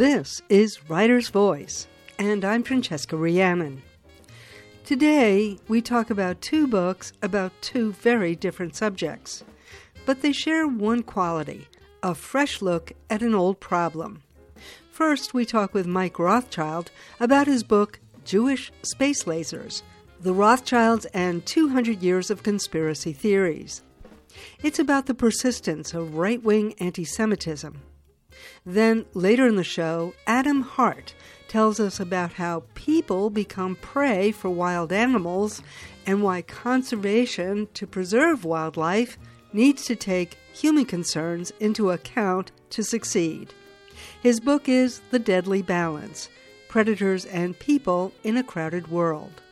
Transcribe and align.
This 0.00 0.40
is 0.48 0.88
Writer's 0.88 1.28
Voice, 1.28 1.86
and 2.18 2.42
I'm 2.42 2.62
Francesca 2.62 3.18
Rheannon. 3.18 3.82
Today, 4.82 5.58
we 5.68 5.82
talk 5.82 6.08
about 6.08 6.40
two 6.40 6.66
books 6.66 7.12
about 7.20 7.52
two 7.60 7.92
very 7.92 8.34
different 8.34 8.74
subjects, 8.74 9.44
but 10.06 10.22
they 10.22 10.32
share 10.32 10.66
one 10.66 11.02
quality 11.02 11.68
a 12.02 12.14
fresh 12.14 12.62
look 12.62 12.94
at 13.10 13.20
an 13.20 13.34
old 13.34 13.60
problem. 13.60 14.22
First, 14.90 15.34
we 15.34 15.44
talk 15.44 15.74
with 15.74 15.86
Mike 15.86 16.18
Rothschild 16.18 16.90
about 17.20 17.46
his 17.46 17.62
book, 17.62 18.00
Jewish 18.24 18.72
Space 18.80 19.24
Lasers 19.24 19.82
The 20.18 20.32
Rothschilds 20.32 21.04
and 21.12 21.44
200 21.44 22.02
Years 22.02 22.30
of 22.30 22.42
Conspiracy 22.42 23.12
Theories. 23.12 23.82
It's 24.62 24.78
about 24.78 25.04
the 25.04 25.14
persistence 25.14 25.92
of 25.92 26.14
right 26.14 26.42
wing 26.42 26.72
anti 26.78 27.04
Semitism. 27.04 27.82
Then, 28.64 29.06
later 29.14 29.46
in 29.46 29.56
the 29.56 29.64
show, 29.64 30.14
Adam 30.26 30.62
Hart 30.62 31.14
tells 31.48 31.80
us 31.80 31.98
about 31.98 32.34
how 32.34 32.62
people 32.74 33.30
become 33.30 33.76
prey 33.76 34.30
for 34.30 34.50
wild 34.50 34.92
animals 34.92 35.62
and 36.06 36.22
why 36.22 36.42
conservation 36.42 37.68
to 37.74 37.86
preserve 37.86 38.44
wildlife 38.44 39.18
needs 39.52 39.84
to 39.86 39.96
take 39.96 40.38
human 40.52 40.84
concerns 40.84 41.52
into 41.58 41.90
account 41.90 42.52
to 42.70 42.84
succeed. 42.84 43.52
His 44.22 44.40
book 44.40 44.68
is 44.68 45.00
The 45.10 45.18
Deadly 45.18 45.62
Balance 45.62 46.28
Predators 46.68 47.24
and 47.24 47.58
People 47.58 48.12
in 48.22 48.36
a 48.36 48.44
Crowded 48.44 48.88
World. 48.88 49.42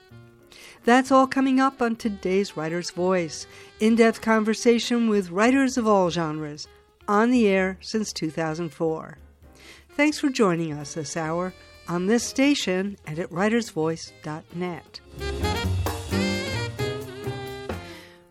That's 0.84 1.10
all 1.10 1.26
coming 1.26 1.58
up 1.58 1.82
on 1.82 1.96
today's 1.96 2.56
Writer's 2.56 2.90
Voice 2.90 3.46
in 3.80 3.96
depth 3.96 4.20
conversation 4.20 5.08
with 5.08 5.30
writers 5.30 5.76
of 5.76 5.86
all 5.86 6.10
genres, 6.10 6.68
on 7.08 7.30
the 7.30 7.48
air 7.48 7.78
since 7.80 8.12
2004. 8.12 9.18
Thanks 9.96 10.20
for 10.20 10.28
joining 10.28 10.72
us 10.72 10.94
this 10.94 11.16
hour 11.16 11.52
on 11.88 12.06
this 12.06 12.22
station 12.22 12.96
and 13.06 13.18
at 13.18 13.30
writersvoice.net. 13.30 15.00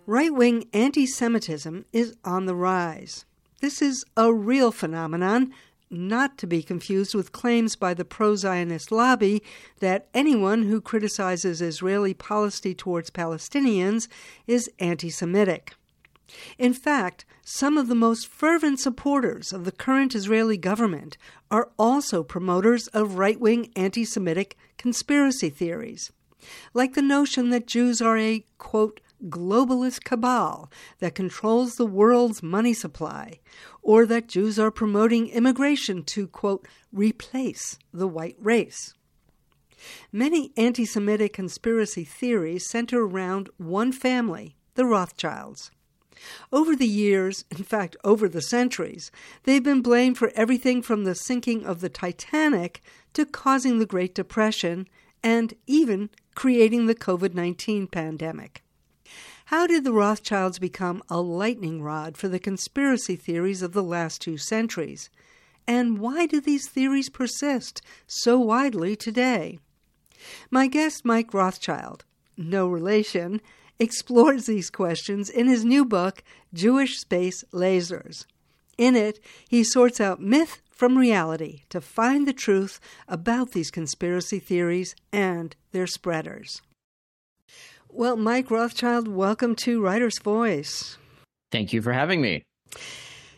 Right 0.05 0.33
wing 0.33 0.69
anti 0.71 1.05
Semitism 1.05 1.83
is 1.91 2.15
on 2.23 2.45
the 2.45 2.55
rise. 2.55 3.25
This 3.59 3.81
is 3.81 4.05
a 4.15 4.31
real 4.31 4.71
phenomenon, 4.71 5.51
not 5.89 6.37
to 6.37 6.47
be 6.47 6.63
confused 6.63 7.13
with 7.13 7.33
claims 7.33 7.75
by 7.75 7.93
the 7.93 8.05
pro 8.05 8.35
Zionist 8.35 8.91
lobby 8.91 9.43
that 9.79 10.07
anyone 10.13 10.63
who 10.63 10.79
criticizes 10.79 11.61
Israeli 11.61 12.13
policy 12.13 12.73
towards 12.73 13.09
Palestinians 13.09 14.07
is 14.45 14.69
anti 14.79 15.09
Semitic. 15.09 15.73
In 16.57 16.73
fact, 16.73 17.25
some 17.43 17.77
of 17.77 17.87
the 17.87 17.95
most 17.95 18.27
fervent 18.27 18.79
supporters 18.79 19.53
of 19.53 19.63
the 19.63 19.71
current 19.71 20.13
Israeli 20.13 20.57
government 20.57 21.17
are 21.49 21.71
also 21.79 22.23
promoters 22.23 22.87
of 22.87 23.17
right 23.17 23.39
wing 23.39 23.71
anti 23.75 24.03
Semitic 24.03 24.57
conspiracy 24.77 25.49
theories, 25.49 26.11
like 26.73 26.93
the 26.93 27.01
notion 27.01 27.49
that 27.51 27.67
Jews 27.67 28.01
are 28.01 28.17
a, 28.17 28.43
quote, 28.57 28.99
globalist 29.25 30.03
cabal 30.03 30.69
that 30.99 31.15
controls 31.15 31.75
the 31.75 31.85
world's 31.85 32.43
money 32.43 32.73
supply, 32.73 33.39
or 33.81 34.05
that 34.05 34.27
Jews 34.27 34.59
are 34.59 34.69
promoting 34.69 35.29
immigration 35.29 36.03
to, 36.03 36.27
quote, 36.27 36.67
replace 36.91 37.79
the 37.93 38.07
white 38.07 38.35
race. 38.39 38.93
Many 40.11 40.51
anti 40.57 40.85
Semitic 40.85 41.33
conspiracy 41.33 42.03
theories 42.03 42.69
center 42.69 43.03
around 43.03 43.49
one 43.57 43.91
family, 43.91 44.57
the 44.75 44.85
Rothschilds. 44.85 45.71
Over 46.51 46.75
the 46.75 46.87
years, 46.87 47.45
in 47.51 47.63
fact, 47.63 47.95
over 48.03 48.27
the 48.27 48.41
centuries, 48.41 49.11
they've 49.43 49.63
been 49.63 49.81
blamed 49.81 50.17
for 50.17 50.31
everything 50.35 50.81
from 50.81 51.03
the 51.03 51.15
sinking 51.15 51.65
of 51.65 51.81
the 51.81 51.89
Titanic 51.89 52.81
to 53.13 53.25
causing 53.25 53.79
the 53.79 53.85
Great 53.85 54.15
Depression 54.15 54.87
and 55.23 55.53
even 55.65 56.09
creating 56.35 56.85
the 56.85 56.95
COVID 56.95 57.33
19 57.33 57.87
pandemic. 57.87 58.63
How 59.45 59.65
did 59.65 59.83
the 59.83 59.93
Rothschilds 59.93 60.59
become 60.59 61.01
a 61.09 61.21
lightning 61.21 61.81
rod 61.81 62.17
for 62.17 62.27
the 62.27 62.39
conspiracy 62.39 63.15
theories 63.15 63.61
of 63.61 63.71
the 63.71 63.83
last 63.83 64.21
two 64.21 64.37
centuries? 64.37 65.09
And 65.65 65.99
why 65.99 66.25
do 66.25 66.41
these 66.41 66.67
theories 66.67 67.09
persist 67.09 67.81
so 68.05 68.39
widely 68.39 68.95
today? 68.95 69.59
My 70.51 70.67
guest, 70.67 71.05
Mike 71.05 71.33
Rothschild, 71.33 72.03
no 72.35 72.67
relation, 72.67 73.41
explores 73.79 74.45
these 74.45 74.69
questions 74.69 75.29
in 75.29 75.47
his 75.47 75.63
new 75.63 75.85
book, 75.85 76.23
Jewish 76.53 76.99
Space 76.99 77.43
Lasers. 77.53 78.25
In 78.77 78.95
it, 78.95 79.19
he 79.47 79.63
sorts 79.63 79.99
out 79.99 80.21
myth 80.21 80.61
from 80.69 80.97
reality 80.97 81.61
to 81.69 81.81
find 81.81 82.27
the 82.27 82.33
truth 82.33 82.79
about 83.07 83.51
these 83.51 83.71
conspiracy 83.71 84.39
theories 84.39 84.95
and 85.11 85.55
their 85.71 85.87
spreaders. 85.87 86.61
Well, 87.89 88.15
Mike 88.15 88.51
Rothschild, 88.51 89.07
welcome 89.07 89.55
to 89.55 89.81
Writer's 89.81 90.19
Voice. 90.19 90.97
Thank 91.51 91.73
you 91.73 91.81
for 91.81 91.93
having 91.93 92.21
me. 92.21 92.43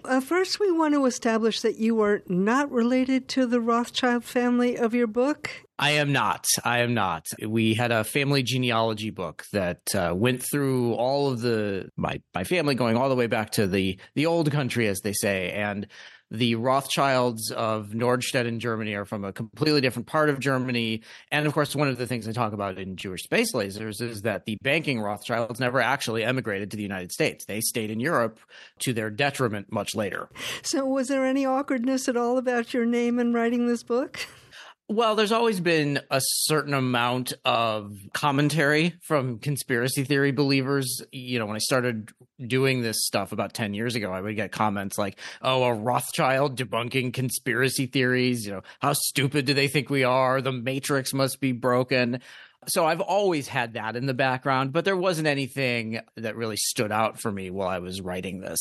Uh, 0.04 0.20
first, 0.20 0.60
we 0.60 0.72
want 0.72 0.94
to 0.94 1.06
establish 1.06 1.62
that 1.62 1.78
you 1.78 2.02
are 2.02 2.22
not 2.28 2.72
related 2.72 3.28
to 3.30 3.46
the 3.46 3.62
Rothschild 3.62 4.24
family 4.24 4.78
of 4.78 4.94
your 4.94 5.08
book. 5.08 5.50
I 5.80 5.92
am 5.92 6.12
not. 6.12 6.46
I 6.66 6.80
am 6.80 6.94
not. 6.94 7.26
We 7.44 7.74
had 7.74 7.92
a 7.92 8.04
family 8.04 8.44
genealogy 8.44 9.12
book 9.12 9.46
that 9.54 9.96
uh, 9.96 10.14
went 10.14 10.44
through 10.44 10.94
all 10.96 11.32
of 11.32 11.40
the 11.40 11.90
my 11.96 12.22
my 12.36 12.44
family 12.44 12.76
going 12.76 12.98
all 12.98 13.08
the 13.08 13.16
way 13.16 13.28
back 13.28 13.52
to 13.52 13.66
the 13.66 13.98
the 14.14 14.26
old 14.26 14.52
country, 14.52 14.88
as 14.90 15.00
they 15.00 15.14
say, 15.14 15.52
and 15.52 15.88
the 16.32 16.56
Rothschilds 16.56 17.52
of 17.52 17.88
Nordstedt 17.88 18.46
in 18.46 18.60
Germany 18.60 18.94
are 18.94 19.06
from 19.06 19.24
a 19.24 19.34
completely 19.34 19.82
different 19.82 20.08
part 20.08 20.30
of 20.30 20.40
Germany. 20.40 21.02
And 21.32 21.48
of 21.48 21.54
course, 21.54 21.76
one 21.76 21.88
of 21.88 21.98
the 21.98 22.06
things 22.06 22.28
I 22.28 22.34
talk 22.34 22.54
about 22.54 22.78
in 22.78 22.98
Jewish 22.98 23.24
Space 23.24 23.54
Lasers 23.54 24.02
is 24.02 24.22
that 24.22 24.46
the 24.46 24.58
banking 24.62 25.00
Rothschilds 25.00 25.60
never 25.60 25.80
actually 25.80 26.24
emigrated 26.24 26.72
to 26.72 26.78
the 26.78 26.84
United 26.84 27.12
States. 27.12 27.46
They 27.46 27.62
stayed 27.62 27.90
in 27.90 28.00
Europe 28.00 28.40
to 28.80 28.94
their 28.94 29.10
detriment 29.10 29.72
much 29.72 29.96
later. 29.96 30.30
So, 30.62 30.86
was 30.86 31.08
there 31.08 31.26
any 31.26 31.46
awkwardness 31.46 32.08
at 32.08 32.18
all 32.18 32.38
about 32.38 32.74
your 32.74 32.86
name 32.86 33.18
in 33.18 33.34
writing 33.34 33.68
this 33.68 33.82
book? 33.82 34.20
Well, 34.92 35.16
there's 35.16 35.32
always 35.32 35.60
been 35.60 36.02
a 36.10 36.20
certain 36.20 36.74
amount 36.74 37.34
of 37.46 37.96
commentary 38.14 38.96
from 39.04 39.38
conspiracy 39.38 40.04
theory 40.04 40.32
believers. 40.32 41.04
You 41.12 41.38
know, 41.38 41.46
when 41.46 41.56
I 41.56 41.60
started 41.60 42.10
doing 42.46 42.82
this 42.82 43.06
stuff 43.06 43.32
about 43.32 43.54
10 43.54 43.74
years 43.74 43.96
ago, 43.96 44.12
I 44.12 44.22
would 44.22 44.36
get 44.36 44.52
comments 44.52 44.98
like, 44.98 45.18
oh, 45.42 45.64
a 45.64 45.74
Rothschild 45.74 46.58
debunking 46.58 47.14
conspiracy 47.14 47.86
theories. 47.86 48.46
You 48.46 48.54
know, 48.54 48.62
how 48.80 48.94
stupid 48.94 49.46
do 49.46 49.54
they 49.54 49.68
think 49.68 49.90
we 49.90 50.04
are? 50.04 50.42
The 50.42 50.52
Matrix 50.52 51.14
must 51.14 51.40
be 51.40 51.52
broken. 51.52 52.22
So 52.68 52.86
I've 52.86 53.00
always 53.00 53.48
had 53.48 53.74
that 53.74 53.96
in 53.96 54.06
the 54.06 54.14
background, 54.14 54.74
but 54.74 54.84
there 54.84 54.98
wasn't 54.98 55.30
anything 55.30 56.02
that 56.18 56.36
really 56.36 56.58
stood 56.58 56.92
out 56.92 57.20
for 57.20 57.32
me 57.32 57.50
while 57.50 57.70
I 57.70 57.80
was 57.80 58.02
writing 58.02 58.42
this. 58.42 58.60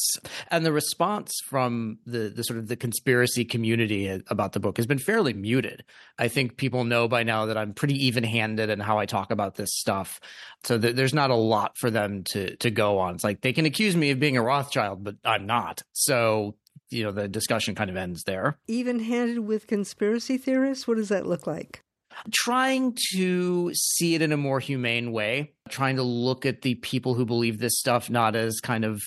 And 0.50 0.65
the 0.65 0.72
response 0.72 1.33
from 1.45 1.99
the 2.06 2.28
the 2.28 2.45
sort 2.45 2.60
of 2.60 2.69
the 2.69 2.77
conspiracy 2.77 3.45
community 3.45 4.09
about 4.28 4.53
the 4.53 4.60
book 4.60 4.77
has 4.77 4.87
been 4.87 5.00
fairly 5.00 5.33
muted. 5.33 5.84
I 6.16 6.28
think 6.28 6.56
people 6.56 6.84
know 6.84 7.09
by 7.09 7.25
now 7.25 7.47
that 7.47 7.59
I'm 7.59 7.75
pretty 7.75 8.06
even-handed 8.06 8.71
in 8.71 8.78
how 8.78 8.99
I 8.99 9.06
talk 9.06 9.33
about 9.33 9.56
this 9.56 9.71
stuff. 9.72 10.21
So 10.62 10.78
th- 10.78 10.95
there's 10.95 11.15
not 11.15 11.31
a 11.31 11.34
lot 11.34 11.77
for 11.78 11.91
them 11.91 12.22
to 12.33 12.55
to 12.56 12.71
go 12.71 12.99
on. 12.99 13.16
It's 13.16 13.25
like 13.25 13.41
they 13.41 13.53
can 13.53 13.66
accuse 13.68 13.96
me 13.96 14.10
of 14.10 14.20
being 14.20 14.36
a 14.36 14.42
Rothschild, 14.42 15.04
but 15.04 15.16
I'm 15.24 15.46
not. 15.46 15.82
So 15.92 16.56
you 16.90 17.04
know 17.04 17.12
the 17.12 17.28
discussion 17.28 17.74
kind 17.74 17.90
of 17.90 17.96
ends 17.96 18.24
there. 18.24 18.58
Even 18.66 18.98
handed 18.98 19.40
with 19.40 19.66
conspiracy 19.66 20.38
theorists, 20.38 20.88
what 20.88 20.96
does 20.96 21.08
that 21.10 21.26
look 21.26 21.46
like? 21.46 21.82
trying 22.32 22.96
to 23.12 23.70
see 23.74 24.14
it 24.14 24.22
in 24.22 24.32
a 24.32 24.36
more 24.36 24.60
humane 24.60 25.12
way, 25.12 25.52
trying 25.68 25.96
to 25.96 26.02
look 26.02 26.46
at 26.46 26.62
the 26.62 26.74
people 26.76 27.14
who 27.14 27.24
believe 27.24 27.58
this 27.58 27.78
stuff 27.78 28.10
not 28.10 28.34
as 28.34 28.60
kind 28.60 28.84
of 28.84 29.02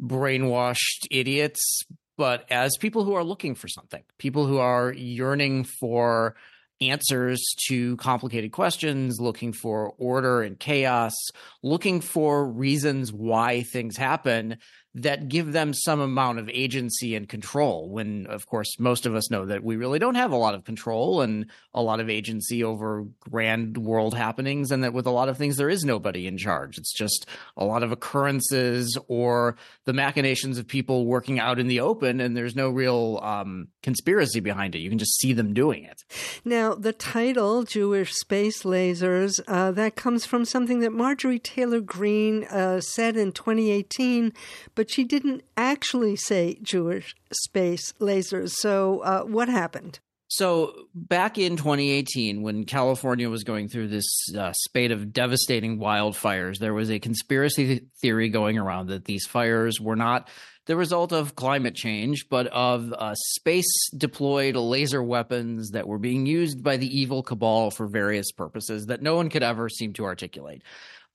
brainwashed 0.00 1.06
idiots, 1.10 1.82
but 2.16 2.44
as 2.50 2.76
people 2.78 3.04
who 3.04 3.14
are 3.14 3.24
looking 3.24 3.54
for 3.54 3.68
something, 3.68 4.02
people 4.18 4.46
who 4.46 4.58
are 4.58 4.92
yearning 4.92 5.64
for 5.64 6.34
answers 6.80 7.42
to 7.68 7.96
complicated 7.96 8.52
questions, 8.52 9.20
looking 9.20 9.52
for 9.52 9.92
order 9.98 10.42
and 10.42 10.58
chaos, 10.58 11.14
looking 11.62 12.00
for 12.00 12.46
reasons 12.46 13.12
why 13.12 13.62
things 13.62 13.96
happen 13.96 14.58
that 14.94 15.28
give 15.28 15.52
them 15.52 15.74
some 15.74 16.00
amount 16.00 16.38
of 16.38 16.48
agency 16.48 17.14
and 17.14 17.28
control 17.28 17.88
when 17.90 18.26
of 18.26 18.46
course 18.46 18.78
most 18.78 19.06
of 19.06 19.14
us 19.14 19.30
know 19.30 19.44
that 19.44 19.62
we 19.62 19.76
really 19.76 19.98
don't 19.98 20.14
have 20.14 20.32
a 20.32 20.36
lot 20.36 20.54
of 20.54 20.64
control 20.64 21.20
and 21.20 21.46
a 21.74 21.82
lot 21.82 22.00
of 22.00 22.08
agency 22.08 22.64
over 22.64 23.04
grand 23.20 23.76
world 23.76 24.14
happenings 24.14 24.70
and 24.70 24.82
that 24.82 24.94
with 24.94 25.06
a 25.06 25.10
lot 25.10 25.28
of 25.28 25.36
things 25.36 25.56
there 25.56 25.68
is 25.68 25.84
nobody 25.84 26.26
in 26.26 26.38
charge. 26.38 26.78
It's 26.78 26.92
just 26.92 27.26
a 27.56 27.64
lot 27.64 27.82
of 27.82 27.92
occurrences 27.92 28.96
or 29.08 29.56
the 29.84 29.92
machinations 29.92 30.58
of 30.58 30.66
people 30.66 31.06
working 31.06 31.38
out 31.38 31.58
in 31.58 31.68
the 31.68 31.80
open 31.80 32.20
and 32.20 32.36
there's 32.36 32.56
no 32.56 32.70
real 32.70 33.20
um, 33.22 33.68
conspiracy 33.82 34.40
behind 34.40 34.74
it. 34.74 34.78
You 34.78 34.88
can 34.88 34.98
just 34.98 35.18
see 35.18 35.34
them 35.34 35.52
doing 35.52 35.84
it. 35.84 36.02
Now 36.44 36.74
the 36.74 36.94
title 36.94 37.64
jewish 37.64 38.14
space 38.14 38.62
lasers 38.62 39.38
uh, 39.46 39.70
that 39.72 39.96
comes 39.96 40.24
from 40.24 40.46
something 40.46 40.80
that 40.80 40.92
marjorie 40.92 41.38
taylor 41.38 41.80
greene 41.80 42.44
uh, 42.44 42.80
said 42.80 43.16
in 43.16 43.32
2018 43.32 44.32
but 44.78 44.88
she 44.88 45.02
didn't 45.02 45.42
actually 45.56 46.14
say 46.14 46.56
Jewish 46.62 47.16
space 47.32 47.92
lasers. 47.98 48.50
So, 48.50 49.00
uh, 49.00 49.22
what 49.22 49.48
happened? 49.48 49.98
So, 50.28 50.72
back 50.94 51.36
in 51.36 51.56
2018, 51.56 52.42
when 52.42 52.62
California 52.62 53.28
was 53.28 53.42
going 53.42 53.68
through 53.68 53.88
this 53.88 54.06
uh, 54.38 54.52
spate 54.52 54.92
of 54.92 55.12
devastating 55.12 55.80
wildfires, 55.80 56.58
there 56.58 56.74
was 56.74 56.92
a 56.92 57.00
conspiracy 57.00 57.86
theory 58.00 58.28
going 58.28 58.56
around 58.56 58.90
that 58.90 59.06
these 59.06 59.26
fires 59.26 59.80
were 59.80 59.96
not 59.96 60.28
the 60.66 60.76
result 60.76 61.12
of 61.12 61.34
climate 61.34 61.74
change, 61.74 62.28
but 62.28 62.46
of 62.46 62.92
uh, 62.92 63.14
space 63.16 63.90
deployed 63.96 64.54
laser 64.54 65.02
weapons 65.02 65.70
that 65.70 65.88
were 65.88 65.98
being 65.98 66.24
used 66.24 66.62
by 66.62 66.76
the 66.76 66.86
evil 66.86 67.24
cabal 67.24 67.72
for 67.72 67.88
various 67.88 68.30
purposes 68.30 68.86
that 68.86 69.02
no 69.02 69.16
one 69.16 69.28
could 69.28 69.42
ever 69.42 69.68
seem 69.68 69.92
to 69.94 70.04
articulate. 70.04 70.62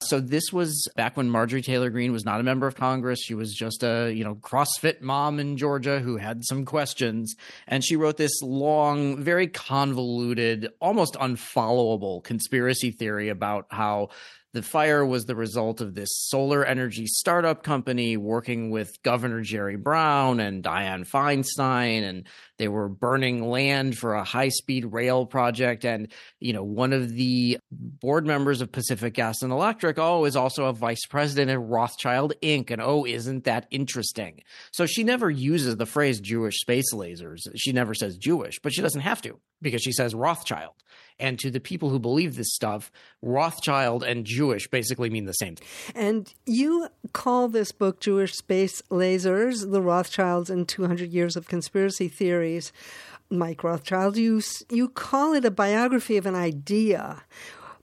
So 0.04 0.20
this 0.20 0.52
was 0.52 0.88
back 0.96 1.16
when 1.16 1.30
Marjorie 1.30 1.62
Taylor 1.62 1.90
Greene 1.90 2.12
was 2.12 2.24
not 2.24 2.40
a 2.40 2.42
member 2.42 2.66
of 2.66 2.74
Congress. 2.74 3.20
She 3.22 3.34
was 3.34 3.52
just 3.52 3.82
a, 3.82 4.12
you 4.12 4.24
know, 4.24 4.34
CrossFit 4.36 5.00
mom 5.00 5.40
in 5.40 5.56
Georgia 5.56 6.00
who 6.00 6.16
had 6.16 6.44
some 6.44 6.64
questions. 6.64 7.34
And 7.66 7.84
she 7.84 7.96
wrote 7.96 8.16
this 8.16 8.42
long, 8.42 9.22
very 9.22 9.46
convoluted, 9.46 10.68
almost 10.80 11.14
unfollowable 11.14 12.22
conspiracy 12.22 12.90
theory 12.90 13.28
about 13.28 13.66
how 13.70 14.10
the 14.54 14.62
fire 14.62 15.04
was 15.04 15.24
the 15.24 15.34
result 15.34 15.80
of 15.80 15.94
this 15.94 16.10
solar 16.12 16.64
energy 16.64 17.08
startup 17.08 17.64
company 17.64 18.16
working 18.16 18.70
with 18.70 19.02
Governor 19.02 19.40
Jerry 19.40 19.74
Brown 19.74 20.38
and 20.38 20.62
Dianne 20.62 21.10
Feinstein, 21.10 22.04
and 22.04 22.28
they 22.56 22.68
were 22.68 22.88
burning 22.88 23.50
land 23.50 23.98
for 23.98 24.14
a 24.14 24.22
high 24.22 24.50
speed 24.50 24.84
rail 24.84 25.26
project. 25.26 25.84
And, 25.84 26.06
you 26.38 26.52
know, 26.52 26.62
one 26.62 26.92
of 26.92 27.14
the 27.14 27.58
board 27.72 28.26
members 28.26 28.60
of 28.60 28.70
Pacific 28.70 29.14
Gas 29.14 29.42
and 29.42 29.52
Electric, 29.52 29.98
oh, 29.98 30.24
is 30.24 30.36
also 30.36 30.66
a 30.66 30.72
vice 30.72 31.04
president 31.04 31.50
at 31.50 31.60
Rothschild 31.60 32.34
Inc. 32.40 32.70
And 32.70 32.80
oh, 32.80 33.04
isn't 33.04 33.44
that 33.44 33.66
interesting? 33.72 34.44
So 34.70 34.86
she 34.86 35.02
never 35.02 35.28
uses 35.28 35.76
the 35.76 35.84
phrase 35.84 36.20
Jewish 36.20 36.60
space 36.60 36.94
lasers. 36.94 37.40
She 37.56 37.72
never 37.72 37.92
says 37.92 38.16
Jewish, 38.16 38.60
but 38.62 38.72
she 38.72 38.82
doesn't 38.82 39.00
have 39.00 39.20
to 39.22 39.40
because 39.60 39.82
she 39.82 39.92
says 39.92 40.14
Rothschild. 40.14 40.74
And 41.20 41.38
to 41.38 41.50
the 41.50 41.60
people 41.60 41.90
who 41.90 41.98
believe 41.98 42.34
this 42.34 42.52
stuff, 42.54 42.90
Rothschild 43.22 44.02
and 44.02 44.24
Jewish 44.24 44.68
basically 44.68 45.10
mean 45.10 45.26
the 45.26 45.32
same. 45.32 45.56
And 45.94 46.32
you 46.44 46.88
call 47.12 47.48
this 47.48 47.70
book 47.70 48.00
Jewish 48.00 48.32
Space 48.32 48.82
Lasers, 48.90 49.70
The 49.70 49.80
Rothschilds 49.80 50.50
and 50.50 50.66
200 50.68 51.12
Years 51.12 51.36
of 51.36 51.46
Conspiracy 51.46 52.08
Theories. 52.08 52.72
Mike 53.30 53.64
Rothschild, 53.64 54.16
you, 54.16 54.42
you 54.70 54.88
call 54.88 55.34
it 55.34 55.44
a 55.44 55.50
biography 55.50 56.16
of 56.16 56.26
an 56.26 56.34
idea. 56.34 57.22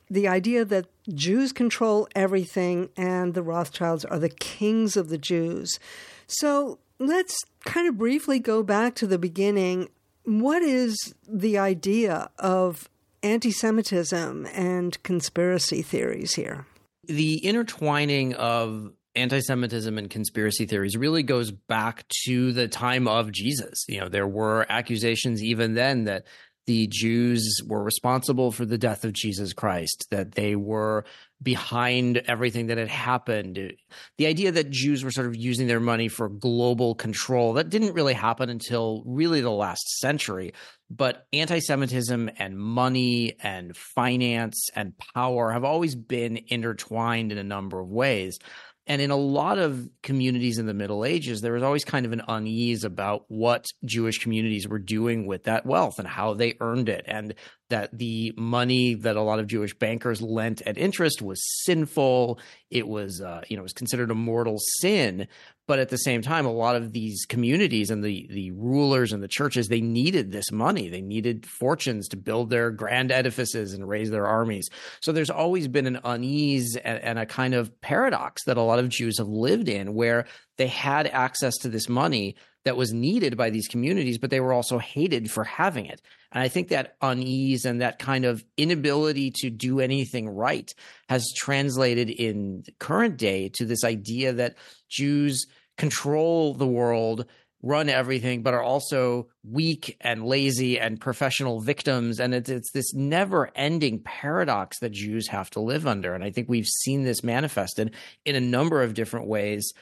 The 0.10 0.28
idea 0.28 0.66
that 0.66 0.88
Jews 1.14 1.52
control 1.52 2.08
everything 2.16 2.90
and 2.98 3.34
the 3.34 3.44
Rothschilds 3.44 4.06
are 4.06 4.20
the 4.20 4.30
kings 4.30 4.98
of 4.98 5.10
the 5.10 5.18
Jews. 5.18 5.80
So 6.28 6.80
let's 7.00 7.38
kind 7.66 7.88
of 7.88 7.98
briefly 7.98 8.40
go 8.40 8.62
back 8.62 8.96
to 8.96 9.08
the 9.08 9.18
beginning. 9.18 9.90
What 10.24 10.62
is 10.62 11.14
the 11.28 11.58
idea 11.58 12.30
of 12.38 12.90
anti 13.24 13.52
Semitism 13.52 14.48
and 14.54 15.02
conspiracy 15.04 15.82
theories 15.82 16.34
here? 16.34 16.66
The 17.06 17.38
intertwining 17.46 18.34
of 18.36 18.92
anti 19.16 19.40
Semitism 19.40 19.98
and 19.98 20.10
conspiracy 20.10 20.66
theories 20.66 20.98
really 20.98 21.24
goes 21.24 21.52
back 21.52 22.06
to 22.26 22.52
the 22.54 22.68
time 22.68 23.08
of 23.08 23.32
Jesus. 23.32 23.86
You 23.88 24.02
know, 24.02 24.10
there 24.10 24.28
were 24.28 24.66
accusations 24.70 25.44
even 25.44 25.74
then 25.74 26.06
that 26.06 26.26
the 26.68 26.88
Jews 26.88 27.60
were 27.66 27.84
responsible 27.84 28.52
for 28.52 28.66
the 28.66 28.78
death 28.78 29.04
of 29.04 29.14
Jesus 29.14 29.52
Christ, 29.52 30.08
that 30.12 30.34
they 30.34 30.56
were 30.56 31.06
behind 31.42 32.18
everything 32.28 32.68
that 32.68 32.78
had 32.78 32.88
happened. 32.88 33.74
The 34.18 34.28
idea 34.28 34.52
that 34.52 34.70
Jews 34.70 35.04
were 35.04 35.12
sort 35.12 35.28
of 35.28 35.36
using 35.36 35.68
their 35.68 35.80
money 35.80 36.08
for 36.08 36.30
global 36.30 36.94
control, 36.94 37.54
that 37.54 37.70
didn't 37.70 37.94
really 37.94 38.14
happen 38.14 38.50
until 38.50 39.02
really 39.06 39.42
the 39.42 39.52
last 39.52 39.98
century. 39.98 40.54
But 40.94 41.26
anti 41.32 41.60
Semitism 41.60 42.32
and 42.38 42.60
money 42.60 43.38
and 43.42 43.76
finance 43.78 44.70
and 44.76 44.94
power 45.16 45.52
have 45.52 45.64
always 45.64 45.96
been 45.96 46.42
intertwined 46.48 47.32
in 47.32 47.38
a 47.38 47.46
number 47.46 47.80
of 47.80 47.88
ways. 47.88 48.40
And 48.88 49.02
in 49.02 49.10
a 49.10 49.16
lot 49.16 49.58
of 49.58 49.88
communities 50.04 50.58
in 50.58 50.66
the 50.66 50.74
Middle 50.74 51.06
Ages, 51.06 51.40
there 51.40 51.54
was 51.54 51.64
always 51.64 51.86
kind 51.86 52.06
of 52.06 52.12
an 52.12 52.24
unease 52.28 52.84
about 52.84 53.24
what 53.30 53.68
Jewish 53.86 54.18
communities 54.18 54.68
were 54.68 54.80
doing 54.80 55.28
with 55.28 55.46
that 55.46 55.66
wealth 55.66 55.98
and 55.98 56.08
how 56.08 56.34
they 56.34 56.56
earned 56.60 56.90
it. 56.90 57.06
And 57.08 57.36
that 57.72 57.98
the 57.98 58.34
money 58.38 58.94
that 58.94 59.18
a 59.18 59.22
lot 59.22 59.40
of 59.40 59.48
Jewish 59.48 59.74
bankers 59.74 60.22
lent 60.22 60.62
at 60.62 60.78
interest 60.78 61.22
was 61.22 61.42
sinful. 61.64 62.40
It 62.70 62.88
was, 62.88 63.20
uh, 63.20 63.42
you 63.50 63.58
know, 63.58 63.62
it 63.62 63.64
was 63.64 63.74
considered 63.74 64.12
a 64.12 64.16
mortal 64.16 64.58
sin. 64.80 65.28
But 65.68 65.80
at 65.80 65.90
the 65.90 65.98
same 65.98 66.22
time, 66.22 66.46
a 66.46 66.52
lot 66.52 66.76
of 66.76 66.92
these 66.92 67.26
communities 67.26 67.92
and 67.92 68.04
the 68.04 68.28
the 68.30 68.52
rulers 68.52 69.14
and 69.14 69.24
the 69.24 69.28
churches 69.28 69.68
they 69.68 69.80
needed 69.80 70.32
this 70.32 70.52
money. 70.52 70.90
They 70.90 71.02
needed 71.02 71.46
fortunes 71.46 72.10
to 72.10 72.18
build 72.18 72.50
their 72.50 72.72
grand 72.72 73.12
edifices 73.12 73.74
and 73.74 73.88
raise 73.88 74.10
their 74.12 74.28
armies. 74.28 74.70
So 75.00 75.12
there's 75.12 75.30
always 75.30 75.68
been 75.68 75.88
an 75.88 76.00
unease 76.04 76.76
and, 76.76 77.00
and 77.00 77.20
a 77.20 77.26
kind 77.26 77.54
of 77.54 77.80
paradox 77.82 78.44
that 78.46 78.58
a 78.58 78.62
lot 78.62 78.80
of 78.80 78.90
Jews 78.90 79.18
have 79.18 79.30
lived 79.30 79.70
in, 79.70 79.94
where 79.94 80.26
they 80.58 80.68
had 80.68 81.08
access 81.08 81.58
to 81.60 81.70
this 81.70 81.88
money 81.88 82.36
that 82.66 82.78
was 82.78 82.92
needed 82.94 83.38
by 83.38 83.50
these 83.50 83.68
communities, 83.68 84.18
but 84.18 84.30
they 84.30 84.40
were 84.40 84.54
also 84.54 84.78
hated 84.78 85.32
for 85.32 85.44
having 85.44 85.86
it. 85.86 86.02
And 86.32 86.42
I 86.42 86.48
think 86.48 86.70
that 86.70 86.96
unease 87.02 87.66
and 87.66 87.82
that 87.82 88.00
kind 88.00 88.26
of 88.26 88.44
inability 88.58 89.32
to 89.42 89.50
do 89.50 89.80
anything 89.80 90.30
right 90.30 90.74
has 91.10 91.32
translated 91.36 92.10
in 92.10 92.64
current 92.80 93.18
day 93.18 93.50
to 93.56 93.66
this 93.66 93.84
idea 93.84 94.34
that 94.34 94.56
Jews 94.90 95.46
control 95.78 96.54
the 96.54 96.68
world, 96.68 97.26
run 97.62 97.90
everything, 97.90 98.44
but 98.44 98.54
are 98.54 98.64
also 98.64 99.28
weak 99.44 99.98
and 100.02 100.26
lazy 100.26 100.80
and 100.80 101.00
professional 101.00 101.60
victims. 101.60 102.20
And 102.20 102.34
it's, 102.34 102.50
it's 102.50 102.72
this 102.72 102.94
never 102.94 103.52
ending 103.56 104.00
paradox 104.00 104.80
that 104.80 104.92
Jews 104.92 105.28
have 105.28 105.50
to 105.52 105.60
live 105.60 105.86
under. 105.86 106.14
And 106.14 106.24
I 106.24 106.32
think 106.32 106.50
we've 106.50 106.68
seen 106.68 107.04
this 107.04 107.24
manifested 107.24 107.94
in 108.26 108.36
a 108.36 108.42
number 108.42 108.82
of 108.82 108.94
different 108.94 109.28
ways, 109.28 109.74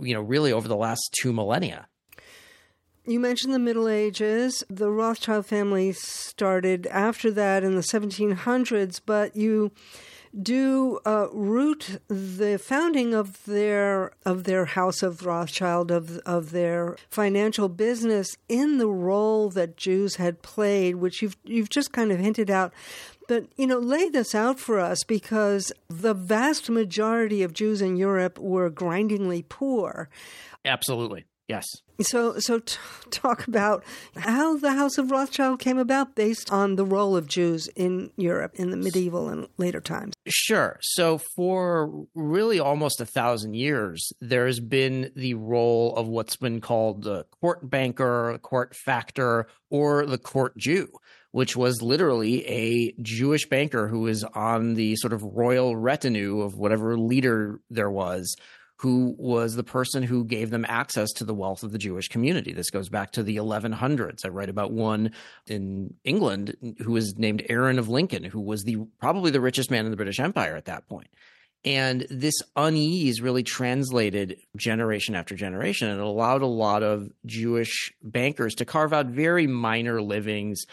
you 0.00 0.14
know, 0.14 0.22
really 0.22 0.52
over 0.52 0.68
the 0.68 0.76
last 0.76 1.02
two 1.20 1.32
millennia. 1.32 1.88
You 3.08 3.20
mentioned 3.20 3.54
the 3.54 3.60
Middle 3.60 3.88
Ages. 3.88 4.64
The 4.68 4.90
Rothschild 4.90 5.46
family 5.46 5.92
started 5.92 6.88
after 6.88 7.30
that 7.30 7.62
in 7.62 7.76
the 7.76 7.80
1700s, 7.80 9.00
but 9.06 9.36
you 9.36 9.70
do 10.42 10.98
uh, 11.06 11.28
root 11.32 12.00
the 12.08 12.58
founding 12.58 13.14
of 13.14 13.44
their 13.44 14.10
of 14.24 14.42
their 14.42 14.64
House 14.64 15.04
of 15.04 15.24
Rothschild 15.24 15.92
of 15.92 16.18
of 16.26 16.50
their 16.50 16.96
financial 17.08 17.68
business 17.68 18.36
in 18.48 18.78
the 18.78 18.88
role 18.88 19.50
that 19.50 19.76
Jews 19.76 20.16
had 20.16 20.42
played, 20.42 20.96
which 20.96 21.22
you've 21.22 21.36
you've 21.44 21.70
just 21.70 21.92
kind 21.92 22.10
of 22.10 22.18
hinted 22.18 22.50
out. 22.50 22.72
But 23.28 23.46
you 23.56 23.68
know, 23.68 23.78
lay 23.78 24.08
this 24.08 24.34
out 24.34 24.58
for 24.58 24.80
us 24.80 25.04
because 25.04 25.72
the 25.88 26.12
vast 26.12 26.68
majority 26.68 27.44
of 27.44 27.52
Jews 27.52 27.80
in 27.80 27.96
Europe 27.96 28.36
were 28.40 28.68
grindingly 28.68 29.44
poor. 29.48 30.08
Absolutely. 30.64 31.25
Yes. 31.48 31.64
So, 32.02 32.38
so 32.38 32.58
t- 32.58 32.76
talk 33.10 33.46
about 33.46 33.84
how 34.16 34.56
the 34.56 34.72
House 34.72 34.98
of 34.98 35.10
Rothschild 35.10 35.60
came 35.60 35.78
about 35.78 36.16
based 36.16 36.52
on 36.52 36.74
the 36.74 36.84
role 36.84 37.16
of 37.16 37.28
Jews 37.28 37.68
in 37.76 38.10
Europe 38.16 38.52
in 38.56 38.70
the 38.70 38.76
medieval 38.76 39.28
and 39.28 39.46
later 39.56 39.80
times. 39.80 40.14
Sure. 40.26 40.78
So, 40.82 41.18
for 41.36 42.06
really 42.14 42.58
almost 42.58 43.00
a 43.00 43.06
thousand 43.06 43.54
years, 43.54 44.12
there 44.20 44.46
has 44.46 44.58
been 44.58 45.12
the 45.14 45.34
role 45.34 45.94
of 45.94 46.08
what's 46.08 46.36
been 46.36 46.60
called 46.60 47.02
the 47.02 47.24
court 47.40 47.70
banker, 47.70 48.38
court 48.42 48.74
factor, 48.74 49.46
or 49.70 50.04
the 50.04 50.18
court 50.18 50.56
Jew 50.56 50.88
which 51.32 51.54
was 51.54 51.82
literally 51.82 52.46
a 52.46 52.94
Jewish 53.02 53.46
banker 53.46 53.88
who 53.88 54.00
was 54.00 54.24
on 54.24 54.72
the 54.72 54.96
sort 54.96 55.12
of 55.12 55.22
royal 55.22 55.76
retinue 55.76 56.40
of 56.40 56.56
whatever 56.56 56.96
leader 56.96 57.60
there 57.68 57.90
was 57.90 58.34
who 58.78 59.14
was 59.18 59.54
the 59.54 59.64
person 59.64 60.02
who 60.02 60.24
gave 60.24 60.50
them 60.50 60.66
access 60.68 61.10
to 61.12 61.24
the 61.24 61.34
wealth 61.34 61.62
of 61.62 61.72
the 61.72 61.78
Jewish 61.78 62.08
community. 62.08 62.52
This 62.52 62.70
goes 62.70 62.88
back 62.88 63.12
to 63.12 63.22
the 63.22 63.36
1100s. 63.36 64.24
I 64.24 64.28
write 64.28 64.50
about 64.50 64.70
one 64.70 65.12
in 65.46 65.94
England 66.04 66.56
who 66.78 66.92
was 66.92 67.16
named 67.16 67.44
Aaron 67.48 67.78
of 67.78 67.88
Lincoln, 67.88 68.24
who 68.24 68.40
was 68.40 68.64
the 68.64 68.78
probably 69.00 69.30
the 69.30 69.40
richest 69.40 69.70
man 69.70 69.84
in 69.84 69.90
the 69.90 69.96
British 69.96 70.20
Empire 70.20 70.56
at 70.56 70.66
that 70.66 70.86
point. 70.88 71.08
And 71.64 72.06
this 72.10 72.34
unease 72.54 73.20
really 73.20 73.42
translated 73.42 74.36
generation 74.56 75.16
after 75.16 75.34
generation 75.34 75.88
and 75.88 75.98
it 75.98 76.06
allowed 76.06 76.42
a 76.42 76.46
lot 76.46 76.84
of 76.84 77.10
Jewish 77.24 77.92
bankers 78.02 78.54
to 78.56 78.64
carve 78.64 78.92
out 78.92 79.06
very 79.06 79.48
minor 79.48 80.00
livings 80.00 80.64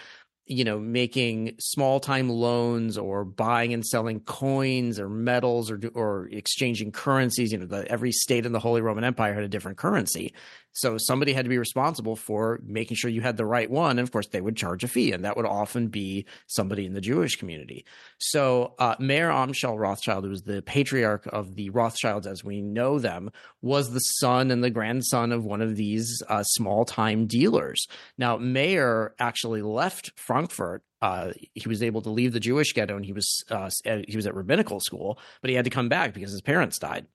you 0.45 0.63
know, 0.65 0.79
making 0.79 1.55
small 1.59 1.99
time 1.99 2.29
loans 2.29 2.97
or 2.97 3.23
buying 3.23 3.73
and 3.73 3.85
selling 3.85 4.19
coins 4.21 4.99
or 4.99 5.09
metals 5.09 5.71
or 5.71 5.79
or 5.93 6.27
exchanging 6.31 6.91
currencies. 6.91 7.51
You 7.51 7.59
know, 7.59 7.65
the, 7.65 7.89
every 7.89 8.11
state 8.11 8.45
in 8.45 8.51
the 8.51 8.59
Holy 8.59 8.81
Roman 8.81 9.03
Empire 9.03 9.33
had 9.33 9.43
a 9.43 9.47
different 9.47 9.77
currency, 9.77 10.33
so 10.73 10.97
somebody 10.97 11.33
had 11.33 11.45
to 11.45 11.49
be 11.49 11.57
responsible 11.57 12.15
for 12.15 12.59
making 12.65 12.97
sure 12.97 13.09
you 13.09 13.21
had 13.21 13.37
the 13.37 13.45
right 13.45 13.69
one. 13.69 13.91
And 13.91 13.99
of 13.99 14.11
course, 14.11 14.27
they 14.27 14.41
would 14.41 14.57
charge 14.57 14.83
a 14.83 14.87
fee, 14.87 15.11
and 15.11 15.23
that 15.23 15.37
would 15.37 15.45
often 15.45 15.87
be 15.87 16.25
somebody 16.47 16.85
in 16.85 16.93
the 16.93 17.01
Jewish 17.01 17.35
community. 17.35 17.85
So 18.17 18.73
uh, 18.79 18.95
Meir 18.99 19.29
Amschel 19.29 19.79
Rothschild, 19.79 20.23
who 20.23 20.31
was 20.31 20.41
the 20.41 20.63
patriarch 20.63 21.27
of 21.27 21.55
the 21.55 21.69
Rothschilds 21.69 22.27
as 22.27 22.43
we 22.43 22.61
know 22.61 22.99
them, 22.99 23.31
was 23.61 23.91
the 23.91 23.99
son 23.99 24.51
and 24.51 24.63
the 24.63 24.71
grandson 24.71 25.31
of 25.31 25.45
one 25.45 25.61
of 25.61 25.75
these 25.75 26.21
uh, 26.27 26.43
small 26.43 26.85
time 26.85 27.27
dealers. 27.27 27.87
Now, 28.17 28.37
Meir 28.37 29.13
actually 29.19 29.61
left 29.61 30.11
Frankfurt 30.19 30.83
uh, 31.01 31.33
he 31.53 31.67
was 31.67 31.83
able 31.83 32.01
to 32.01 32.09
leave 32.09 32.31
the 32.31 32.39
Jewish 32.39 32.71
ghetto 32.71 32.95
and 32.95 33.03
he 33.03 33.11
was 33.11 33.43
uh, 33.49 33.69
he 33.83 34.15
was 34.15 34.25
at 34.25 34.33
rabbinical 34.33 34.79
school, 34.79 35.19
but 35.41 35.49
he 35.49 35.55
had 35.57 35.65
to 35.65 35.69
come 35.69 35.89
back 35.89 36.13
because 36.13 36.31
his 36.31 36.39
parents 36.39 36.79
died 36.79 37.07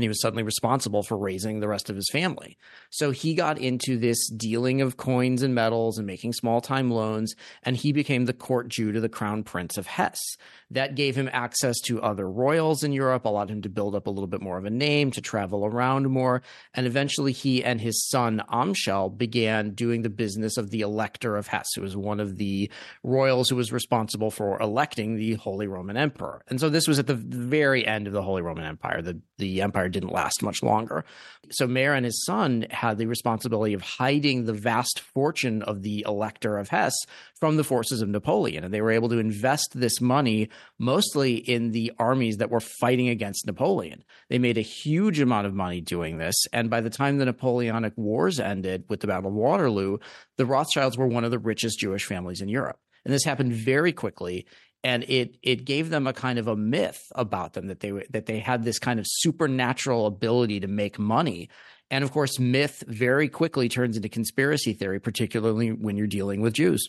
and 0.00 0.04
he 0.04 0.08
was 0.08 0.22
suddenly 0.22 0.42
responsible 0.42 1.02
for 1.02 1.18
raising 1.18 1.60
the 1.60 1.68
rest 1.68 1.90
of 1.90 1.96
his 1.96 2.08
family. 2.10 2.56
So 2.88 3.10
he 3.10 3.34
got 3.34 3.58
into 3.58 3.98
this 3.98 4.30
dealing 4.30 4.80
of 4.80 4.96
coins 4.96 5.42
and 5.42 5.54
metals 5.54 5.98
and 5.98 6.06
making 6.06 6.32
small 6.32 6.62
time 6.62 6.90
loans, 6.90 7.34
and 7.64 7.76
he 7.76 7.92
became 7.92 8.24
the 8.24 8.32
court 8.32 8.68
Jew 8.68 8.92
to 8.92 9.00
the 9.00 9.10
crown 9.10 9.42
prince 9.42 9.76
of 9.76 9.86
Hesse. 9.86 10.38
That 10.70 10.94
gave 10.94 11.16
him 11.16 11.28
access 11.32 11.80
to 11.86 12.00
other 12.00 12.28
royals 12.28 12.84
in 12.84 12.92
Europe, 12.92 13.24
allowed 13.24 13.50
him 13.50 13.62
to 13.62 13.68
build 13.68 13.94
up 13.94 14.06
a 14.06 14.10
little 14.10 14.28
bit 14.28 14.40
more 14.40 14.58
of 14.58 14.64
a 14.64 14.70
name, 14.70 15.10
to 15.12 15.20
travel 15.20 15.66
around 15.66 16.08
more, 16.08 16.42
and 16.74 16.86
eventually 16.86 17.32
he 17.32 17.64
and 17.64 17.80
his 17.80 18.08
son 18.08 18.42
Amschel 18.52 19.16
began 19.16 19.70
doing 19.70 20.02
the 20.02 20.10
business 20.10 20.56
of 20.56 20.70
the 20.70 20.80
elector 20.80 21.36
of 21.36 21.48
Hesse, 21.48 21.74
who 21.74 21.82
was 21.82 21.96
one 21.96 22.20
of 22.20 22.36
the 22.36 22.70
royals 23.02 23.48
who 23.48 23.56
was 23.56 23.72
responsible 23.72 24.30
for 24.30 24.60
electing 24.60 25.16
the 25.16 25.34
Holy 25.34 25.66
Roman 25.66 25.96
Emperor. 25.96 26.44
And 26.48 26.60
so 26.60 26.68
this 26.68 26.86
was 26.86 26.98
at 26.98 27.06
the 27.06 27.14
very 27.14 27.86
end 27.86 28.06
of 28.06 28.12
the 28.12 28.22
Holy 28.22 28.42
Roman 28.42 28.64
Empire. 28.64 29.02
The 29.02 29.20
the 29.40 29.62
empire 29.62 29.88
didn't 29.88 30.12
last 30.12 30.42
much 30.42 30.62
longer. 30.62 31.04
So 31.50 31.66
Meir 31.66 31.94
and 31.94 32.04
his 32.04 32.24
son 32.24 32.66
had 32.70 32.98
the 32.98 33.06
responsibility 33.06 33.74
of 33.74 33.80
hiding 33.80 34.44
the 34.44 34.52
vast 34.52 35.00
fortune 35.00 35.62
of 35.62 35.82
the 35.82 36.04
elector 36.06 36.58
of 36.58 36.68
Hesse 36.68 37.06
from 37.40 37.56
the 37.56 37.64
forces 37.64 38.02
of 38.02 38.08
Napoleon. 38.08 38.62
And 38.62 38.72
they 38.72 38.82
were 38.82 38.92
able 38.92 39.08
to 39.08 39.18
invest 39.18 39.72
this 39.74 40.00
money 40.00 40.50
mostly 40.78 41.34
in 41.34 41.72
the 41.72 41.92
armies 41.98 42.38
that 42.38 42.50
were 42.50 42.60
fighting 42.60 43.08
against 43.08 43.46
Napoleon. 43.46 44.04
They 44.28 44.38
made 44.38 44.58
a 44.58 44.62
huge 44.62 45.20
amount 45.20 45.46
of 45.46 45.54
money 45.54 45.80
doing 45.80 46.18
this. 46.18 46.36
And 46.52 46.70
by 46.70 46.80
the 46.80 46.90
time 46.90 47.18
the 47.18 47.24
Napoleonic 47.24 47.92
Wars 47.96 48.40
ended 48.40 48.84
with 48.88 49.00
the 49.00 49.06
Battle 49.06 49.30
of 49.30 49.34
Waterloo, 49.36 49.98
the 50.36 50.46
Rothschilds 50.46 50.96
were 50.96 51.06
one 51.06 51.24
of 51.24 51.30
the 51.30 51.38
richest 51.38 51.78
Jewish 51.78 52.04
families 52.04 52.40
in 52.40 52.48
Europe. 52.48 52.78
And 53.04 53.14
this 53.14 53.24
happened 53.24 53.52
very 53.52 53.92
quickly 53.92 54.46
and 54.82 55.04
it 55.04 55.36
it 55.42 55.64
gave 55.64 55.90
them 55.90 56.06
a 56.06 56.12
kind 56.12 56.38
of 56.38 56.48
a 56.48 56.56
myth 56.56 57.00
about 57.14 57.52
them 57.52 57.66
that 57.66 57.80
they 57.80 57.90
that 58.10 58.26
they 58.26 58.38
had 58.38 58.64
this 58.64 58.78
kind 58.78 58.98
of 58.98 59.06
supernatural 59.08 60.06
ability 60.06 60.60
to 60.60 60.66
make 60.66 60.98
money 60.98 61.48
and 61.90 62.04
of 62.04 62.12
course 62.12 62.38
myth 62.38 62.82
very 62.86 63.28
quickly 63.28 63.68
turns 63.68 63.96
into 63.96 64.08
conspiracy 64.08 64.72
theory 64.72 65.00
particularly 65.00 65.70
when 65.70 65.96
you're 65.96 66.06
dealing 66.06 66.40
with 66.40 66.54
Jews 66.54 66.88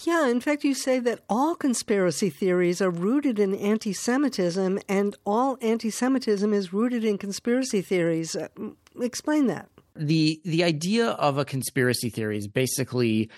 yeah, 0.00 0.28
in 0.28 0.40
fact, 0.40 0.64
you 0.64 0.74
say 0.74 0.98
that 1.00 1.20
all 1.28 1.54
conspiracy 1.54 2.30
theories 2.30 2.80
are 2.80 2.90
rooted 2.90 3.38
in 3.38 3.54
anti 3.54 3.92
Semitism, 3.92 4.78
and 4.88 5.16
all 5.24 5.58
anti 5.60 5.90
Semitism 5.90 6.52
is 6.52 6.72
rooted 6.72 7.04
in 7.04 7.18
conspiracy 7.18 7.82
theories. 7.82 8.36
Uh, 8.36 8.48
explain 9.00 9.46
that. 9.46 9.68
The, 9.96 10.40
the 10.44 10.64
idea 10.64 11.08
of 11.08 11.38
a 11.38 11.44
conspiracy 11.44 12.10
theory 12.10 12.38
is 12.38 12.48
basically 12.48 13.30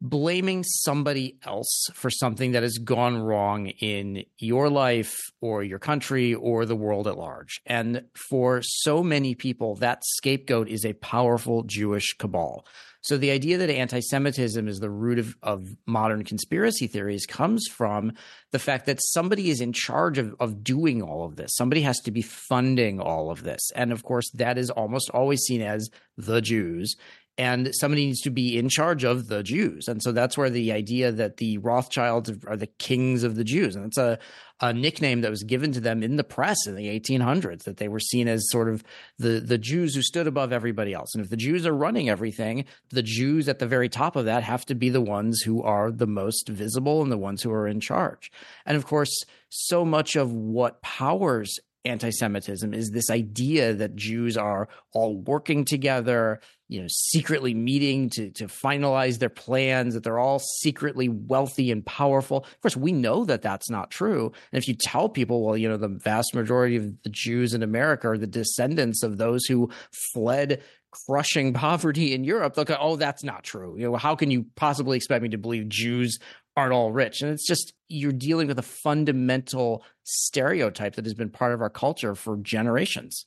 blaming 0.00 0.64
somebody 0.64 1.36
else 1.44 1.88
for 1.92 2.10
something 2.10 2.52
that 2.52 2.62
has 2.62 2.78
gone 2.78 3.18
wrong 3.18 3.68
in 3.68 4.24
your 4.38 4.70
life 4.70 5.14
or 5.42 5.62
your 5.62 5.78
country 5.78 6.34
or 6.34 6.64
the 6.64 6.76
world 6.76 7.06
at 7.06 7.18
large. 7.18 7.60
And 7.66 8.04
for 8.14 8.62
so 8.62 9.02
many 9.02 9.34
people, 9.34 9.76
that 9.76 10.02
scapegoat 10.04 10.68
is 10.68 10.86
a 10.86 10.94
powerful 10.94 11.64
Jewish 11.64 12.14
cabal. 12.14 12.64
So 13.02 13.16
the 13.16 13.30
idea 13.30 13.58
that 13.58 13.70
anti 13.70 14.00
Semitism 14.00 14.68
is 14.68 14.78
the 14.78 14.90
root 14.90 15.18
of, 15.18 15.36
of 15.42 15.66
modern 15.86 16.24
conspiracy 16.24 16.86
theories 16.86 17.26
comes 17.26 17.66
from 17.70 18.12
the 18.50 18.58
fact 18.58 18.86
that 18.86 19.00
somebody 19.02 19.50
is 19.50 19.60
in 19.60 19.72
charge 19.72 20.18
of, 20.18 20.34
of 20.38 20.62
doing 20.62 21.02
all 21.02 21.24
of 21.24 21.36
this. 21.36 21.54
Somebody 21.54 21.82
has 21.82 21.98
to 22.00 22.10
be 22.10 22.22
funding 22.22 23.00
all 23.00 23.30
of 23.30 23.42
this. 23.42 23.70
And 23.74 23.92
of 23.92 24.02
course, 24.02 24.30
that 24.34 24.58
is 24.58 24.70
almost 24.70 25.10
always 25.10 25.40
seen 25.40 25.62
as 25.62 25.88
the 26.16 26.40
Jews 26.40 26.96
and 27.38 27.74
somebody 27.74 28.04
needs 28.04 28.20
to 28.20 28.30
be 28.30 28.58
in 28.58 28.68
charge 28.68 29.02
of 29.02 29.28
the 29.28 29.42
Jews. 29.42 29.88
And 29.88 30.02
so 30.02 30.12
that's 30.12 30.36
where 30.36 30.50
the 30.50 30.72
idea 30.72 31.10
that 31.10 31.38
the 31.38 31.56
Rothschilds 31.56 32.30
are 32.46 32.56
the 32.56 32.66
kings 32.66 33.22
of 33.22 33.34
the 33.34 33.44
Jews, 33.44 33.76
and 33.76 33.86
it's 33.86 33.96
a, 33.96 34.18
a 34.60 34.72
nickname 34.72 35.22
that 35.22 35.30
was 35.30 35.42
given 35.42 35.72
to 35.72 35.80
them 35.80 36.02
in 36.02 36.16
the 36.16 36.24
press 36.24 36.66
in 36.66 36.74
the 36.74 36.86
1800s, 36.86 37.64
that 37.64 37.78
they 37.78 37.88
were 37.88 38.00
seen 38.00 38.28
as 38.28 38.50
sort 38.50 38.68
of 38.68 38.84
the, 39.18 39.40
the 39.40 39.58
Jews 39.58 39.94
who 39.94 40.02
stood 40.02 40.26
above 40.26 40.52
everybody 40.52 40.92
else. 40.92 41.14
And 41.14 41.24
if 41.24 41.30
the 41.30 41.36
Jews 41.36 41.66
are 41.66 41.74
running 41.74 42.08
everything, 42.08 42.66
the 42.90 43.02
Jews 43.02 43.48
at 43.48 43.58
the 43.58 43.66
very 43.66 43.88
top 43.88 44.16
of 44.16 44.26
that 44.26 44.42
have 44.42 44.66
to 44.66 44.74
be 44.74 44.90
the 44.90 45.00
ones 45.00 45.40
who 45.40 45.62
are 45.62 45.90
the 45.90 46.06
most 46.06 46.48
visible 46.48 47.02
and 47.02 47.10
the 47.10 47.18
ones 47.18 47.42
who 47.42 47.50
are 47.50 47.66
in 47.66 47.80
charge. 47.80 48.30
And 48.66 48.76
of 48.76 48.86
course, 48.86 49.24
so 49.48 49.84
much 49.84 50.16
of 50.16 50.32
what 50.32 50.82
powers 50.82 51.58
anti 51.84 52.10
Semitism 52.10 52.74
is 52.74 52.90
this 52.90 53.10
idea 53.10 53.72
that 53.74 53.96
Jews 53.96 54.36
are 54.36 54.68
all 54.92 55.16
working 55.16 55.64
together, 55.64 56.40
you 56.70 56.80
know, 56.80 56.86
secretly 56.88 57.52
meeting 57.52 58.08
to, 58.10 58.30
to 58.30 58.46
finalize 58.46 59.18
their 59.18 59.28
plans, 59.28 59.94
that 59.94 60.04
they're 60.04 60.20
all 60.20 60.38
secretly 60.38 61.08
wealthy 61.08 61.72
and 61.72 61.84
powerful. 61.84 62.38
Of 62.38 62.60
course, 62.62 62.76
we 62.76 62.92
know 62.92 63.24
that 63.24 63.42
that's 63.42 63.68
not 63.68 63.90
true. 63.90 64.32
And 64.52 64.62
if 64.62 64.68
you 64.68 64.74
tell 64.74 65.08
people, 65.08 65.44
well, 65.44 65.56
you 65.56 65.68
know, 65.68 65.76
the 65.76 65.88
vast 65.88 66.32
majority 66.32 66.76
of 66.76 67.02
the 67.02 67.10
Jews 67.10 67.54
in 67.54 67.64
America 67.64 68.08
are 68.08 68.16
the 68.16 68.26
descendants 68.28 69.02
of 69.02 69.18
those 69.18 69.44
who 69.46 69.68
fled 70.12 70.62
crushing 71.06 71.52
poverty 71.54 72.14
in 72.14 72.22
Europe, 72.22 72.54
they'll 72.54 72.64
go, 72.64 72.76
oh, 72.78 72.94
that's 72.94 73.24
not 73.24 73.42
true. 73.42 73.74
You 73.76 73.90
know, 73.90 73.96
how 73.96 74.14
can 74.14 74.30
you 74.30 74.46
possibly 74.54 74.96
expect 74.96 75.24
me 75.24 75.28
to 75.30 75.38
believe 75.38 75.68
Jews 75.68 76.18
aren't 76.56 76.72
all 76.72 76.92
rich. 76.92 77.22
And 77.22 77.30
it's 77.30 77.46
just 77.46 77.72
you're 77.88 78.12
dealing 78.12 78.48
with 78.48 78.58
a 78.58 78.62
fundamental 78.62 79.84
stereotype 80.02 80.96
that 80.96 81.04
has 81.04 81.14
been 81.14 81.30
part 81.30 81.52
of 81.52 81.62
our 81.62 81.70
culture 81.70 82.14
for 82.14 82.36
generations. 82.38 83.24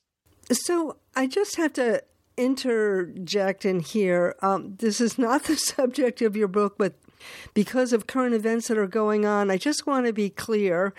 So 0.52 0.98
I 1.16 1.28
just 1.28 1.56
have 1.56 1.74
to 1.74 2.04
interject 2.38 3.66
in 3.66 3.80
here. 3.80 4.36
Um, 4.42 4.76
this 4.78 5.00
is 5.02 5.18
not 5.18 5.44
the 5.44 5.58
subject 5.58 6.22
of 6.22 6.36
your 6.36 6.48
book, 6.48 6.76
but 6.78 6.94
because 7.54 7.94
of 7.94 8.08
current 8.08 8.36
events 8.36 8.68
that 8.68 8.78
are 8.78 8.88
going 8.88 9.26
on, 9.26 9.50
I 9.50 9.58
just 9.58 9.88
want 9.88 10.06
to 10.06 10.14
be 10.14 10.30
clear 10.30 10.94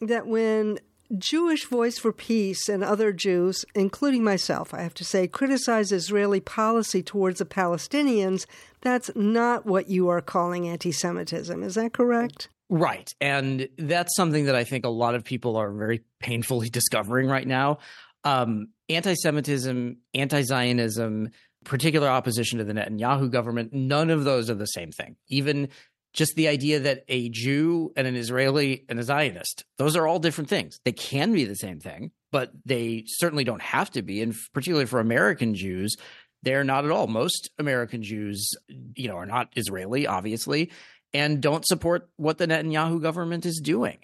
that 0.00 0.26
when 0.26 0.78
Jewish 1.18 1.64
Voice 1.64 1.98
for 1.98 2.12
Peace 2.12 2.68
and 2.68 2.84
other 2.84 3.12
Jews, 3.12 3.64
including 3.74 4.22
myself, 4.22 4.72
I 4.72 4.82
have 4.82 4.94
to 4.94 5.04
say, 5.04 5.26
criticize 5.26 5.90
Israeli 5.90 6.40
policy 6.40 7.02
towards 7.02 7.38
the 7.38 7.44
Palestinians, 7.44 8.46
that's 8.80 9.10
not 9.16 9.66
what 9.66 9.88
you 9.88 10.08
are 10.08 10.20
calling 10.20 10.68
anti 10.68 10.92
Semitism. 10.92 11.62
Is 11.62 11.74
that 11.74 11.92
correct? 11.92 12.48
Right. 12.68 13.12
And 13.20 13.68
that's 13.76 14.14
something 14.14 14.44
that 14.44 14.54
I 14.54 14.62
think 14.62 14.84
a 14.84 14.90
lot 14.90 15.16
of 15.16 15.24
people 15.24 15.56
are 15.56 15.72
very 15.72 16.02
painfully 16.20 16.68
discovering 16.70 17.26
right 17.26 17.46
now. 17.46 17.78
Um, 18.24 18.68
anti 18.88 19.14
Semitism, 19.14 19.96
anti 20.14 20.42
Zionism, 20.42 21.30
particular 21.64 22.08
opposition 22.08 22.58
to 22.58 22.64
the 22.64 22.72
Netanyahu 22.72 23.30
government, 23.30 23.72
none 23.72 24.10
of 24.10 24.24
those 24.24 24.50
are 24.50 24.54
the 24.54 24.66
same 24.66 24.92
thing. 24.92 25.16
Even 25.28 25.68
just 26.12 26.34
the 26.34 26.48
idea 26.48 26.80
that 26.80 27.04
a 27.08 27.28
Jew 27.28 27.92
and 27.96 28.06
an 28.06 28.16
Israeli 28.16 28.84
and 28.88 28.98
a 28.98 29.02
Zionist, 29.02 29.64
those 29.78 29.96
are 29.96 30.06
all 30.06 30.18
different 30.18 30.50
things. 30.50 30.80
They 30.84 30.92
can 30.92 31.32
be 31.32 31.44
the 31.44 31.54
same 31.54 31.80
thing, 31.80 32.10
but 32.32 32.50
they 32.64 33.04
certainly 33.06 33.44
don't 33.44 33.62
have 33.62 33.90
to 33.92 34.02
be. 34.02 34.20
And 34.22 34.34
particularly 34.52 34.86
for 34.86 35.00
American 35.00 35.54
Jews, 35.54 35.96
they're 36.42 36.64
not 36.64 36.84
at 36.84 36.90
all. 36.90 37.06
Most 37.06 37.50
American 37.58 38.02
Jews, 38.02 38.50
you 38.96 39.08
know, 39.08 39.16
are 39.16 39.26
not 39.26 39.50
Israeli, 39.54 40.06
obviously, 40.06 40.72
and 41.12 41.40
don't 41.40 41.66
support 41.66 42.08
what 42.16 42.38
the 42.38 42.46
Netanyahu 42.46 43.00
government 43.00 43.46
is 43.46 43.60
doing. 43.62 43.98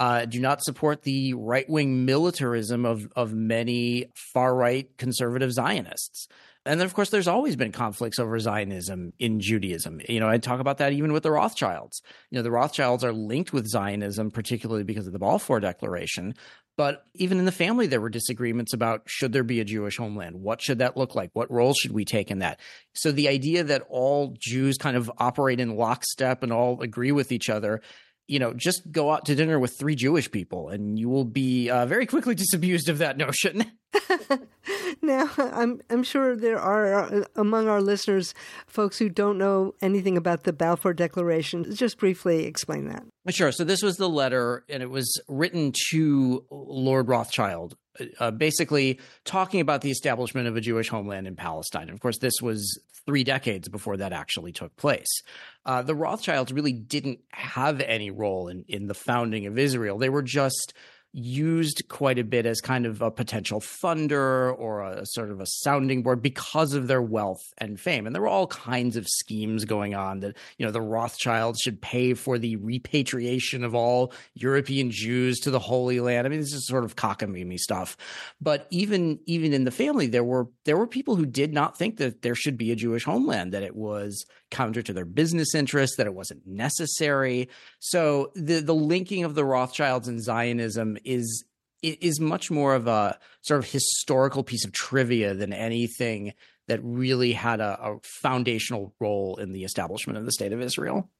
Uh, 0.00 0.24
do 0.24 0.40
not 0.40 0.62
support 0.62 1.02
the 1.02 1.34
right 1.34 1.68
wing 1.68 2.06
militarism 2.06 2.86
of 2.86 3.06
of 3.14 3.34
many 3.34 4.10
far 4.14 4.54
right 4.54 4.88
conservative 4.96 5.52
Zionists. 5.52 6.26
And 6.66 6.80
then, 6.80 6.86
of 6.86 6.94
course, 6.94 7.10
there's 7.10 7.28
always 7.28 7.56
been 7.56 7.72
conflicts 7.72 8.18
over 8.18 8.38
Zionism 8.38 9.12
in 9.18 9.40
Judaism. 9.40 10.00
You 10.08 10.20
know, 10.20 10.28
I 10.28 10.38
talk 10.38 10.60
about 10.60 10.78
that 10.78 10.92
even 10.92 11.12
with 11.12 11.22
the 11.22 11.30
Rothschilds. 11.30 12.02
You 12.30 12.36
know, 12.36 12.42
the 12.42 12.50
Rothschilds 12.50 13.04
are 13.04 13.12
linked 13.12 13.52
with 13.52 13.66
Zionism, 13.66 14.30
particularly 14.30 14.84
because 14.84 15.06
of 15.06 15.12
the 15.12 15.18
Balfour 15.18 15.60
Declaration. 15.60 16.34
But 16.76 17.04
even 17.14 17.38
in 17.38 17.44
the 17.44 17.52
family, 17.52 17.86
there 17.86 18.00
were 18.00 18.08
disagreements 18.08 18.72
about 18.72 19.02
should 19.06 19.32
there 19.32 19.42
be 19.42 19.60
a 19.60 19.64
Jewish 19.64 19.98
homeland? 19.98 20.36
What 20.36 20.62
should 20.62 20.78
that 20.78 20.96
look 20.96 21.14
like? 21.14 21.30
What 21.34 21.50
role 21.50 21.74
should 21.74 21.92
we 21.92 22.06
take 22.06 22.30
in 22.30 22.38
that? 22.38 22.58
So 22.94 23.12
the 23.12 23.28
idea 23.28 23.64
that 23.64 23.84
all 23.90 24.34
Jews 24.38 24.78
kind 24.78 24.96
of 24.96 25.10
operate 25.18 25.60
in 25.60 25.76
lockstep 25.76 26.42
and 26.42 26.52
all 26.52 26.80
agree 26.80 27.12
with 27.12 27.32
each 27.32 27.50
other 27.50 27.82
you 28.30 28.38
know, 28.38 28.54
just 28.54 28.90
go 28.92 29.10
out 29.10 29.24
to 29.26 29.34
dinner 29.34 29.58
with 29.58 29.76
three 29.76 29.96
Jewish 29.96 30.30
people 30.30 30.68
and 30.68 30.96
you 30.96 31.08
will 31.08 31.24
be 31.24 31.68
uh, 31.68 31.84
very 31.84 32.06
quickly 32.06 32.36
disabused 32.36 32.88
of 32.88 32.98
that 32.98 33.16
notion. 33.16 33.64
now, 35.02 35.30
I'm 35.36 35.80
I'm 35.90 36.02
sure 36.02 36.36
there 36.36 36.58
are 36.58 36.94
uh, 36.94 37.24
among 37.34 37.68
our 37.68 37.80
listeners 37.80 38.34
folks 38.66 38.98
who 38.98 39.08
don't 39.08 39.38
know 39.38 39.74
anything 39.80 40.16
about 40.16 40.44
the 40.44 40.52
Balfour 40.52 40.92
Declaration. 40.92 41.74
Just 41.74 41.98
briefly 41.98 42.44
explain 42.44 42.88
that. 42.88 43.04
Sure. 43.28 43.52
So 43.52 43.64
this 43.64 43.82
was 43.82 43.96
the 43.96 44.08
letter, 44.08 44.64
and 44.68 44.82
it 44.82 44.90
was 44.90 45.20
written 45.28 45.72
to 45.90 46.44
Lord 46.50 47.08
Rothschild, 47.08 47.76
uh, 48.18 48.30
basically 48.30 49.00
talking 49.24 49.60
about 49.60 49.80
the 49.80 49.90
establishment 49.90 50.46
of 50.46 50.56
a 50.56 50.60
Jewish 50.60 50.88
homeland 50.88 51.26
in 51.26 51.36
Palestine. 51.36 51.82
And 51.82 51.92
of 51.92 52.00
course, 52.00 52.18
this 52.18 52.40
was 52.40 52.80
three 53.06 53.24
decades 53.24 53.68
before 53.68 53.96
that 53.96 54.12
actually 54.12 54.52
took 54.52 54.76
place. 54.76 55.22
Uh, 55.64 55.82
the 55.82 55.94
Rothschilds 55.94 56.52
really 56.52 56.72
didn't 56.72 57.20
have 57.30 57.80
any 57.80 58.10
role 58.10 58.48
in 58.48 58.64
in 58.68 58.86
the 58.86 58.94
founding 58.94 59.46
of 59.46 59.58
Israel. 59.58 59.98
They 59.98 60.10
were 60.10 60.22
just 60.22 60.74
used 61.12 61.82
quite 61.88 62.18
a 62.18 62.24
bit 62.24 62.46
as 62.46 62.60
kind 62.60 62.86
of 62.86 63.02
a 63.02 63.10
potential 63.10 63.60
funder 63.60 64.56
or 64.58 64.82
a 64.82 65.04
sort 65.06 65.30
of 65.30 65.40
a 65.40 65.46
sounding 65.46 66.02
board 66.02 66.22
because 66.22 66.72
of 66.72 66.86
their 66.86 67.02
wealth 67.02 67.42
and 67.58 67.80
fame. 67.80 68.06
And 68.06 68.14
there 68.14 68.22
were 68.22 68.28
all 68.28 68.46
kinds 68.46 68.96
of 68.96 69.08
schemes 69.08 69.64
going 69.64 69.94
on 69.94 70.20
that, 70.20 70.36
you 70.56 70.64
know, 70.64 70.72
the 70.72 70.80
Rothschilds 70.80 71.60
should 71.60 71.80
pay 71.80 72.14
for 72.14 72.38
the 72.38 72.56
repatriation 72.56 73.64
of 73.64 73.74
all 73.74 74.12
European 74.34 74.90
Jews 74.90 75.40
to 75.40 75.50
the 75.50 75.58
Holy 75.58 76.00
Land. 76.00 76.26
I 76.26 76.30
mean, 76.30 76.40
this 76.40 76.52
is 76.52 76.66
sort 76.66 76.84
of 76.84 76.96
cockamamie 76.96 77.58
stuff. 77.58 77.96
But 78.40 78.66
even 78.70 79.18
even 79.26 79.52
in 79.52 79.64
the 79.64 79.70
family, 79.70 80.06
there 80.06 80.24
were 80.24 80.48
there 80.64 80.76
were 80.76 80.86
people 80.86 81.16
who 81.16 81.26
did 81.26 81.52
not 81.52 81.76
think 81.76 81.96
that 81.96 82.22
there 82.22 82.34
should 82.34 82.56
be 82.56 82.70
a 82.70 82.76
Jewish 82.76 83.04
homeland, 83.04 83.52
that 83.52 83.62
it 83.62 83.74
was 83.74 84.24
counter 84.50 84.82
to 84.82 84.92
their 84.92 85.04
business 85.04 85.54
interests, 85.54 85.96
that 85.96 86.06
it 86.06 86.14
wasn't 86.14 86.46
necessary. 86.46 87.48
So 87.78 88.32
the 88.34 88.60
the 88.60 88.74
linking 88.74 89.24
of 89.24 89.34
the 89.34 89.44
Rothschilds 89.44 90.08
and 90.08 90.22
Zionism 90.22 90.98
is 91.04 91.44
is 91.82 92.20
much 92.20 92.50
more 92.50 92.74
of 92.74 92.86
a 92.86 93.18
sort 93.42 93.58
of 93.58 93.70
historical 93.70 94.42
piece 94.44 94.64
of 94.64 94.72
trivia 94.72 95.34
than 95.34 95.52
anything 95.52 96.34
that 96.68 96.80
really 96.82 97.32
had 97.32 97.60
a, 97.60 97.78
a 97.82 97.98
foundational 98.22 98.94
role 99.00 99.36
in 99.36 99.52
the 99.52 99.64
establishment 99.64 100.18
of 100.18 100.24
the 100.24 100.32
state 100.32 100.52
of 100.52 100.60
Israel. 100.60 101.10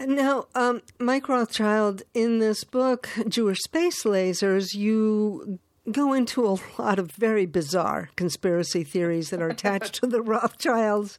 Now, 0.00 0.46
um, 0.54 0.82
Mike 0.98 1.28
Rothschild, 1.28 2.02
in 2.14 2.38
this 2.38 2.64
book, 2.64 3.08
Jewish 3.28 3.58
Space 3.60 4.04
Lasers, 4.04 4.74
you 4.74 5.58
go 5.92 6.12
into 6.12 6.46
a 6.46 6.58
lot 6.78 6.98
of 6.98 7.12
very 7.12 7.46
bizarre 7.46 8.10
conspiracy 8.16 8.84
theories 8.84 9.30
that 9.30 9.42
are 9.42 9.48
attached 9.48 9.94
to 9.96 10.06
the 10.06 10.22
Rothschilds, 10.22 11.18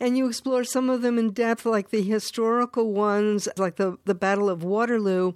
and 0.00 0.16
you 0.16 0.28
explore 0.28 0.64
some 0.64 0.88
of 0.88 1.02
them 1.02 1.18
in 1.18 1.32
depth, 1.32 1.66
like 1.66 1.90
the 1.90 2.02
historical 2.02 2.92
ones, 2.92 3.48
like 3.56 3.76
the, 3.76 3.98
the 4.04 4.14
Battle 4.14 4.48
of 4.48 4.62
Waterloo. 4.62 5.32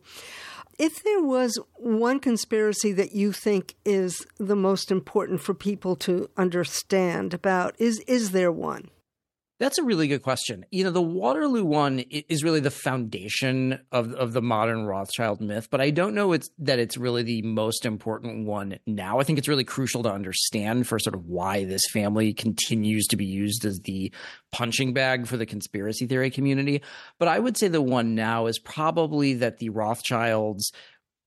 If 0.78 1.02
there 1.02 1.22
was 1.22 1.58
one 1.74 2.20
conspiracy 2.20 2.92
that 2.92 3.12
you 3.12 3.32
think 3.32 3.74
is 3.84 4.24
the 4.38 4.54
most 4.56 4.92
important 4.92 5.40
for 5.40 5.52
people 5.52 5.96
to 5.96 6.30
understand 6.36 7.34
about, 7.34 7.74
is 7.78 7.98
is 8.00 8.30
there 8.30 8.52
one? 8.52 8.90
That's 9.58 9.78
a 9.78 9.82
really 9.82 10.06
good 10.06 10.22
question. 10.22 10.64
You 10.70 10.84
know, 10.84 10.90
the 10.92 11.02
Waterloo 11.02 11.64
one 11.64 11.98
is 11.98 12.44
really 12.44 12.60
the 12.60 12.70
foundation 12.70 13.80
of 13.90 14.12
of 14.14 14.32
the 14.32 14.40
modern 14.40 14.84
Rothschild 14.84 15.40
myth, 15.40 15.68
but 15.70 15.80
I 15.80 15.90
don't 15.90 16.14
know 16.14 16.32
it's 16.32 16.48
that 16.58 16.78
it's 16.78 16.96
really 16.96 17.24
the 17.24 17.42
most 17.42 17.84
important 17.84 18.46
one 18.46 18.78
now. 18.86 19.18
I 19.18 19.24
think 19.24 19.38
it's 19.38 19.48
really 19.48 19.64
crucial 19.64 20.04
to 20.04 20.12
understand 20.12 20.86
for 20.86 21.00
sort 21.00 21.16
of 21.16 21.26
why 21.26 21.64
this 21.64 21.82
family 21.90 22.32
continues 22.32 23.08
to 23.08 23.16
be 23.16 23.26
used 23.26 23.64
as 23.64 23.80
the 23.80 24.12
punching 24.52 24.94
bag 24.94 25.26
for 25.26 25.36
the 25.36 25.46
conspiracy 25.46 26.06
theory 26.06 26.30
community. 26.30 26.82
But 27.18 27.28
I 27.28 27.40
would 27.40 27.56
say 27.56 27.66
the 27.66 27.82
one 27.82 28.14
now 28.14 28.46
is 28.46 28.60
probably 28.60 29.34
that 29.34 29.58
the 29.58 29.70
Rothschilds 29.70 30.72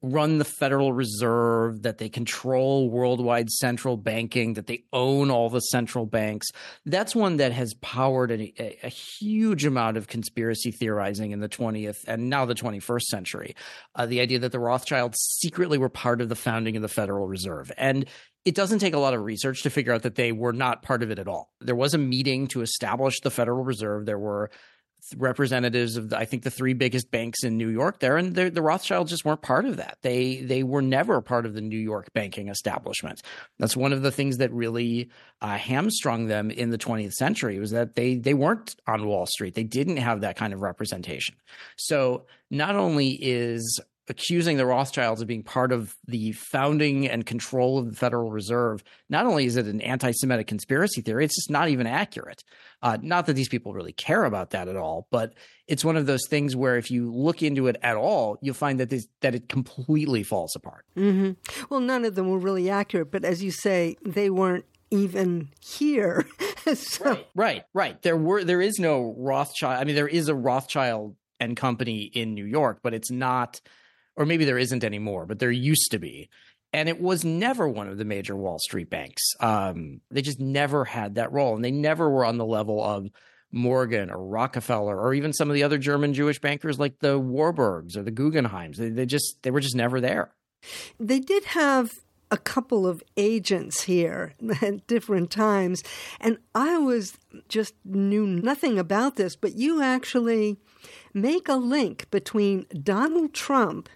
run 0.01 0.39
the 0.39 0.45
Federal 0.45 0.93
Reserve, 0.93 1.83
that 1.83 1.99
they 1.99 2.09
control 2.09 2.89
worldwide 2.89 3.49
central 3.49 3.97
banking, 3.97 4.53
that 4.53 4.67
they 4.67 4.83
own 4.91 5.29
all 5.29 5.49
the 5.49 5.59
central 5.59 6.05
banks. 6.05 6.47
That's 6.85 7.15
one 7.15 7.37
that 7.37 7.51
has 7.51 7.75
powered 7.75 8.31
a, 8.31 8.53
a, 8.83 8.89
huge 8.89 9.65
amount 9.65 9.97
of 9.97 10.07
conspiracy 10.07 10.71
theorizing 10.71 11.31
in 11.31 11.39
the 11.39 11.49
20th 11.49 12.03
and 12.07 12.29
now 12.29 12.45
the 12.45 12.55
21st 12.55 13.03
century. 13.03 13.55
Uh, 13.95 14.05
the 14.07 14.21
idea 14.21 14.39
that 14.39 14.51
the 14.51 14.59
Rothschilds 14.59 15.19
secretly 15.19 15.77
were 15.77 15.89
part 15.89 16.21
of 16.21 16.29
the 16.29 16.35
founding 16.35 16.75
of 16.75 16.81
the 16.81 16.87
Federal 16.87 17.27
Reserve. 17.27 17.71
And 17.77 18.05
it 18.43 18.55
doesn't 18.55 18.79
take 18.79 18.95
a 18.95 18.99
lot 18.99 19.13
of 19.13 19.21
research 19.21 19.61
to 19.63 19.69
figure 19.69 19.93
out 19.93 20.01
that 20.01 20.15
they 20.15 20.31
were 20.31 20.53
not 20.53 20.81
part 20.81 21.03
of 21.03 21.11
it 21.11 21.19
at 21.19 21.27
all. 21.27 21.53
There 21.59 21.75
was 21.75 21.93
a 21.93 21.99
meeting 21.99 22.47
to 22.47 22.61
establish 22.61 23.19
the 23.19 23.29
Federal 23.29 23.63
Reserve. 23.63 24.07
There 24.07 24.17
were 24.17 24.49
representatives 25.17 25.97
of 25.97 26.09
the, 26.09 26.17
I 26.17 26.25
think 26.25 26.43
the 26.43 26.51
three 26.51 26.73
biggest 26.73 27.11
banks 27.11 27.43
in 27.43 27.57
New 27.57 27.69
York 27.69 27.99
there, 27.99 28.17
and 28.17 28.35
the 28.35 28.61
Rothschilds 28.61 29.11
just 29.11 29.25
weren't 29.25 29.41
part 29.41 29.65
of 29.65 29.77
that. 29.77 29.97
They 30.01 30.41
they 30.41 30.63
were 30.63 30.81
never 30.81 31.21
part 31.21 31.45
of 31.45 31.53
the 31.53 31.61
New 31.61 31.79
York 31.79 32.13
banking 32.13 32.49
establishment. 32.49 33.21
That's 33.59 33.75
one 33.75 33.93
of 33.93 34.01
the 34.01 34.11
things 34.11 34.37
that 34.37 34.51
really 34.53 35.09
uh, 35.41 35.57
hamstrung 35.57 36.27
them 36.27 36.51
in 36.51 36.69
the 36.69 36.77
20th 36.77 37.13
century 37.13 37.59
was 37.59 37.71
that 37.71 37.95
they 37.95 38.15
they 38.15 38.33
weren't 38.33 38.75
on 38.87 39.05
Wall 39.05 39.25
Street. 39.25 39.55
They 39.55 39.63
didn't 39.63 39.97
have 39.97 40.21
that 40.21 40.37
kind 40.37 40.53
of 40.53 40.61
representation. 40.61 41.35
So 41.77 42.25
not 42.49 42.75
only 42.75 43.11
is 43.11 43.79
accusing 44.11 44.57
the 44.57 44.65
Rothschilds 44.65 45.21
of 45.21 45.27
being 45.27 45.41
part 45.41 45.71
of 45.71 45.95
the 46.05 46.33
founding 46.33 47.07
and 47.07 47.25
control 47.25 47.79
of 47.79 47.89
the 47.89 47.95
Federal 47.95 48.29
Reserve, 48.29 48.83
not 49.09 49.25
only 49.25 49.45
is 49.45 49.55
it 49.55 49.67
an 49.67 49.79
anti 49.79 50.11
Semitic 50.11 50.47
conspiracy 50.47 51.01
theory, 51.01 51.23
it's 51.23 51.35
just 51.35 51.49
not 51.49 51.69
even 51.69 51.87
accurate. 51.87 52.43
Uh, 52.83 52.97
not 53.01 53.25
that 53.25 53.33
these 53.33 53.47
people 53.47 53.73
really 53.73 53.93
care 53.93 54.25
about 54.25 54.49
that 54.49 54.67
at 54.67 54.75
all, 54.75 55.07
but 55.11 55.33
it's 55.65 55.85
one 55.85 55.95
of 55.95 56.07
those 56.07 56.27
things 56.27 56.57
where 56.57 56.75
if 56.75 56.91
you 56.91 57.09
look 57.09 57.41
into 57.41 57.67
it 57.67 57.77
at 57.81 57.95
all, 57.95 58.37
you'll 58.41 58.53
find 58.53 58.81
that 58.81 58.89
this, 58.89 59.07
that 59.21 59.33
it 59.33 59.47
completely 59.47 60.23
falls 60.23 60.55
apart. 60.57 60.85
Mm-hmm. 60.97 61.63
Well, 61.69 61.79
none 61.79 62.03
of 62.03 62.15
them 62.15 62.29
were 62.29 62.37
really 62.37 62.69
accurate, 62.69 63.11
but 63.11 63.23
as 63.23 63.41
you 63.41 63.51
say, 63.51 63.95
they 64.03 64.29
weren't 64.29 64.65
even 64.89 65.49
here. 65.61 66.27
so. 66.73 67.05
Right, 67.05 67.25
right, 67.33 67.63
right. 67.73 68.01
There 68.01 68.17
were 68.17 68.43
there 68.43 68.61
is 68.61 68.77
no 68.77 69.15
Rothschild. 69.17 69.79
I 69.79 69.85
mean, 69.85 69.95
there 69.95 70.07
is 70.07 70.27
a 70.27 70.35
Rothschild 70.35 71.15
and 71.39 71.55
Company 71.55 72.03
in 72.03 72.33
New 72.33 72.45
York, 72.45 72.79
but 72.83 72.93
it's 72.93 73.09
not 73.09 73.61
or 74.15 74.25
maybe 74.25 74.45
there 74.45 74.57
isn't 74.57 74.83
anymore, 74.83 75.25
but 75.25 75.39
there 75.39 75.51
used 75.51 75.91
to 75.91 75.99
be. 75.99 76.29
And 76.73 76.87
it 76.87 77.01
was 77.01 77.25
never 77.25 77.67
one 77.67 77.89
of 77.89 77.97
the 77.97 78.05
major 78.05 78.35
Wall 78.35 78.57
Street 78.59 78.89
banks. 78.89 79.21
Um, 79.41 79.99
they 80.09 80.21
just 80.21 80.39
never 80.39 80.85
had 80.85 81.15
that 81.15 81.31
role, 81.31 81.55
and 81.55 81.65
they 81.65 81.71
never 81.71 82.09
were 82.09 82.23
on 82.23 82.37
the 82.37 82.45
level 82.45 82.81
of 82.81 83.09
Morgan 83.51 84.09
or 84.09 84.25
Rockefeller 84.25 84.97
or 84.99 85.13
even 85.13 85.33
some 85.33 85.49
of 85.49 85.53
the 85.53 85.63
other 85.63 85.77
German 85.77 86.13
Jewish 86.13 86.39
bankers 86.39 86.79
like 86.79 86.99
the 86.99 87.19
Warburgs 87.19 87.97
or 87.97 88.03
the 88.03 88.11
Guggenheims. 88.11 88.77
They, 88.77 88.89
they 88.89 89.05
just 89.05 89.43
they 89.43 89.51
were 89.51 89.59
just 89.59 89.75
never 89.75 89.99
there. 89.99 90.31
They 90.99 91.19
did 91.19 91.43
have 91.45 91.99
a 92.29 92.37
couple 92.37 92.87
of 92.87 93.03
agents 93.17 93.83
here 93.83 94.33
at 94.61 94.87
different 94.87 95.31
times, 95.31 95.83
and 96.19 96.37
I 96.55 96.77
was 96.77 97.17
just 97.49 97.73
knew 97.83 98.25
nothing 98.25 98.79
about 98.79 99.17
this, 99.17 99.35
but 99.35 99.57
you 99.57 99.81
actually 99.81 100.57
make 101.13 101.49
a 101.49 101.55
link 101.55 102.09
between 102.09 102.65
Donald 102.81 103.33
Trump 103.33 103.89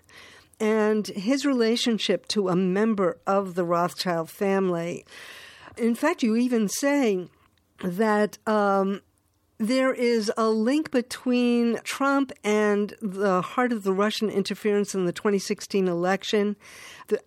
and 0.60 1.08
his 1.08 1.46
relationship 1.46 2.28
to 2.30 2.50
a 2.50 2.56
member 2.56 3.18
of 3.26 3.56
the 3.56 3.66
Rothschild 3.66 4.30
family. 4.30 5.06
In 5.78 5.96
fact, 5.96 6.24
you 6.24 6.36
even 6.36 6.70
say 6.70 7.28
that 7.84 8.38
um, 8.48 9.02
there 9.58 9.94
is 9.94 10.32
a 10.38 10.50
link 10.50 10.92
between 10.92 11.80
Trump 11.84 12.32
and 12.44 12.94
the 13.02 13.42
heart 13.42 13.72
of 13.72 13.84
the 13.84 13.94
Russian 13.94 14.30
interference 14.30 14.94
in 14.94 15.06
the 15.06 15.14
2016 15.14 15.88
election 15.88 16.56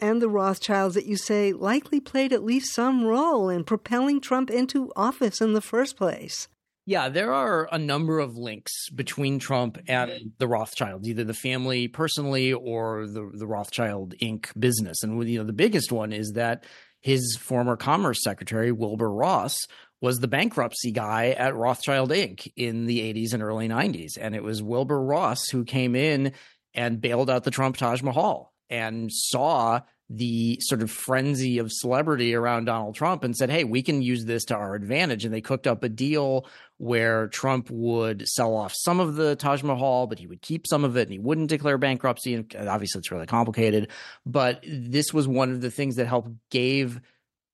and 0.01 0.21
the 0.21 0.29
Rothschilds 0.29 0.95
that 0.95 1.07
you 1.07 1.17
say 1.17 1.53
likely 1.53 2.01
played 2.01 2.33
at 2.33 2.45
least 2.45 2.75
some 2.75 3.05
role 3.05 3.49
in 3.49 3.65
propelling 3.65 4.21
Trump 4.21 4.51
into 4.51 4.93
office 4.95 5.41
in 5.41 5.53
the 5.53 5.61
first 5.61 5.97
place. 5.97 6.49
Yeah, 6.89 7.11
there 7.11 7.35
are 7.35 7.69
a 7.71 7.79
number 7.79 8.19
of 8.19 8.39
links 8.39 8.89
between 8.89 9.39
Trump 9.39 9.77
and 9.89 10.33
the 10.39 10.49
Rothschilds, 10.49 11.07
either 11.07 11.23
the 11.23 11.35
family 11.35 11.87
personally 11.87 12.55
or 12.55 13.07
the 13.07 13.31
the 13.35 13.47
Rothschild 13.47 14.15
Inc. 14.23 14.59
business. 14.59 15.03
And 15.03 15.29
you 15.29 15.39
know, 15.39 15.45
the 15.45 15.53
biggest 15.53 15.93
one 15.93 16.15
is 16.15 16.33
that 16.33 16.65
his 17.03 17.37
former 17.39 17.77
Commerce 17.77 18.25
Secretary 18.25 18.73
Wilbur 18.73 19.13
Ross 19.13 19.55
was 20.01 20.21
the 20.21 20.29
bankruptcy 20.29 20.91
guy 20.91 21.33
at 21.33 21.55
Rothschild 21.55 22.09
Inc. 22.09 22.51
in 22.57 22.87
the 22.87 23.01
80s 23.01 23.35
and 23.35 23.43
early 23.43 23.69
90s, 23.69 24.13
and 24.19 24.35
it 24.35 24.43
was 24.43 24.63
Wilbur 24.63 24.99
Ross 24.99 25.47
who 25.51 25.65
came 25.65 25.95
in 25.95 26.33
and 26.73 27.03
bailed 27.03 27.29
out 27.29 27.45
the 27.45 27.51
Trump 27.51 27.77
Taj 27.77 28.01
Mahal 28.01 28.55
and 28.71 29.13
saw 29.13 29.83
the 30.11 30.59
sort 30.63 30.81
of 30.81 30.91
frenzy 30.91 31.59
of 31.59 31.71
celebrity 31.71 32.35
around 32.35 32.65
Donald 32.65 32.95
Trump 32.95 33.25
and 33.25 33.37
said, 33.37 33.51
hey, 33.51 33.65
we 33.65 33.83
can 33.83 34.01
use 34.01 34.25
this 34.25 34.47
to 34.47 34.55
our 34.55 34.75
advantage. 34.75 35.25
And 35.25 35.35
they 35.35 35.43
cooked 35.43 35.67
up 35.67 35.83
a 35.83 35.89
deal 35.89 36.47
where 36.79 37.27
Trump 37.29 37.69
would 37.71 38.27
sell 38.27 38.55
off 38.55 38.73
some 38.75 39.01
of 39.01 39.17
the 39.17 39.37
Taj 39.37 39.63
Mahal, 39.63 40.07
but 40.07 40.19
he 40.19 40.27
would 40.27 40.41
keep 40.41 40.67
some 40.67 40.85
of 40.85 40.97
it 40.97 41.03
and 41.03 41.13
he 41.13 41.19
wouldn't 41.19 41.51
declare 41.51 41.77
bankruptcy. 41.77 42.35
And 42.35 42.69
obviously, 42.69 43.01
it's 43.01 43.11
really 43.11 43.27
complicated. 43.27 43.89
But 44.25 44.65
this 44.67 45.13
was 45.13 45.29
one 45.29 45.51
of 45.51 45.61
the 45.61 45.71
things 45.71 45.97
that 45.97 46.07
helped 46.07 46.31
gave 46.51 47.01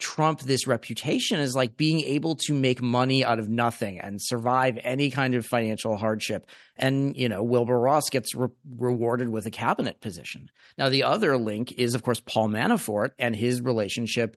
Trump 0.05 0.43
this 0.43 0.67
reputation 0.67 1.41
as 1.41 1.55
like 1.55 1.79
being 1.79 2.01
able 2.01 2.37
to 2.37 2.53
make 2.53 2.83
money 2.83 3.25
out 3.25 3.39
of 3.39 3.49
nothing 3.49 3.99
and 3.99 4.21
survive 4.21 4.79
any 4.85 5.11
kind 5.11 5.35
of 5.35 5.47
financial 5.47 5.97
hardship. 5.97 6.47
And, 6.77 7.17
you 7.17 7.27
know, 7.27 7.43
Wilbur 7.43 7.81
Ross 7.81 8.11
gets 8.11 8.35
re- 8.35 8.49
rewarded 8.77 9.31
with 9.31 9.47
a 9.47 9.51
cabinet 9.51 10.03
position. 10.03 10.51
Now, 10.77 10.91
the 10.91 11.05
other 11.05 11.39
link 11.39 11.73
is, 11.79 11.95
of 11.95 12.03
course, 12.03 12.21
Paul 12.21 12.51
Manafort 12.51 13.13
and 13.19 13.35
his 13.35 13.63
relationship 13.63 14.37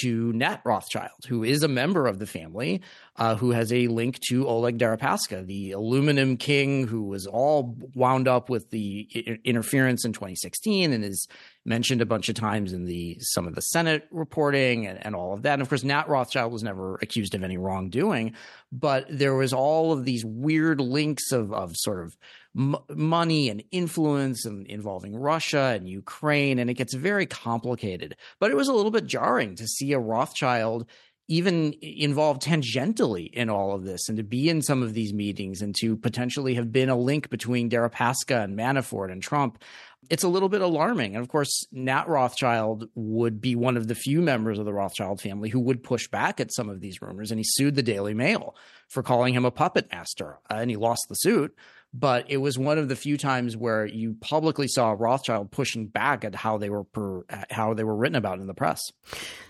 to 0.00 0.32
Nat 0.32 0.60
Rothschild, 0.64 1.24
who 1.28 1.44
is 1.44 1.62
a 1.62 1.68
member 1.68 2.06
of 2.06 2.18
the 2.18 2.26
family, 2.26 2.80
uh, 3.16 3.34
who 3.36 3.50
has 3.50 3.72
a 3.72 3.88
link 3.88 4.18
to 4.28 4.46
Oleg 4.46 4.78
Deripaska, 4.78 5.46
the 5.46 5.72
aluminum 5.72 6.36
king 6.36 6.86
who 6.86 7.04
was 7.04 7.26
all 7.26 7.76
wound 7.94 8.28
up 8.28 8.48
with 8.48 8.70
the 8.70 9.08
I- 9.14 9.38
interference 9.44 10.04
in 10.04 10.12
2016 10.12 10.92
and 10.92 11.04
is 11.04 11.26
mentioned 11.64 12.00
a 12.00 12.06
bunch 12.06 12.28
of 12.28 12.34
times 12.34 12.72
in 12.72 12.84
the 12.84 13.16
some 13.20 13.46
of 13.46 13.54
the 13.54 13.60
Senate 13.60 14.06
reporting 14.10 14.86
and, 14.86 15.04
and 15.04 15.14
all 15.14 15.34
of 15.34 15.42
that. 15.42 15.54
And 15.54 15.62
of 15.62 15.68
course, 15.68 15.84
Nat 15.84 16.08
Rothschild 16.08 16.52
was 16.52 16.62
never 16.62 16.96
accused 16.96 17.34
of 17.34 17.42
any 17.42 17.58
wrongdoing, 17.58 18.34
but 18.70 19.06
there 19.08 19.34
was 19.34 19.52
all 19.52 19.92
of 19.92 20.04
these 20.04 20.24
weird 20.24 20.80
links 20.80 21.32
of 21.32 21.52
of 21.52 21.76
sort 21.76 22.04
of 22.04 22.16
m- 22.56 22.76
money 22.88 23.48
and 23.48 23.62
influence 23.70 24.44
and 24.44 24.66
involving 24.66 25.16
Russia 25.16 25.72
and 25.74 25.88
Ukraine, 25.88 26.58
and 26.58 26.70
it 26.70 26.74
gets 26.74 26.94
very 26.94 27.26
complicated. 27.26 28.16
But 28.40 28.50
it 28.50 28.56
was 28.56 28.68
a 28.68 28.72
little 28.72 28.90
bit 28.90 29.06
jarring 29.06 29.56
to 29.56 29.66
see 29.66 29.92
a 29.92 29.98
Rothschild 29.98 30.86
even 31.28 31.72
involved 31.80 32.42
tangentially 32.42 33.30
in 33.32 33.48
all 33.48 33.74
of 33.74 33.84
this 33.84 34.08
and 34.08 34.18
to 34.18 34.24
be 34.24 34.48
in 34.48 34.60
some 34.60 34.82
of 34.82 34.92
these 34.92 35.14
meetings 35.14 35.62
and 35.62 35.74
to 35.74 35.96
potentially 35.96 36.54
have 36.54 36.72
been 36.72 36.88
a 36.88 36.96
link 36.96 37.30
between 37.30 37.70
Deripaska 37.70 38.42
and 38.42 38.58
Manafort 38.58 39.10
and 39.10 39.22
Trump. 39.22 39.62
It's 40.10 40.24
a 40.24 40.28
little 40.28 40.48
bit 40.48 40.60
alarming. 40.60 41.14
And 41.14 41.22
of 41.22 41.28
course, 41.30 41.64
Nat 41.70 42.08
Rothschild 42.08 42.88
would 42.96 43.40
be 43.40 43.54
one 43.54 43.76
of 43.76 43.86
the 43.86 43.94
few 43.94 44.20
members 44.20 44.58
of 44.58 44.64
the 44.64 44.74
Rothschild 44.74 45.20
family 45.20 45.48
who 45.48 45.60
would 45.60 45.84
push 45.84 46.08
back 46.08 46.40
at 46.40 46.52
some 46.52 46.68
of 46.68 46.80
these 46.80 47.00
rumors. 47.00 47.30
And 47.30 47.38
he 47.38 47.46
sued 47.46 47.76
the 47.76 47.82
Daily 47.84 48.14
Mail 48.14 48.56
for 48.88 49.02
calling 49.02 49.32
him 49.32 49.44
a 49.44 49.52
puppet 49.52 49.90
master. 49.92 50.38
And 50.50 50.68
he 50.70 50.76
lost 50.76 51.06
the 51.08 51.14
suit 51.14 51.56
but 51.94 52.24
it 52.28 52.38
was 52.38 52.58
one 52.58 52.78
of 52.78 52.88
the 52.88 52.96
few 52.96 53.18
times 53.18 53.56
where 53.56 53.84
you 53.86 54.16
publicly 54.20 54.66
saw 54.68 54.94
Rothschild 54.98 55.50
pushing 55.50 55.86
back 55.86 56.24
at 56.24 56.34
how 56.34 56.58
they 56.58 56.70
were 56.70 56.84
per, 56.84 57.22
how 57.50 57.74
they 57.74 57.84
were 57.84 57.96
written 57.96 58.16
about 58.16 58.38
in 58.38 58.46
the 58.46 58.54
press. 58.54 58.80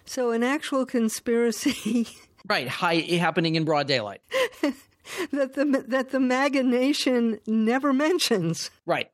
So 0.05 0.31
an 0.33 0.43
actual 0.43 0.85
conspiracy, 0.85 2.09
right? 2.49 2.69
High 2.69 2.95
happening 2.95 3.55
in 3.55 3.65
broad 3.65 3.87
daylight 3.87 4.23
that 5.33 5.55
the 5.55 5.85
that 5.89 6.11
the 6.11 6.21
MAGA 6.21 6.63
nation 6.63 7.39
never 7.47 7.93
mentions. 7.93 8.71
Right. 8.87 9.11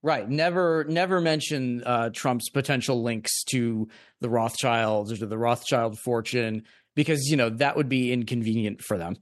Right. 0.00 0.28
Never, 0.28 0.84
never 0.88 1.20
mention 1.20 1.82
uh, 1.84 2.10
Trump's 2.10 2.50
potential 2.50 3.02
links 3.02 3.42
to 3.50 3.88
the 4.20 4.28
Rothschilds 4.28 5.10
or 5.10 5.16
to 5.16 5.26
the 5.26 5.36
Rothschild 5.36 5.98
fortune 5.98 6.62
because, 6.98 7.30
you 7.30 7.36
know, 7.36 7.48
that 7.48 7.76
would 7.76 7.88
be 7.88 8.12
inconvenient 8.12 8.82
for 8.82 8.98
them. 8.98 9.14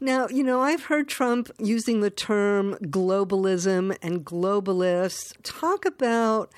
Now, 0.00 0.26
you 0.26 0.42
know, 0.42 0.60
I've 0.60 0.86
heard 0.86 1.06
Trump 1.06 1.52
using 1.60 2.00
the 2.00 2.10
term 2.10 2.74
globalism 2.86 3.96
and 4.02 4.24
globalists 4.24 5.32
talk 5.44 5.84
about 5.84 6.52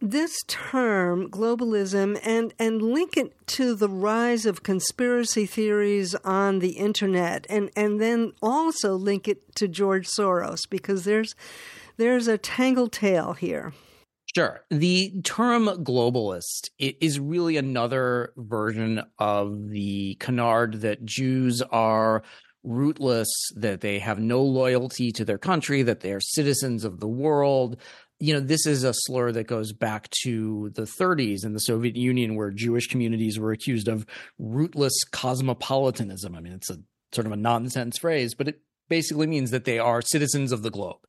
this 0.00 0.36
term 0.48 1.30
globalism 1.30 2.18
and 2.24 2.52
and 2.58 2.82
link 2.82 3.16
it 3.16 3.32
to 3.46 3.76
the 3.76 3.88
rise 3.88 4.44
of 4.44 4.64
conspiracy 4.64 5.46
theories 5.46 6.16
on 6.24 6.58
the 6.58 6.70
internet 6.70 7.46
and 7.48 7.70
and 7.76 8.00
then 8.00 8.32
also 8.42 8.96
link 8.96 9.28
it 9.28 9.54
to 9.54 9.68
George 9.68 10.08
Soros 10.08 10.62
because 10.68 11.04
there's 11.04 11.36
there's 11.96 12.26
a 12.26 12.36
tangled 12.36 12.90
tale 12.90 13.34
here. 13.34 13.72
Sure. 14.34 14.64
The 14.70 15.20
term 15.24 15.66
globalist 15.66 16.70
is 16.78 17.20
really 17.20 17.58
another 17.58 18.32
version 18.36 19.02
of 19.18 19.68
the 19.68 20.14
canard 20.20 20.80
that 20.80 21.04
Jews 21.04 21.60
are 21.60 22.22
rootless, 22.64 23.28
that 23.56 23.82
they 23.82 23.98
have 23.98 24.18
no 24.18 24.42
loyalty 24.42 25.12
to 25.12 25.24
their 25.24 25.36
country, 25.36 25.82
that 25.82 26.00
they 26.00 26.12
are 26.12 26.20
citizens 26.20 26.84
of 26.84 27.00
the 27.00 27.08
world. 27.08 27.76
You 28.20 28.32
know, 28.32 28.40
this 28.40 28.66
is 28.66 28.84
a 28.84 28.94
slur 28.94 29.32
that 29.32 29.48
goes 29.48 29.72
back 29.72 30.08
to 30.22 30.70
the 30.76 30.82
30s 30.82 31.44
in 31.44 31.52
the 31.52 31.60
Soviet 31.60 31.96
Union, 31.96 32.34
where 32.34 32.50
Jewish 32.50 32.86
communities 32.86 33.38
were 33.38 33.52
accused 33.52 33.88
of 33.88 34.06
rootless 34.38 34.94
cosmopolitanism. 35.10 36.34
I 36.34 36.40
mean, 36.40 36.54
it's 36.54 36.70
a 36.70 36.78
sort 37.12 37.26
of 37.26 37.32
a 37.32 37.36
nonsense 37.36 37.98
phrase, 37.98 38.34
but 38.34 38.48
it 38.48 38.62
basically 38.88 39.26
means 39.26 39.50
that 39.50 39.64
they 39.64 39.78
are 39.78 40.00
citizens 40.00 40.52
of 40.52 40.62
the 40.62 40.70
globe. 40.70 41.00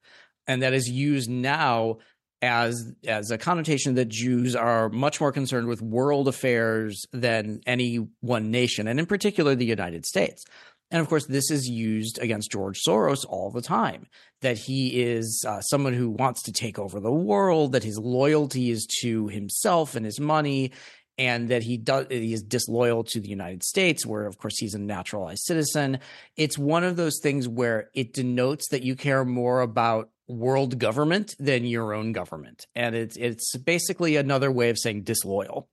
And 0.45 0.61
that 0.61 0.73
is 0.73 0.89
used 0.89 1.29
now 1.29 1.99
as 2.43 2.93
as 3.07 3.31
a 3.31 3.37
connotation 3.37 3.95
that 3.95 4.09
Jews 4.09 4.53
are 4.53 4.89
much 4.89 5.21
more 5.21 5.31
concerned 5.31 5.67
with 5.67 5.81
world 5.81 6.27
affairs 6.27 7.05
than 7.13 7.61
any 7.65 8.05
one 8.19 8.51
nation, 8.51 8.89
and 8.89 8.99
in 8.99 9.05
particular 9.05 9.55
the 9.55 9.65
United 9.65 10.05
States. 10.05 10.43
And 10.91 10.99
of 10.99 11.07
course, 11.07 11.25
this 11.25 11.49
is 11.49 11.67
used 11.67 12.19
against 12.19 12.51
George 12.51 12.79
Soros 12.85 13.25
all 13.27 13.49
the 13.49 13.61
time. 13.61 14.07
That 14.41 14.57
he 14.57 15.01
is 15.01 15.43
uh, 15.47 15.61
someone 15.61 15.93
who 15.93 16.09
wants 16.09 16.43
to 16.43 16.51
take 16.51 16.77
over 16.77 16.99
the 16.99 17.13
world. 17.13 17.71
That 17.71 17.83
his 17.83 17.97
loyalty 17.97 18.69
is 18.71 18.85
to 19.01 19.29
himself 19.29 19.95
and 19.95 20.05
his 20.05 20.19
money, 20.19 20.73
and 21.17 21.47
that 21.47 21.63
he 21.63 21.77
does 21.77 22.07
he 22.09 22.33
is 22.33 22.43
disloyal 22.43 23.05
to 23.05 23.21
the 23.21 23.29
United 23.29 23.63
States, 23.63 24.05
where 24.05 24.25
of 24.25 24.37
course 24.37 24.59
he's 24.59 24.73
a 24.73 24.79
naturalized 24.79 25.43
citizen. 25.45 25.99
It's 26.35 26.57
one 26.57 26.83
of 26.83 26.97
those 26.97 27.19
things 27.23 27.47
where 27.47 27.89
it 27.95 28.13
denotes 28.13 28.67
that 28.69 28.83
you 28.83 28.97
care 28.97 29.23
more 29.23 29.61
about 29.61 30.09
world 30.27 30.79
government 30.79 31.35
than 31.39 31.65
your 31.65 31.93
own 31.93 32.11
government. 32.11 32.65
And 32.75 32.95
it's 32.95 33.17
it's 33.17 33.55
basically 33.57 34.15
another 34.15 34.51
way 34.51 34.69
of 34.69 34.79
saying 34.79 35.03
disloyal. 35.03 35.67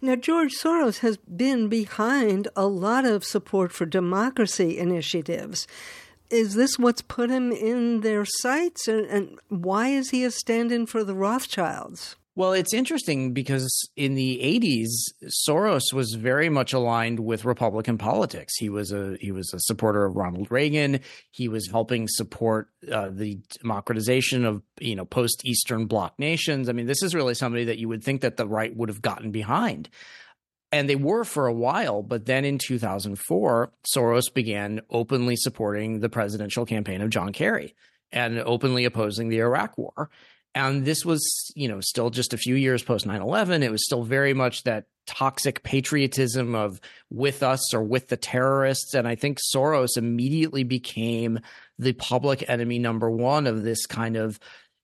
Now, 0.00 0.16
George 0.16 0.52
Soros 0.54 0.98
has 0.98 1.16
been 1.16 1.68
behind 1.68 2.48
a 2.56 2.66
lot 2.66 3.04
of 3.04 3.24
support 3.24 3.72
for 3.72 3.86
democracy 3.86 4.78
initiatives. 4.78 5.66
Is 6.28 6.54
this 6.54 6.78
what's 6.78 7.02
put 7.02 7.30
him 7.30 7.52
in 7.52 8.00
their 8.00 8.24
sights? 8.24 8.88
And, 8.88 9.06
and 9.06 9.38
why 9.48 9.88
is 9.88 10.10
he 10.10 10.24
a 10.24 10.30
stand 10.30 10.72
in 10.72 10.86
for 10.86 11.04
the 11.04 11.14
Rothschilds? 11.14 12.16
Well, 12.36 12.52
it's 12.52 12.72
interesting 12.72 13.32
because 13.32 13.88
in 13.96 14.14
the 14.14 14.38
80s, 14.38 14.88
Soros 15.48 15.92
was 15.92 16.14
very 16.14 16.48
much 16.48 16.72
aligned 16.72 17.18
with 17.18 17.44
Republican 17.44 17.98
politics. 17.98 18.54
He 18.56 18.68
was 18.68 18.92
a 18.92 19.16
he 19.20 19.32
was 19.32 19.52
a 19.52 19.58
supporter 19.58 20.04
of 20.04 20.14
Ronald 20.14 20.50
Reagan. 20.50 21.00
He 21.32 21.48
was 21.48 21.68
helping 21.68 22.06
support 22.08 22.68
uh, 22.90 23.08
the 23.10 23.40
democratization 23.60 24.44
of 24.44 24.62
you 24.78 24.94
know 24.94 25.04
post 25.04 25.42
Eastern 25.44 25.86
Bloc 25.86 26.18
nations. 26.18 26.68
I 26.68 26.72
mean, 26.72 26.86
this 26.86 27.02
is 27.02 27.16
really 27.16 27.34
somebody 27.34 27.64
that 27.64 27.78
you 27.78 27.88
would 27.88 28.04
think 28.04 28.20
that 28.20 28.36
the 28.36 28.46
right 28.46 28.74
would 28.76 28.88
have 28.88 29.02
gotten 29.02 29.32
behind. 29.32 29.88
And 30.72 30.88
they 30.88 30.96
were 30.96 31.24
for 31.24 31.48
a 31.48 31.52
while, 31.52 32.00
but 32.00 32.26
then 32.26 32.44
in 32.44 32.58
2004, 32.58 33.72
Soros 33.92 34.32
began 34.32 34.82
openly 34.88 35.34
supporting 35.34 35.98
the 35.98 36.08
presidential 36.08 36.64
campaign 36.64 37.00
of 37.00 37.10
John 37.10 37.32
Kerry 37.32 37.74
and 38.12 38.38
openly 38.38 38.84
opposing 38.84 39.28
the 39.28 39.40
Iraq 39.40 39.76
War. 39.76 40.10
And 40.54 40.84
this 40.84 41.04
was, 41.04 41.52
you 41.54 41.68
know, 41.68 41.80
still 41.80 42.10
just 42.10 42.34
a 42.34 42.38
few 42.38 42.56
years 42.56 42.82
post 42.82 43.06
9 43.06 43.20
11. 43.20 43.62
It 43.62 43.70
was 43.70 43.84
still 43.84 44.02
very 44.02 44.34
much 44.34 44.64
that 44.64 44.86
toxic 45.06 45.62
patriotism 45.62 46.54
of 46.54 46.80
with 47.10 47.42
us 47.42 47.72
or 47.72 47.82
with 47.82 48.08
the 48.08 48.16
terrorists. 48.16 48.94
And 48.94 49.06
I 49.06 49.14
think 49.14 49.38
Soros 49.54 49.96
immediately 49.96 50.64
became 50.64 51.38
the 51.78 51.92
public 51.92 52.44
enemy 52.48 52.78
number 52.78 53.10
one 53.10 53.46
of 53.46 53.62
this 53.62 53.86
kind 53.86 54.16
of 54.16 54.40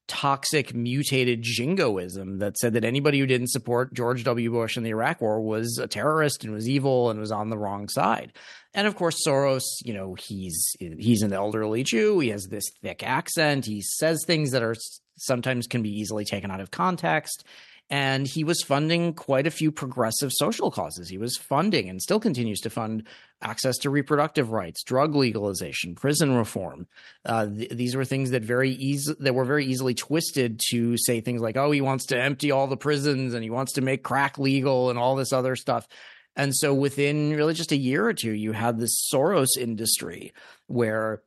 toxic, 0.08 0.74
mutated 0.74 1.42
jingoism 1.42 2.38
that 2.38 2.56
said 2.56 2.74
that 2.74 2.84
anybody 2.84 3.18
who 3.18 3.26
didn't 3.26 3.50
support 3.50 3.92
George 3.92 4.24
W. 4.24 4.50
Bush 4.50 4.76
in 4.76 4.82
the 4.82 4.90
Iraq 4.90 5.20
War 5.20 5.40
was 5.40 5.78
a 5.78 5.88
terrorist 5.88 6.44
and 6.44 6.52
was 6.52 6.68
evil 6.68 7.10
and 7.10 7.18
was 7.18 7.32
on 7.32 7.50
the 7.50 7.58
wrong 7.58 7.88
side. 7.88 8.32
And 8.72 8.86
of 8.86 8.94
course, 8.94 9.26
Soros, 9.26 9.64
you 9.84 9.94
know, 9.94 10.14
he's 10.14 10.76
he's 10.78 11.22
an 11.22 11.32
elderly 11.32 11.82
Jew. 11.82 12.20
He 12.20 12.28
has 12.28 12.46
this 12.46 12.70
thick 12.82 13.02
accent. 13.02 13.66
He 13.66 13.82
says 13.82 14.24
things 14.24 14.52
that 14.52 14.62
are 14.62 14.76
sometimes 15.16 15.66
can 15.66 15.82
be 15.82 15.90
easily 15.90 16.24
taken 16.24 16.50
out 16.50 16.60
of 16.60 16.70
context. 16.70 17.44
And 17.88 18.26
he 18.26 18.42
was 18.42 18.62
funding 18.62 19.14
quite 19.14 19.46
a 19.46 19.50
few 19.50 19.70
progressive 19.70 20.32
social 20.32 20.72
causes. 20.72 21.08
He 21.08 21.18
was 21.18 21.36
funding 21.36 21.88
and 21.88 22.02
still 22.02 22.18
continues 22.18 22.60
to 22.62 22.70
fund 22.70 23.04
access 23.40 23.78
to 23.78 23.90
reproductive 23.90 24.50
rights, 24.50 24.82
drug 24.82 25.14
legalization, 25.14 25.94
prison 25.94 26.34
reform. 26.34 26.88
Uh, 27.24 27.46
th- 27.46 27.70
these 27.70 27.94
were 27.94 28.04
things 28.04 28.30
that 28.30 28.42
very 28.42 28.70
easy 28.70 29.14
that 29.20 29.36
were 29.36 29.44
very 29.44 29.66
easily 29.66 29.94
twisted 29.94 30.60
to 30.70 30.96
say 30.96 31.20
things 31.20 31.40
like, 31.40 31.56
"Oh, 31.56 31.70
he 31.70 31.80
wants 31.80 32.06
to 32.06 32.20
empty 32.20 32.50
all 32.50 32.66
the 32.66 32.76
prisons 32.76 33.34
and 33.34 33.44
he 33.44 33.50
wants 33.50 33.74
to 33.74 33.82
make 33.82 34.02
crack 34.02 34.36
legal 34.36 34.90
and 34.90 34.98
all 34.98 35.14
this 35.14 35.32
other 35.32 35.54
stuff." 35.54 35.86
And 36.34 36.54
so, 36.54 36.74
within 36.74 37.34
really 37.34 37.54
just 37.54 37.72
a 37.72 37.76
year 37.76 38.04
or 38.04 38.14
two, 38.14 38.32
you 38.32 38.52
had 38.52 38.78
this 38.78 39.08
Soros 39.12 39.56
industry 39.58 40.32
where 40.66 41.22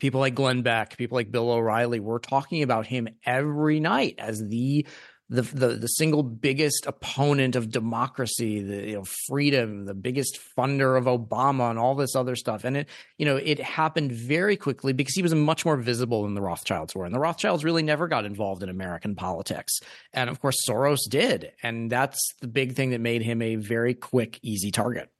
people 0.00 0.20
like 0.20 0.34
Glenn 0.34 0.62
Beck, 0.62 0.96
people 0.96 1.16
like 1.16 1.30
Bill 1.30 1.50
O'Reilly 1.50 2.00
were 2.00 2.18
talking 2.18 2.62
about 2.62 2.86
him 2.86 3.08
every 3.24 3.78
night 3.78 4.16
as 4.18 4.42
the 4.44 4.86
the, 5.30 5.42
the 5.42 5.68
the 5.68 5.86
single 5.86 6.24
biggest 6.24 6.86
opponent 6.86 7.54
of 7.54 7.70
democracy, 7.70 8.60
the 8.62 8.88
you 8.88 8.96
know 8.96 9.04
freedom, 9.28 9.86
the 9.86 9.94
biggest 9.94 10.40
funder 10.58 10.98
of 10.98 11.04
Obama 11.04 11.70
and 11.70 11.78
all 11.78 11.94
this 11.94 12.16
other 12.16 12.34
stuff. 12.34 12.64
And 12.64 12.78
it 12.78 12.88
you 13.16 13.24
know 13.24 13.36
it 13.36 13.60
happened 13.60 14.10
very 14.10 14.56
quickly 14.56 14.92
because 14.92 15.14
he 15.14 15.22
was 15.22 15.32
much 15.32 15.64
more 15.64 15.76
visible 15.76 16.24
than 16.24 16.34
the 16.34 16.42
Rothschilds 16.42 16.96
were, 16.96 17.04
and 17.04 17.14
the 17.14 17.20
Rothschilds 17.20 17.64
really 17.64 17.84
never 17.84 18.08
got 18.08 18.24
involved 18.24 18.64
in 18.64 18.68
American 18.68 19.14
politics. 19.14 19.78
And 20.12 20.28
of 20.28 20.40
course, 20.40 20.56
Soros 20.68 21.08
did, 21.08 21.52
and 21.62 21.90
that's 21.90 22.18
the 22.40 22.48
big 22.48 22.74
thing 22.74 22.90
that 22.90 23.00
made 23.00 23.22
him 23.22 23.40
a 23.40 23.54
very 23.54 23.94
quick, 23.94 24.40
easy 24.42 24.72
target. 24.72 25.10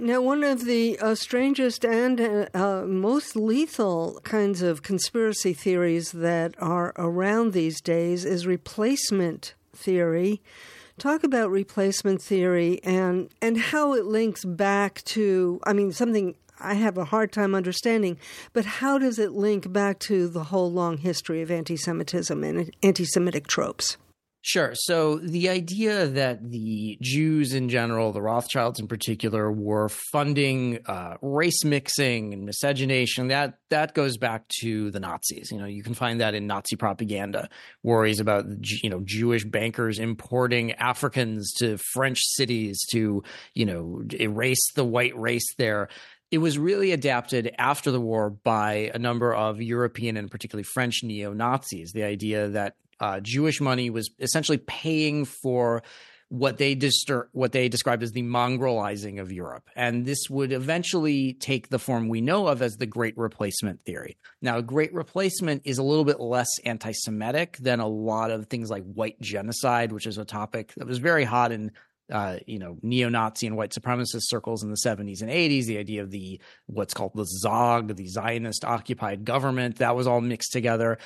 Now, 0.00 0.20
one 0.20 0.44
of 0.44 0.64
the 0.64 0.96
uh, 1.00 1.16
strangest 1.16 1.84
and 1.84 2.20
uh, 2.20 2.46
uh, 2.54 2.84
most 2.86 3.34
lethal 3.34 4.20
kinds 4.22 4.62
of 4.62 4.84
conspiracy 4.84 5.52
theories 5.52 6.12
that 6.12 6.54
are 6.58 6.92
around 6.96 7.52
these 7.52 7.80
days 7.80 8.24
is 8.24 8.46
replacement 8.46 9.54
theory. 9.74 10.40
Talk 10.98 11.24
about 11.24 11.50
replacement 11.50 12.22
theory 12.22 12.80
and, 12.84 13.28
and 13.42 13.58
how 13.58 13.92
it 13.94 14.04
links 14.04 14.44
back 14.44 15.02
to, 15.06 15.58
I 15.64 15.72
mean, 15.72 15.90
something 15.90 16.36
I 16.60 16.74
have 16.74 16.96
a 16.96 17.04
hard 17.04 17.32
time 17.32 17.56
understanding, 17.56 18.18
but 18.52 18.64
how 18.64 18.98
does 18.98 19.18
it 19.18 19.32
link 19.32 19.72
back 19.72 19.98
to 20.00 20.28
the 20.28 20.44
whole 20.44 20.70
long 20.70 20.98
history 20.98 21.42
of 21.42 21.50
anti 21.50 21.76
Semitism 21.76 22.44
and 22.44 22.70
anti 22.84 23.04
Semitic 23.04 23.48
tropes? 23.48 23.96
Sure. 24.40 24.70
So 24.74 25.16
the 25.16 25.48
idea 25.48 26.06
that 26.06 26.50
the 26.50 26.96
Jews 27.02 27.54
in 27.54 27.68
general, 27.68 28.12
the 28.12 28.22
Rothschilds 28.22 28.78
in 28.78 28.86
particular, 28.86 29.50
were 29.50 29.88
funding 29.88 30.78
uh, 30.86 31.14
race 31.20 31.64
mixing 31.64 32.32
and 32.32 32.44
miscegenation 32.44 33.28
that 33.28 33.58
that 33.70 33.94
goes 33.94 34.16
back 34.16 34.46
to 34.60 34.90
the 34.92 35.00
Nazis. 35.00 35.50
You 35.50 35.58
know, 35.58 35.66
you 35.66 35.82
can 35.82 35.94
find 35.94 36.20
that 36.20 36.34
in 36.34 36.46
Nazi 36.46 36.76
propaganda, 36.76 37.48
worries 37.82 38.20
about 38.20 38.46
you 38.82 38.88
know 38.88 39.00
Jewish 39.04 39.44
bankers 39.44 39.98
importing 39.98 40.72
Africans 40.72 41.52
to 41.58 41.76
French 41.76 42.20
cities 42.20 42.86
to 42.92 43.24
you 43.54 43.66
know 43.66 44.02
erase 44.18 44.72
the 44.74 44.84
white 44.84 45.18
race 45.18 45.54
there 45.58 45.88
it 46.30 46.38
was 46.38 46.58
really 46.58 46.92
adapted 46.92 47.54
after 47.58 47.90
the 47.90 48.00
war 48.00 48.28
by 48.28 48.90
a 48.94 48.98
number 48.98 49.34
of 49.34 49.62
European 49.62 50.18
and 50.18 50.30
particularly 50.30 50.62
French 50.62 51.02
neo 51.02 51.32
Nazis. 51.32 51.92
The 51.92 52.02
idea 52.02 52.48
that 52.48 52.74
uh, 53.00 53.20
Jewish 53.20 53.60
money 53.60 53.90
was 53.90 54.10
essentially 54.18 54.58
paying 54.58 55.24
for 55.24 55.82
what 56.30 56.58
they 56.58 56.76
distur- 56.76 57.28
what 57.32 57.52
they 57.52 57.68
described 57.68 58.02
as 58.02 58.12
the 58.12 58.22
mongrelizing 58.22 59.18
of 59.18 59.32
Europe, 59.32 59.68
and 59.74 60.04
this 60.04 60.28
would 60.28 60.52
eventually 60.52 61.32
take 61.32 61.68
the 61.68 61.78
form 61.78 62.08
we 62.08 62.20
know 62.20 62.46
of 62.48 62.60
as 62.60 62.76
the 62.76 62.86
Great 62.86 63.16
Replacement 63.16 63.82
theory. 63.84 64.18
Now, 64.42 64.60
Great 64.60 64.92
Replacement 64.92 65.62
is 65.64 65.78
a 65.78 65.82
little 65.82 66.04
bit 66.04 66.20
less 66.20 66.48
anti-Semitic 66.64 67.56
than 67.58 67.80
a 67.80 67.88
lot 67.88 68.30
of 68.30 68.46
things 68.46 68.70
like 68.70 68.84
white 68.84 69.18
genocide, 69.20 69.90
which 69.90 70.06
is 70.06 70.18
a 70.18 70.24
topic 70.24 70.74
that 70.76 70.86
was 70.86 70.98
very 70.98 71.24
hot 71.24 71.50
in 71.50 71.72
uh, 72.10 72.38
you 72.46 72.58
know, 72.58 72.78
neo-Nazi 72.82 73.46
and 73.46 73.56
white 73.56 73.72
supremacist 73.72 74.22
circles 74.22 74.62
in 74.62 74.70
the 74.70 74.78
70s 74.82 75.20
and 75.20 75.30
80s, 75.30 75.66
the 75.66 75.78
idea 75.78 76.02
of 76.02 76.10
the 76.10 76.40
what's 76.66 76.94
called 76.94 77.12
the 77.14 77.26
Zog, 77.26 77.94
the 77.96 78.06
Zionist 78.06 78.64
occupied 78.64 79.24
government, 79.24 79.76
that 79.76 79.94
was 79.94 80.06
all 80.06 80.20
mixed 80.20 80.52
together. 80.52 80.98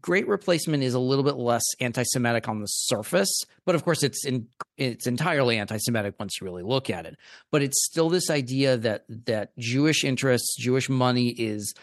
Great 0.00 0.26
Replacement 0.26 0.82
is 0.82 0.94
a 0.94 0.98
little 0.98 1.24
bit 1.24 1.36
less 1.36 1.62
anti-Semitic 1.80 2.48
on 2.48 2.60
the 2.60 2.66
surface, 2.66 3.44
but 3.66 3.74
of 3.74 3.84
course 3.84 4.02
it's 4.02 4.24
in, 4.24 4.48
it's 4.78 5.06
entirely 5.06 5.58
anti-Semitic 5.58 6.14
once 6.18 6.40
you 6.40 6.46
really 6.46 6.62
look 6.62 6.88
at 6.88 7.04
it. 7.04 7.16
But 7.50 7.62
it's 7.62 7.84
still 7.84 8.08
this 8.08 8.30
idea 8.30 8.78
that 8.78 9.04
that 9.26 9.56
Jewish 9.58 10.02
interests, 10.02 10.56
Jewish 10.58 10.88
money 10.88 11.28
is 11.28 11.74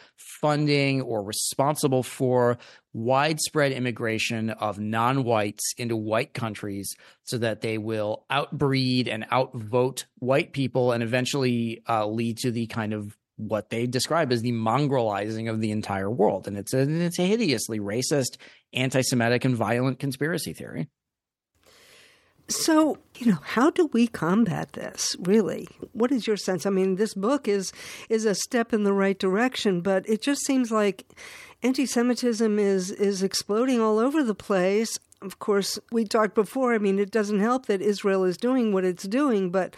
funding 0.41 1.01
or 1.01 1.23
responsible 1.23 2.01
for 2.01 2.57
widespread 2.93 3.71
immigration 3.71 4.49
of 4.49 4.79
non-whites 4.79 5.75
into 5.77 5.95
white 5.95 6.33
countries, 6.33 6.95
so 7.25 7.37
that 7.37 7.61
they 7.61 7.77
will 7.77 8.25
outbreed 8.31 9.07
and 9.07 9.25
outvote 9.31 10.05
white 10.17 10.51
people, 10.51 10.93
and 10.93 11.03
eventually 11.03 11.83
uh, 11.87 12.07
lead 12.07 12.39
to 12.39 12.49
the 12.49 12.65
kind 12.65 12.93
of 12.93 13.15
what 13.37 13.69
they 13.69 13.87
describe 13.87 14.31
as 14.31 14.41
the 14.41 14.51
mongrelizing 14.51 15.49
of 15.49 15.61
the 15.61 15.71
entire 15.71 16.09
world. 16.09 16.47
And 16.47 16.57
it's 16.57 16.73
a, 16.73 16.79
it's 16.79 17.19
a 17.19 17.27
hideously 17.27 17.79
racist, 17.79 18.37
anti 18.73 19.01
Semitic, 19.01 19.45
and 19.45 19.55
violent 19.55 19.99
conspiracy 19.99 20.53
theory. 20.53 20.89
So, 22.49 22.97
you 23.17 23.27
know, 23.27 23.39
how 23.43 23.71
do 23.71 23.87
we 23.87 24.07
combat 24.07 24.71
this, 24.73 25.17
really? 25.19 25.67
What 25.91 26.11
is 26.13 26.25
your 26.25 26.37
sense? 26.37 26.65
I 26.65 26.69
mean, 26.69 26.95
this 26.95 27.13
book 27.13 27.47
is 27.47 27.73
is 28.09 28.25
a 28.25 28.35
step 28.35 28.73
in 28.73 28.83
the 28.83 28.93
right 28.93 29.19
direction, 29.19 29.81
but 29.81 30.07
it 30.07 30.21
just 30.21 30.45
seems 30.45 30.71
like 30.71 31.05
anti-Semitism 31.61 32.57
is 32.57 32.89
is 32.91 33.21
exploding 33.21 33.81
all 33.81 33.99
over 33.99 34.23
the 34.23 34.35
place. 34.35 34.97
Of 35.21 35.39
course, 35.39 35.77
we 35.91 36.05
talked 36.05 36.35
before. 36.35 36.73
I 36.73 36.77
mean, 36.77 36.99
it 36.99 37.11
doesn't 37.11 37.39
help 37.39 37.65
that 37.65 37.81
Israel 37.81 38.23
is 38.23 38.37
doing 38.37 38.71
what 38.71 38.85
it's 38.85 39.07
doing, 39.07 39.49
but 39.49 39.75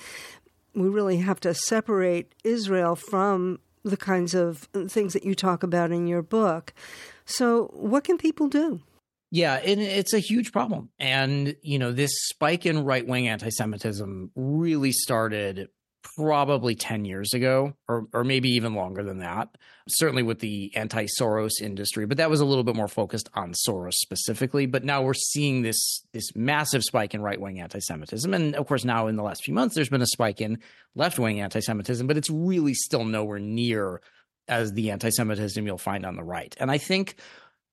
we 0.73 0.87
really 0.87 1.17
have 1.17 1.39
to 1.41 1.53
separate 1.53 2.33
Israel 2.43 2.95
from 2.95 3.59
the 3.83 3.97
kinds 3.97 4.33
of 4.33 4.67
things 4.87 5.13
that 5.13 5.23
you 5.23 5.35
talk 5.35 5.63
about 5.63 5.91
in 5.91 6.07
your 6.07 6.21
book. 6.21 6.73
So, 7.25 7.65
what 7.73 8.03
can 8.03 8.17
people 8.17 8.47
do? 8.47 8.81
Yeah, 9.31 9.55
and 9.55 9.79
it's 9.79 10.13
a 10.13 10.19
huge 10.19 10.51
problem. 10.51 10.89
And, 10.97 11.55
you 11.61 11.77
know, 11.77 11.91
this 11.91 12.11
spike 12.29 12.65
in 12.65 12.83
right 12.83 13.05
wing 13.05 13.27
anti 13.27 13.49
Semitism 13.49 14.31
really 14.35 14.91
started 14.91 15.69
probably 16.01 16.75
10 16.75 17.05
years 17.05 17.33
ago, 17.33 17.73
or, 17.87 18.07
or 18.13 18.23
maybe 18.23 18.49
even 18.49 18.73
longer 18.73 19.03
than 19.03 19.19
that, 19.19 19.49
certainly 19.87 20.23
with 20.23 20.39
the 20.39 20.75
anti 20.75 21.07
Soros 21.19 21.61
industry, 21.61 22.05
but 22.05 22.17
that 22.17 22.29
was 22.29 22.39
a 22.39 22.45
little 22.45 22.63
bit 22.63 22.75
more 22.75 22.87
focused 22.87 23.29
on 23.33 23.53
Soros 23.53 23.93
specifically. 23.93 24.65
But 24.65 24.83
now 24.83 25.01
we're 25.01 25.13
seeing 25.13 25.61
this, 25.61 26.01
this 26.13 26.35
massive 26.35 26.83
spike 26.83 27.13
in 27.13 27.21
right 27.21 27.39
wing 27.39 27.59
anti 27.59 27.79
Semitism. 27.79 28.33
And 28.33 28.55
of 28.55 28.67
course, 28.67 28.85
now 28.85 29.07
in 29.07 29.15
the 29.15 29.23
last 29.23 29.43
few 29.43 29.53
months, 29.53 29.75
there's 29.75 29.89
been 29.89 30.01
a 30.01 30.07
spike 30.07 30.41
in 30.41 30.59
left 30.95 31.19
wing 31.19 31.39
anti 31.39 31.59
Semitism, 31.59 32.07
but 32.07 32.17
it's 32.17 32.29
really 32.29 32.73
still 32.73 33.05
nowhere 33.05 33.39
near 33.39 34.01
as 34.47 34.73
the 34.73 34.91
anti 34.91 35.09
Semitism 35.09 35.65
you'll 35.65 35.77
find 35.77 36.05
on 36.05 36.15
the 36.15 36.23
right. 36.23 36.55
And 36.59 36.71
I 36.71 36.77
think 36.77 37.15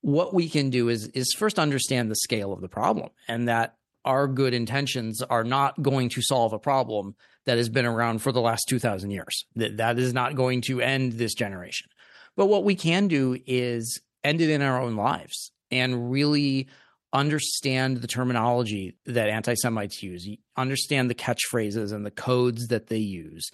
what 0.02 0.34
we 0.34 0.48
can 0.48 0.70
do 0.70 0.88
is 0.88 1.08
is 1.08 1.34
first 1.36 1.58
understand 1.58 2.10
the 2.10 2.16
scale 2.16 2.52
of 2.52 2.60
the 2.60 2.68
problem 2.68 3.10
and 3.28 3.48
that 3.48 3.76
our 4.04 4.28
good 4.28 4.54
intentions 4.54 5.20
are 5.20 5.42
not 5.42 5.82
going 5.82 6.08
to 6.10 6.22
solve 6.22 6.52
a 6.52 6.58
problem 6.58 7.16
that 7.46 7.58
has 7.58 7.68
been 7.68 7.86
around 7.86 8.20
for 8.20 8.32
the 8.32 8.40
last 8.40 8.68
2000 8.68 9.10
years. 9.10 9.46
That 9.56 9.78
that 9.78 9.98
is 9.98 10.12
not 10.12 10.34
going 10.34 10.60
to 10.62 10.80
end 10.80 11.12
this 11.12 11.34
generation. 11.34 11.88
But 12.36 12.46
what 12.46 12.64
we 12.64 12.74
can 12.74 13.08
do 13.08 13.38
is 13.46 14.00
end 14.22 14.40
it 14.40 14.50
in 14.50 14.62
our 14.62 14.80
own 14.80 14.96
lives 14.96 15.52
and 15.70 16.10
really 16.10 16.68
understand 17.12 17.98
the 17.98 18.06
terminology 18.06 18.96
that 19.06 19.28
anti-Semites 19.28 20.02
use, 20.02 20.28
understand 20.56 21.08
the 21.08 21.14
catchphrases 21.14 21.92
and 21.92 22.04
the 22.04 22.10
codes 22.10 22.68
that 22.68 22.88
they 22.88 22.98
use, 22.98 23.50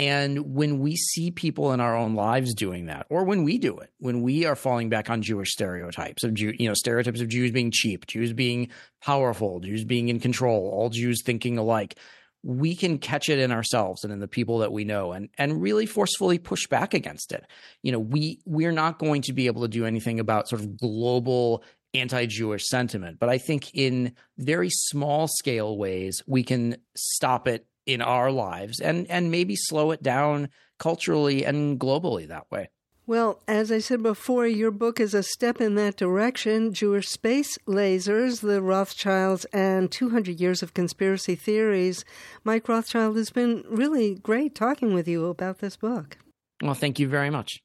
and 0.00 0.54
when 0.54 0.78
we 0.78 0.96
see 0.96 1.30
people 1.30 1.72
in 1.72 1.80
our 1.80 1.94
own 1.94 2.14
lives 2.14 2.54
doing 2.54 2.86
that, 2.86 3.06
or 3.10 3.24
when 3.24 3.44
we 3.44 3.58
do 3.58 3.76
it, 3.80 3.90
when 3.98 4.22
we 4.22 4.46
are 4.46 4.56
falling 4.56 4.88
back 4.88 5.10
on 5.10 5.20
Jewish 5.20 5.50
stereotypes 5.50 6.24
of 6.24 6.32
Jew, 6.32 6.54
you 6.58 6.68
know, 6.68 6.74
stereotypes 6.74 7.20
of 7.20 7.28
Jews 7.28 7.52
being 7.52 7.70
cheap, 7.70 8.06
Jews 8.06 8.32
being 8.32 8.70
powerful, 9.02 9.60
Jews 9.60 9.84
being 9.84 10.08
in 10.08 10.18
control, 10.18 10.70
all 10.72 10.88
Jews 10.88 11.22
thinking 11.22 11.58
alike, 11.58 11.98
we 12.42 12.74
can 12.74 12.98
catch 12.98 13.28
it 13.28 13.38
in 13.38 13.52
ourselves 13.52 14.04
and 14.04 14.12
in 14.12 14.18
the 14.18 14.28
people 14.28 14.58
that 14.58 14.72
we 14.72 14.84
know 14.84 15.12
and 15.12 15.28
and 15.36 15.60
really 15.60 15.86
forcefully 15.86 16.38
push 16.38 16.66
back 16.66 16.94
against 16.94 17.32
it. 17.32 17.46
You 17.82 17.92
know, 17.92 17.98
we 17.98 18.40
we're 18.46 18.72
not 18.72 18.98
going 18.98 19.22
to 19.22 19.32
be 19.32 19.46
able 19.46 19.62
to 19.62 19.68
do 19.68 19.84
anything 19.84 20.20
about 20.20 20.48
sort 20.48 20.62
of 20.62 20.78
global 20.78 21.62
anti-Jewish 21.92 22.68
sentiment, 22.68 23.18
but 23.18 23.28
I 23.28 23.38
think 23.38 23.74
in 23.74 24.12
very 24.38 24.70
small 24.70 25.28
scale 25.28 25.76
ways 25.76 26.22
we 26.26 26.42
can 26.42 26.76
stop 26.96 27.48
it 27.48 27.66
in 27.86 28.00
our 28.00 28.30
lives 28.30 28.80
and 28.80 29.06
and 29.10 29.30
maybe 29.30 29.56
slow 29.56 29.90
it 29.90 30.02
down 30.02 30.48
culturally 30.78 31.44
and 31.44 31.78
globally 31.78 32.28
that 32.28 32.50
way. 32.50 32.68
Well, 33.10 33.40
as 33.48 33.72
I 33.72 33.80
said 33.80 34.04
before, 34.04 34.46
your 34.46 34.70
book 34.70 35.00
is 35.00 35.14
a 35.14 35.24
step 35.24 35.60
in 35.60 35.74
that 35.74 35.96
direction. 35.96 36.72
Jewish 36.72 37.08
Space 37.08 37.58
Lasers, 37.66 38.40
The 38.40 38.62
Rothschilds, 38.62 39.46
and 39.46 39.90
200 39.90 40.38
Years 40.38 40.62
of 40.62 40.74
Conspiracy 40.74 41.34
Theories. 41.34 42.04
Mike 42.44 42.68
Rothschild 42.68 43.16
has 43.16 43.30
been 43.30 43.64
really 43.68 44.14
great 44.14 44.54
talking 44.54 44.94
with 44.94 45.08
you 45.08 45.26
about 45.26 45.58
this 45.58 45.74
book. 45.74 46.18
Well, 46.62 46.74
thank 46.74 47.00
you 47.00 47.08
very 47.08 47.30
much. 47.30 47.58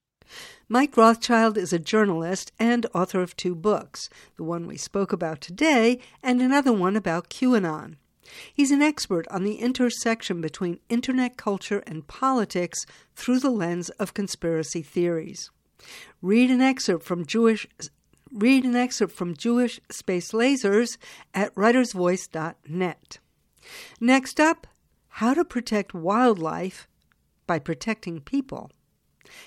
Mike 0.67 0.97
Rothschild 0.97 1.59
is 1.59 1.71
a 1.71 1.77
journalist 1.77 2.51
and 2.57 2.87
author 2.95 3.21
of 3.21 3.37
two 3.37 3.53
books 3.53 4.09
the 4.37 4.43
one 4.43 4.65
we 4.65 4.77
spoke 4.77 5.13
about 5.13 5.41
today, 5.41 5.99
and 6.23 6.41
another 6.41 6.73
one 6.73 6.95
about 6.95 7.29
QAnon. 7.29 7.97
He's 8.53 8.71
an 8.71 8.81
expert 8.81 9.27
on 9.29 9.43
the 9.43 9.55
intersection 9.55 10.41
between 10.41 10.79
internet 10.89 11.37
culture 11.37 11.83
and 11.85 12.07
politics 12.07 12.85
through 13.15 13.39
the 13.39 13.49
lens 13.49 13.89
of 13.91 14.13
conspiracy 14.13 14.81
theories. 14.81 15.51
Read 16.21 16.49
an 16.49 16.61
excerpt 16.61 17.03
from 17.03 17.25
Jewish 17.25 17.67
read 18.31 18.65
an 18.65 18.75
excerpt 18.75 19.13
from 19.13 19.35
Jewish 19.35 19.79
Space 19.89 20.31
Lasers 20.31 20.97
at 21.33 21.53
writersvoice.net. 21.55 23.19
Next 23.99 24.39
up, 24.39 24.67
how 25.07 25.33
to 25.33 25.45
protect 25.45 25.93
wildlife 25.93 26.87
by 27.47 27.59
protecting 27.59 28.19
people. 28.19 28.71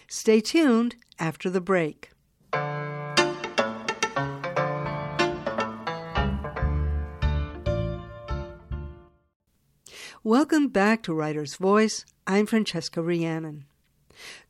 Stay 0.09 0.41
tuned 0.41 0.97
after 1.19 1.51
the 1.51 1.61
break. 1.61 2.11
Welcome 10.29 10.69
back 10.69 11.03
to 11.05 11.15
Writer's 11.15 11.55
Voice. 11.55 12.05
I'm 12.27 12.45
Francesca 12.45 13.01
Rheannon. 13.01 13.65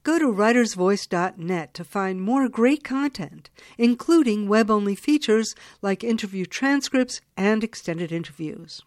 Go 0.02 0.18
to 0.18 0.24
writersvoice.net 0.24 1.72
to 1.72 1.84
find 1.84 2.20
more 2.20 2.48
great 2.48 2.82
content, 2.82 3.48
including 3.78 4.48
web 4.48 4.72
only 4.72 4.96
features 4.96 5.54
like 5.80 6.02
interview 6.02 6.46
transcripts 6.46 7.20
and 7.36 7.62
extended 7.62 8.10
interviews. 8.10 8.82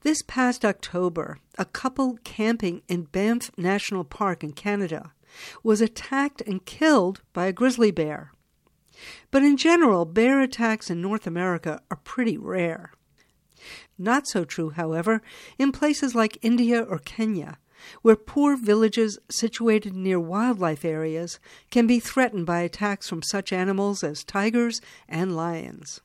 This 0.00 0.20
past 0.26 0.64
October, 0.64 1.38
a 1.56 1.64
couple 1.64 2.18
camping 2.24 2.82
in 2.88 3.04
Banff 3.04 3.56
National 3.56 4.02
Park 4.02 4.42
in 4.42 4.54
Canada 4.54 5.12
was 5.62 5.80
attacked 5.80 6.40
and 6.40 6.66
killed 6.66 7.20
by 7.32 7.46
a 7.46 7.52
grizzly 7.52 7.92
bear. 7.92 8.32
But 9.30 9.44
in 9.44 9.56
general, 9.56 10.06
bear 10.06 10.40
attacks 10.40 10.90
in 10.90 11.00
North 11.00 11.24
America 11.24 11.80
are 11.88 11.98
pretty 11.98 12.36
rare. 12.36 12.90
Not 13.98 14.26
so 14.26 14.44
true, 14.44 14.70
however, 14.70 15.22
in 15.58 15.72
places 15.72 16.14
like 16.14 16.38
India 16.42 16.82
or 16.82 16.98
Kenya, 16.98 17.58
where 18.02 18.16
poor 18.16 18.56
villages 18.56 19.18
situated 19.28 19.94
near 19.94 20.20
wildlife 20.20 20.84
areas 20.84 21.38
can 21.70 21.86
be 21.86 22.00
threatened 22.00 22.46
by 22.46 22.60
attacks 22.60 23.08
from 23.08 23.22
such 23.22 23.52
animals 23.52 24.04
as 24.04 24.24
tigers 24.24 24.80
and 25.08 25.36
lions. 25.36 26.00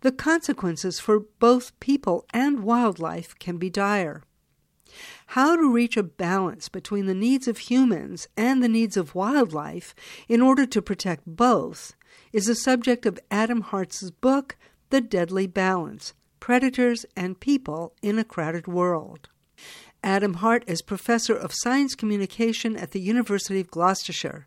The 0.00 0.12
consequences 0.12 0.98
for 0.98 1.20
both 1.20 1.78
people 1.80 2.24
and 2.32 2.60
wildlife 2.60 3.38
can 3.38 3.58
be 3.58 3.70
dire. 3.70 4.22
How 5.26 5.56
to 5.56 5.70
reach 5.70 5.96
a 5.96 6.02
balance 6.02 6.68
between 6.68 7.06
the 7.06 7.14
needs 7.14 7.46
of 7.46 7.58
humans 7.58 8.28
and 8.36 8.62
the 8.62 8.68
needs 8.68 8.96
of 8.96 9.14
wildlife 9.14 9.94
in 10.28 10.40
order 10.40 10.64
to 10.64 10.80
protect 10.80 11.24
both 11.26 11.94
is 12.32 12.46
the 12.46 12.54
subject 12.54 13.04
of 13.04 13.20
Adam 13.30 13.60
Hart's 13.60 14.10
book, 14.10 14.56
The 14.88 15.02
Deadly 15.02 15.46
Balance 15.46 16.14
Predators 16.40 17.04
and 17.16 17.40
People 17.40 17.94
in 18.02 18.18
a 18.18 18.24
Crowded 18.24 18.66
World. 18.66 19.28
Adam 20.02 20.34
Hart 20.34 20.64
is 20.66 20.82
professor 20.82 21.34
of 21.34 21.52
science 21.52 21.94
communication 21.94 22.76
at 22.76 22.92
the 22.92 23.00
University 23.00 23.60
of 23.60 23.70
Gloucestershire. 23.70 24.46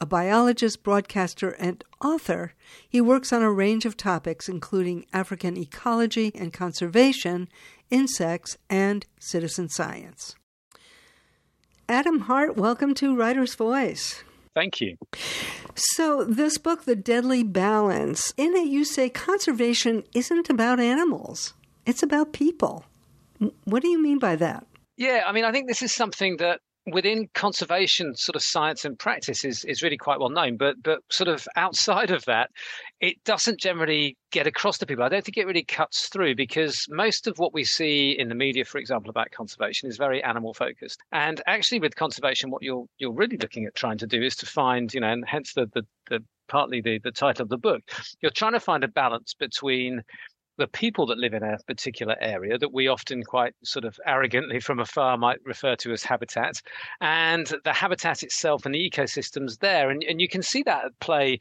A 0.00 0.06
biologist, 0.06 0.82
broadcaster, 0.82 1.50
and 1.50 1.82
author, 2.00 2.54
he 2.88 3.00
works 3.00 3.32
on 3.32 3.42
a 3.42 3.52
range 3.52 3.84
of 3.84 3.96
topics 3.96 4.48
including 4.48 5.04
African 5.12 5.56
ecology 5.56 6.32
and 6.34 6.52
conservation, 6.52 7.48
insects, 7.90 8.56
and 8.70 9.04
citizen 9.18 9.68
science. 9.68 10.36
Adam 11.88 12.20
Hart, 12.20 12.56
welcome 12.56 12.94
to 12.94 13.16
Writer's 13.16 13.54
Voice. 13.54 14.22
Thank 14.54 14.80
you. 14.80 14.96
So, 15.74 16.24
this 16.24 16.58
book, 16.58 16.84
The 16.84 16.96
Deadly 16.96 17.42
Balance, 17.42 18.32
in 18.36 18.54
it 18.54 18.68
you 18.68 18.84
say 18.84 19.08
conservation 19.08 20.02
isn't 20.14 20.50
about 20.50 20.80
animals, 20.80 21.54
it's 21.86 22.02
about 22.02 22.32
people. 22.32 22.84
What 23.64 23.82
do 23.82 23.88
you 23.88 24.02
mean 24.02 24.18
by 24.18 24.36
that? 24.36 24.66
Yeah, 24.96 25.22
I 25.26 25.32
mean, 25.32 25.44
I 25.44 25.52
think 25.52 25.68
this 25.68 25.82
is 25.82 25.94
something 25.94 26.38
that 26.38 26.60
within 26.90 27.28
conservation 27.34 28.14
sort 28.14 28.36
of 28.36 28.42
science 28.42 28.84
and 28.84 28.98
practice 28.98 29.44
is, 29.44 29.64
is 29.64 29.82
really 29.82 29.96
quite 29.96 30.20
well 30.20 30.28
known 30.28 30.56
but 30.56 30.76
but 30.82 31.00
sort 31.10 31.28
of 31.28 31.46
outside 31.56 32.10
of 32.10 32.24
that 32.24 32.50
it 33.00 33.22
doesn't 33.24 33.60
generally 33.60 34.16
get 34.30 34.46
across 34.46 34.78
to 34.78 34.86
people. 34.86 35.04
I 35.04 35.08
don't 35.08 35.24
think 35.24 35.36
it 35.36 35.46
really 35.46 35.64
cuts 35.64 36.08
through 36.08 36.34
because 36.34 36.84
most 36.88 37.26
of 37.26 37.38
what 37.38 37.54
we 37.54 37.64
see 37.64 38.10
in 38.18 38.28
the 38.28 38.34
media 38.34 38.64
for 38.64 38.78
example 38.78 39.10
about 39.10 39.30
conservation 39.30 39.88
is 39.88 39.96
very 39.96 40.22
animal 40.22 40.54
focused. 40.54 41.00
And 41.12 41.40
actually 41.46 41.80
with 41.80 41.96
conservation 41.96 42.50
what 42.50 42.62
you're 42.62 42.86
you're 42.98 43.12
really 43.12 43.36
looking 43.36 43.64
at 43.64 43.74
trying 43.74 43.98
to 43.98 44.06
do 44.06 44.22
is 44.22 44.36
to 44.36 44.46
find 44.46 44.92
you 44.92 45.00
know 45.00 45.12
and 45.12 45.24
hence 45.26 45.54
the 45.54 45.66
the, 45.74 45.82
the 46.10 46.24
partly 46.48 46.80
the, 46.80 46.98
the 47.04 47.12
title 47.12 47.42
of 47.42 47.50
the 47.50 47.58
book 47.58 47.82
you're 48.22 48.30
trying 48.30 48.52
to 48.52 48.60
find 48.60 48.82
a 48.82 48.88
balance 48.88 49.34
between 49.34 50.02
the 50.58 50.66
people 50.66 51.06
that 51.06 51.18
live 51.18 51.32
in 51.32 51.42
a 51.42 51.56
particular 51.66 52.16
area 52.20 52.58
that 52.58 52.72
we 52.72 52.88
often 52.88 53.22
quite 53.22 53.54
sort 53.64 53.84
of 53.84 53.98
arrogantly 54.04 54.60
from 54.68 54.80
afar 54.80 55.16
might 55.16 55.38
refer 55.44 55.76
to 55.76 55.92
as 55.92 56.02
habitat, 56.02 56.60
and 57.00 57.54
the 57.64 57.72
habitat 57.72 58.22
itself 58.22 58.66
and 58.66 58.74
the 58.74 58.90
ecosystems 58.90 59.58
there. 59.60 59.90
And, 59.90 60.02
and 60.02 60.20
you 60.20 60.28
can 60.28 60.42
see 60.42 60.62
that 60.64 60.84
at 60.84 61.00
play, 61.00 61.38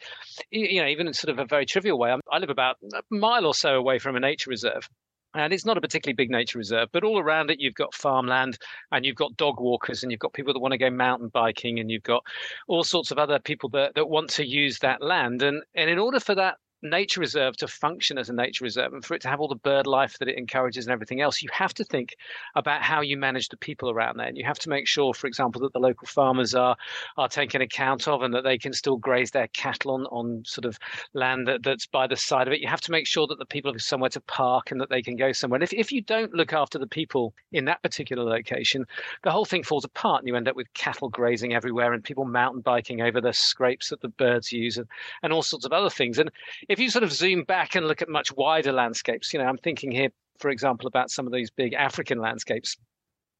you 0.51 0.81
know, 0.81 0.87
even 0.87 1.07
in 1.07 1.13
sort 1.13 1.31
of 1.31 1.39
a 1.39 1.45
very 1.45 1.65
trivial 1.65 1.99
way. 1.99 2.15
I 2.31 2.37
live 2.37 2.49
about 2.49 2.77
a 2.93 3.01
mile 3.09 3.45
or 3.45 3.53
so 3.53 3.75
away 3.75 3.99
from 3.99 4.15
a 4.15 4.19
nature 4.19 4.49
reserve. 4.49 4.87
And 5.33 5.53
it's 5.53 5.65
not 5.65 5.77
a 5.77 5.81
particularly 5.81 6.15
big 6.15 6.31
nature 6.31 6.57
reserve, 6.57 6.89
but 6.91 7.03
all 7.03 7.19
around 7.19 7.51
it, 7.51 7.59
you've 7.59 7.75
got 7.75 7.93
farmland 7.93 8.57
and 8.91 9.05
you've 9.05 9.17
got 9.17 9.37
dog 9.37 9.59
walkers 9.59 10.01
and 10.01 10.11
you've 10.11 10.21
got 10.21 10.33
people 10.33 10.53
that 10.53 10.59
want 10.59 10.71
to 10.71 10.77
go 10.77 10.89
mountain 10.89 11.29
biking 11.31 11.79
and 11.79 11.91
you've 11.91 12.03
got 12.03 12.23
all 12.67 12.83
sorts 12.83 13.11
of 13.11 13.19
other 13.19 13.37
people 13.37 13.69
that, 13.69 13.93
that 13.95 14.09
want 14.09 14.29
to 14.31 14.47
use 14.47 14.79
that 14.79 15.01
land. 15.01 15.43
And, 15.43 15.61
and 15.75 15.89
in 15.89 15.99
order 15.99 16.19
for 16.19 16.33
that 16.35 16.55
nature 16.81 17.19
reserve 17.19 17.57
to 17.57 17.67
function 17.67 18.17
as 18.17 18.29
a 18.29 18.33
nature 18.33 18.63
reserve 18.63 18.93
and 18.93 19.03
for 19.03 19.15
it 19.15 19.21
to 19.21 19.27
have 19.27 19.39
all 19.39 19.47
the 19.47 19.55
bird 19.55 19.87
life 19.87 20.17
that 20.19 20.27
it 20.27 20.37
encourages 20.37 20.85
and 20.85 20.93
everything 20.93 21.21
else, 21.21 21.41
you 21.41 21.49
have 21.51 21.73
to 21.73 21.83
think 21.83 22.15
about 22.55 22.81
how 22.81 23.01
you 23.01 23.17
manage 23.17 23.49
the 23.49 23.57
people 23.57 23.89
around 23.89 24.17
there. 24.17 24.27
And 24.27 24.37
you 24.37 24.45
have 24.45 24.59
to 24.59 24.69
make 24.69 24.87
sure, 24.87 25.13
for 25.13 25.27
example, 25.27 25.61
that 25.61 25.73
the 25.73 25.79
local 25.79 26.07
farmers 26.07 26.53
are 26.53 26.75
are 27.17 27.27
taken 27.27 27.61
account 27.61 28.07
of 28.07 28.21
and 28.21 28.33
that 28.33 28.43
they 28.43 28.57
can 28.57 28.73
still 28.73 28.97
graze 28.97 29.31
their 29.31 29.47
cattle 29.49 29.91
on, 29.91 30.05
on 30.07 30.43
sort 30.45 30.65
of 30.65 30.77
land 31.13 31.47
that, 31.47 31.63
that's 31.63 31.87
by 31.87 32.07
the 32.07 32.15
side 32.15 32.47
of 32.47 32.53
it. 32.53 32.59
You 32.59 32.67
have 32.67 32.81
to 32.81 32.91
make 32.91 33.07
sure 33.07 33.27
that 33.27 33.39
the 33.39 33.45
people 33.45 33.71
have 33.71 33.81
somewhere 33.81 34.09
to 34.11 34.21
park 34.21 34.71
and 34.71 34.79
that 34.81 34.89
they 34.89 35.01
can 35.01 35.15
go 35.15 35.31
somewhere. 35.31 35.57
And 35.57 35.63
if, 35.63 35.73
if 35.73 35.91
you 35.91 36.01
don't 36.01 36.33
look 36.33 36.53
after 36.53 36.77
the 36.77 36.87
people 36.87 37.33
in 37.51 37.65
that 37.65 37.81
particular 37.81 38.23
location, 38.23 38.85
the 39.23 39.31
whole 39.31 39.45
thing 39.45 39.63
falls 39.63 39.85
apart 39.85 40.21
and 40.21 40.27
you 40.27 40.35
end 40.35 40.47
up 40.47 40.55
with 40.55 40.73
cattle 40.73 41.09
grazing 41.09 41.53
everywhere 41.53 41.93
and 41.93 42.03
people 42.03 42.25
mountain 42.25 42.61
biking 42.61 43.01
over 43.01 43.21
the 43.21 43.33
scrapes 43.33 43.89
that 43.89 44.01
the 44.01 44.09
birds 44.09 44.51
use 44.51 44.77
and, 44.77 44.87
and 45.23 45.33
all 45.33 45.43
sorts 45.43 45.65
of 45.65 45.73
other 45.73 45.89
things. 45.89 46.19
And 46.19 46.31
if 46.67 46.79
you 46.79 46.89
sort 46.89 47.03
of 47.03 47.13
zoom 47.13 47.43
back 47.43 47.75
and 47.75 47.87
look 47.87 48.01
at 48.01 48.09
much 48.09 48.35
wider 48.35 48.71
landscapes, 48.71 49.33
you 49.33 49.39
know, 49.39 49.45
I'm 49.45 49.57
thinking 49.57 49.91
here, 49.91 50.09
for 50.39 50.49
example, 50.49 50.87
about 50.87 51.09
some 51.09 51.25
of 51.25 51.33
these 51.33 51.49
big 51.49 51.73
African 51.73 52.19
landscapes, 52.19 52.75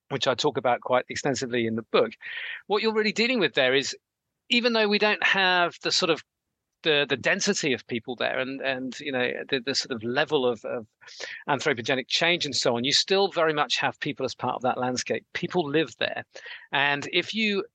which 0.10 0.28
I 0.28 0.36
talk 0.36 0.58
about 0.58 0.82
quite 0.82 1.06
extensively 1.10 1.68
in 1.68 1.76
the 1.76 1.86
book. 1.92 2.12
What 2.68 2.82
you're 2.82 2.94
really 2.94 3.12
dealing 3.12 3.40
with 3.40 3.54
there 3.54 3.76
is, 3.76 3.96
even 4.50 4.74
though 4.74 4.88
we 4.88 5.00
don't 5.00 5.24
have 5.24 5.76
the 5.84 5.92
sort 5.92 6.10
of 6.10 6.24
the, 6.84 7.06
the 7.10 7.18
density 7.18 7.74
of 7.74 7.86
people 7.88 8.16
there 8.16 8.40
and, 8.40 8.62
and 8.62 8.98
you 9.00 9.12
know 9.12 9.30
the, 9.50 9.60
the 9.60 9.76
sort 9.76 9.92
of 9.92 10.04
level 10.04 10.46
of, 10.46 10.64
of 10.64 10.86
anthropogenic 11.50 12.08
change 12.08 12.46
and 12.46 12.56
so 12.56 12.78
on, 12.78 12.84
you 12.84 12.94
still 12.94 13.30
very 13.30 13.54
much 13.54 13.78
have 13.80 14.00
people 14.00 14.26
as 14.26 14.36
part 14.36 14.56
of 14.56 14.62
that 14.62 14.78
landscape. 14.78 15.26
People 15.34 15.68
live 15.68 15.92
there. 16.00 16.24
And 16.72 17.08
if 17.12 17.34
you 17.34 17.66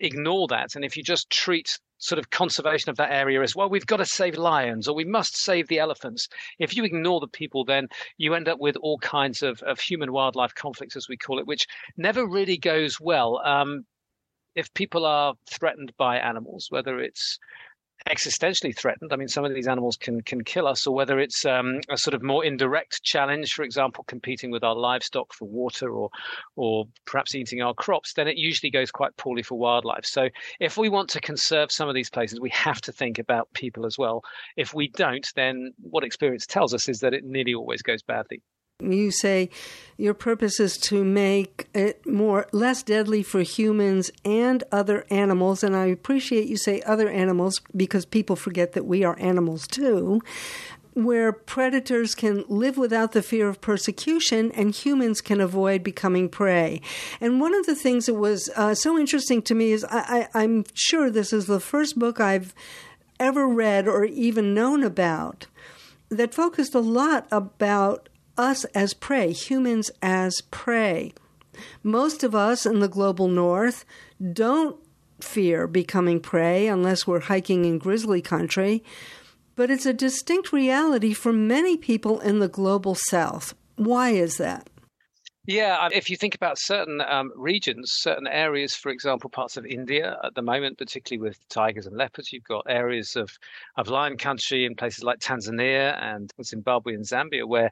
ignore 0.00 0.46
that 0.48 0.76
and 0.76 0.84
if 0.84 0.96
you 0.96 1.02
just 1.02 1.28
treat 1.30 1.78
sort 2.04 2.18
of 2.18 2.28
conservation 2.28 2.90
of 2.90 2.96
that 2.96 3.10
area 3.10 3.40
as 3.40 3.56
well. 3.56 3.70
We've 3.70 3.86
got 3.86 3.96
to 3.96 4.04
save 4.04 4.36
lions 4.36 4.86
or 4.86 4.94
we 4.94 5.06
must 5.06 5.38
save 5.38 5.68
the 5.68 5.78
elephants. 5.78 6.28
If 6.58 6.76
you 6.76 6.84
ignore 6.84 7.18
the 7.18 7.28
people, 7.28 7.64
then 7.64 7.88
you 8.18 8.34
end 8.34 8.46
up 8.46 8.60
with 8.60 8.76
all 8.76 8.98
kinds 8.98 9.42
of, 9.42 9.62
of 9.62 9.80
human 9.80 10.12
wildlife 10.12 10.54
conflicts, 10.54 10.96
as 10.96 11.08
we 11.08 11.16
call 11.16 11.38
it, 11.38 11.46
which 11.46 11.66
never 11.96 12.26
really 12.26 12.58
goes 12.58 13.00
well. 13.00 13.40
Um, 13.42 13.86
if 14.54 14.72
people 14.74 15.06
are 15.06 15.32
threatened 15.50 15.92
by 15.96 16.18
animals, 16.18 16.66
whether 16.68 17.00
it's 17.00 17.38
existentially 18.08 18.76
threatened. 18.76 19.12
I 19.12 19.16
mean, 19.16 19.28
some 19.28 19.44
of 19.44 19.54
these 19.54 19.66
animals 19.66 19.96
can 19.96 20.20
can 20.22 20.44
kill 20.44 20.66
us, 20.66 20.86
or 20.86 20.94
whether 20.94 21.18
it's 21.18 21.44
um, 21.44 21.80
a 21.88 21.96
sort 21.96 22.14
of 22.14 22.22
more 22.22 22.44
indirect 22.44 23.02
challenge, 23.02 23.52
for 23.52 23.62
example, 23.62 24.04
competing 24.04 24.50
with 24.50 24.62
our 24.62 24.74
livestock 24.74 25.32
for 25.32 25.46
water, 25.46 25.90
or 25.90 26.10
or 26.56 26.86
perhaps 27.06 27.34
eating 27.34 27.62
our 27.62 27.74
crops, 27.74 28.12
then 28.14 28.28
it 28.28 28.36
usually 28.36 28.70
goes 28.70 28.90
quite 28.90 29.16
poorly 29.16 29.42
for 29.42 29.58
wildlife. 29.58 30.04
So, 30.04 30.28
if 30.60 30.76
we 30.76 30.88
want 30.88 31.08
to 31.10 31.20
conserve 31.20 31.72
some 31.72 31.88
of 31.88 31.94
these 31.94 32.10
places, 32.10 32.40
we 32.40 32.50
have 32.50 32.80
to 32.82 32.92
think 32.92 33.18
about 33.18 33.52
people 33.54 33.86
as 33.86 33.96
well. 33.98 34.22
If 34.56 34.74
we 34.74 34.88
don't, 34.88 35.26
then 35.34 35.72
what 35.80 36.04
experience 36.04 36.46
tells 36.46 36.74
us 36.74 36.88
is 36.88 37.00
that 37.00 37.14
it 37.14 37.24
nearly 37.24 37.54
always 37.54 37.82
goes 37.82 38.02
badly. 38.02 38.42
You 38.80 39.12
say 39.12 39.50
your 39.96 40.14
purpose 40.14 40.58
is 40.58 40.76
to 40.78 41.04
make 41.04 41.68
it 41.74 42.04
more 42.06 42.48
less 42.50 42.82
deadly 42.82 43.22
for 43.22 43.42
humans 43.42 44.10
and 44.24 44.64
other 44.72 45.06
animals, 45.10 45.62
and 45.62 45.76
I 45.76 45.86
appreciate 45.86 46.48
you 46.48 46.56
say 46.56 46.82
other 46.82 47.08
animals 47.08 47.60
because 47.76 48.04
people 48.04 48.34
forget 48.34 48.72
that 48.72 48.84
we 48.84 49.04
are 49.04 49.16
animals 49.20 49.68
too. 49.68 50.20
Where 50.94 51.32
predators 51.32 52.16
can 52.16 52.44
live 52.48 52.76
without 52.76 53.12
the 53.12 53.22
fear 53.22 53.48
of 53.48 53.60
persecution 53.60 54.50
and 54.52 54.74
humans 54.74 55.20
can 55.20 55.40
avoid 55.40 55.84
becoming 55.84 56.28
prey. 56.28 56.80
And 57.20 57.40
one 57.40 57.54
of 57.54 57.66
the 57.66 57.76
things 57.76 58.06
that 58.06 58.14
was 58.14 58.50
uh, 58.56 58.74
so 58.74 58.98
interesting 58.98 59.40
to 59.42 59.54
me 59.54 59.70
is 59.70 59.84
I, 59.84 60.28
I, 60.34 60.42
I'm 60.42 60.64
sure 60.74 61.10
this 61.10 61.32
is 61.32 61.46
the 61.46 61.60
first 61.60 61.96
book 61.96 62.18
I've 62.18 62.54
ever 63.20 63.46
read 63.46 63.86
or 63.86 64.04
even 64.04 64.52
known 64.52 64.82
about 64.82 65.46
that 66.10 66.34
focused 66.34 66.74
a 66.74 66.80
lot 66.80 67.26
about 67.30 68.08
us 68.36 68.64
as 68.66 68.94
prey, 68.94 69.32
humans 69.32 69.90
as 70.02 70.40
prey. 70.50 71.12
Most 71.82 72.24
of 72.24 72.34
us 72.34 72.66
in 72.66 72.80
the 72.80 72.88
global 72.88 73.28
north 73.28 73.84
don't 74.32 74.76
fear 75.20 75.66
becoming 75.66 76.20
prey 76.20 76.66
unless 76.66 77.06
we're 77.06 77.20
hiking 77.20 77.64
in 77.64 77.78
grizzly 77.78 78.20
country, 78.20 78.82
but 79.56 79.70
it's 79.70 79.86
a 79.86 79.92
distinct 79.92 80.52
reality 80.52 81.12
for 81.12 81.32
many 81.32 81.76
people 81.76 82.20
in 82.20 82.40
the 82.40 82.48
global 82.48 82.94
south. 82.94 83.54
Why 83.76 84.10
is 84.10 84.36
that? 84.38 84.68
Yeah, 85.46 85.90
if 85.92 86.08
you 86.08 86.16
think 86.16 86.34
about 86.34 86.56
certain 86.58 87.02
um, 87.02 87.30
regions, 87.36 87.92
certain 87.96 88.26
areas, 88.26 88.74
for 88.74 88.90
example, 88.90 89.28
parts 89.28 89.58
of 89.58 89.66
India 89.66 90.16
at 90.24 90.34
the 90.34 90.40
moment, 90.40 90.78
particularly 90.78 91.28
with 91.28 91.38
tigers 91.50 91.86
and 91.86 91.98
leopards, 91.98 92.32
you've 92.32 92.44
got 92.44 92.64
areas 92.66 93.14
of, 93.14 93.30
of 93.76 93.88
lion 93.88 94.16
country 94.16 94.64
in 94.64 94.74
places 94.74 95.04
like 95.04 95.18
Tanzania 95.18 96.02
and 96.02 96.30
Zimbabwe 96.42 96.94
and 96.94 97.04
Zambia 97.04 97.44
where 97.44 97.70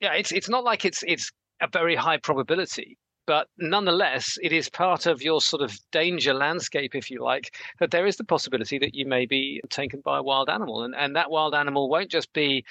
yeah, 0.00 0.12
it's 0.14 0.32
it's 0.32 0.48
not 0.48 0.64
like 0.64 0.84
it's 0.84 1.02
it's 1.06 1.30
a 1.60 1.68
very 1.68 1.96
high 1.96 2.18
probability 2.18 2.98
but 3.26 3.48
nonetheless, 3.58 4.38
it 4.40 4.52
is 4.52 4.68
part 4.68 5.06
of 5.06 5.20
your 5.20 5.40
sort 5.40 5.60
of 5.60 5.76
danger 5.90 6.32
landscape, 6.32 6.94
if 6.94 7.10
you 7.10 7.22
like, 7.22 7.56
that 7.80 7.90
there 7.90 8.06
is 8.06 8.16
the 8.16 8.24
possibility 8.24 8.78
that 8.78 8.94
you 8.94 9.04
may 9.04 9.26
be 9.26 9.60
taken 9.68 10.00
by 10.00 10.18
a 10.18 10.22
wild 10.22 10.48
animal. 10.48 10.84
And, 10.84 10.94
and 10.94 11.16
that 11.16 11.30
wild 11.30 11.54
animal 11.54 11.90
won't 11.90 12.10
just 12.10 12.32
be 12.32 12.64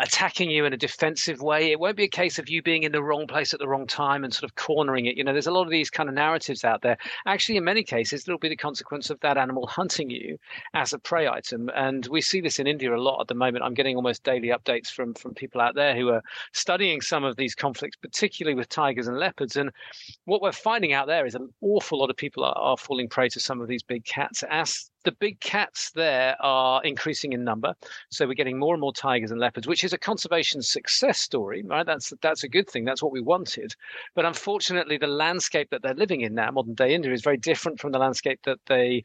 attacking 0.00 0.50
you 0.50 0.64
in 0.64 0.72
a 0.72 0.78
defensive 0.78 1.42
way. 1.42 1.70
It 1.70 1.78
won't 1.78 1.96
be 1.96 2.04
a 2.04 2.08
case 2.08 2.38
of 2.38 2.48
you 2.48 2.62
being 2.62 2.84
in 2.84 2.92
the 2.92 3.02
wrong 3.02 3.26
place 3.26 3.52
at 3.52 3.60
the 3.60 3.68
wrong 3.68 3.86
time 3.86 4.24
and 4.24 4.32
sort 4.32 4.50
of 4.50 4.56
cornering 4.56 5.06
it. 5.06 5.16
You 5.16 5.24
know, 5.24 5.32
there's 5.32 5.46
a 5.46 5.52
lot 5.52 5.64
of 5.64 5.70
these 5.70 5.90
kind 5.90 6.08
of 6.08 6.14
narratives 6.14 6.64
out 6.64 6.82
there. 6.82 6.96
Actually, 7.26 7.58
in 7.58 7.64
many 7.64 7.82
cases, 7.82 8.24
there'll 8.24 8.38
be 8.38 8.48
the 8.48 8.56
consequence 8.56 9.10
of 9.10 9.20
that 9.20 9.36
animal 9.36 9.66
hunting 9.66 10.10
you 10.10 10.38
as 10.74 10.92
a 10.92 10.98
prey 10.98 11.28
item. 11.28 11.70
And 11.74 12.06
we 12.06 12.22
see 12.22 12.40
this 12.40 12.58
in 12.58 12.66
India 12.66 12.94
a 12.94 12.96
lot 12.96 13.20
at 13.20 13.28
the 13.28 13.34
moment. 13.34 13.64
I'm 13.64 13.74
getting 13.74 13.96
almost 13.96 14.24
daily 14.24 14.48
updates 14.48 14.88
from 14.88 15.14
from 15.14 15.34
people 15.34 15.60
out 15.60 15.74
there 15.74 15.94
who 15.94 16.08
are 16.08 16.22
studying 16.52 17.00
some 17.00 17.24
of 17.24 17.36
these 17.36 17.54
conflicts, 17.54 17.96
particularly 17.96 18.54
with 18.54 18.68
tigers 18.68 19.06
and 19.06 19.18
leopards. 19.18 19.56
And 19.56 19.70
what 20.24 20.40
we're 20.40 20.52
finding 20.52 20.92
out 20.92 21.06
there 21.06 21.26
is 21.26 21.34
an 21.34 21.48
awful 21.60 21.98
lot 21.98 22.10
of 22.10 22.16
people 22.16 22.44
are, 22.44 22.56
are 22.56 22.76
falling 22.76 23.08
prey 23.08 23.28
to 23.28 23.40
some 23.40 23.60
of 23.60 23.68
these 23.68 23.82
big 23.82 24.04
cats 24.04 24.42
as 24.50 24.89
the 25.04 25.12
big 25.12 25.40
cats 25.40 25.90
there 25.92 26.36
are 26.40 26.82
increasing 26.84 27.32
in 27.32 27.44
number. 27.44 27.74
So 28.10 28.26
we're 28.26 28.34
getting 28.34 28.58
more 28.58 28.74
and 28.74 28.80
more 28.80 28.92
tigers 28.92 29.30
and 29.30 29.40
leopards, 29.40 29.66
which 29.66 29.84
is 29.84 29.92
a 29.92 29.98
conservation 29.98 30.62
success 30.62 31.18
story, 31.18 31.62
right? 31.62 31.86
That's 31.86 32.12
that's 32.22 32.44
a 32.44 32.48
good 32.48 32.68
thing. 32.68 32.84
That's 32.84 33.02
what 33.02 33.12
we 33.12 33.20
wanted. 33.20 33.74
But 34.14 34.24
unfortunately, 34.24 34.98
the 34.98 35.06
landscape 35.06 35.70
that 35.70 35.82
they're 35.82 35.94
living 35.94 36.20
in 36.20 36.34
now, 36.34 36.50
modern 36.50 36.74
day 36.74 36.94
India, 36.94 37.12
is 37.12 37.22
very 37.22 37.38
different 37.38 37.80
from 37.80 37.92
the 37.92 37.98
landscape 37.98 38.40
that 38.44 38.58
they 38.66 39.04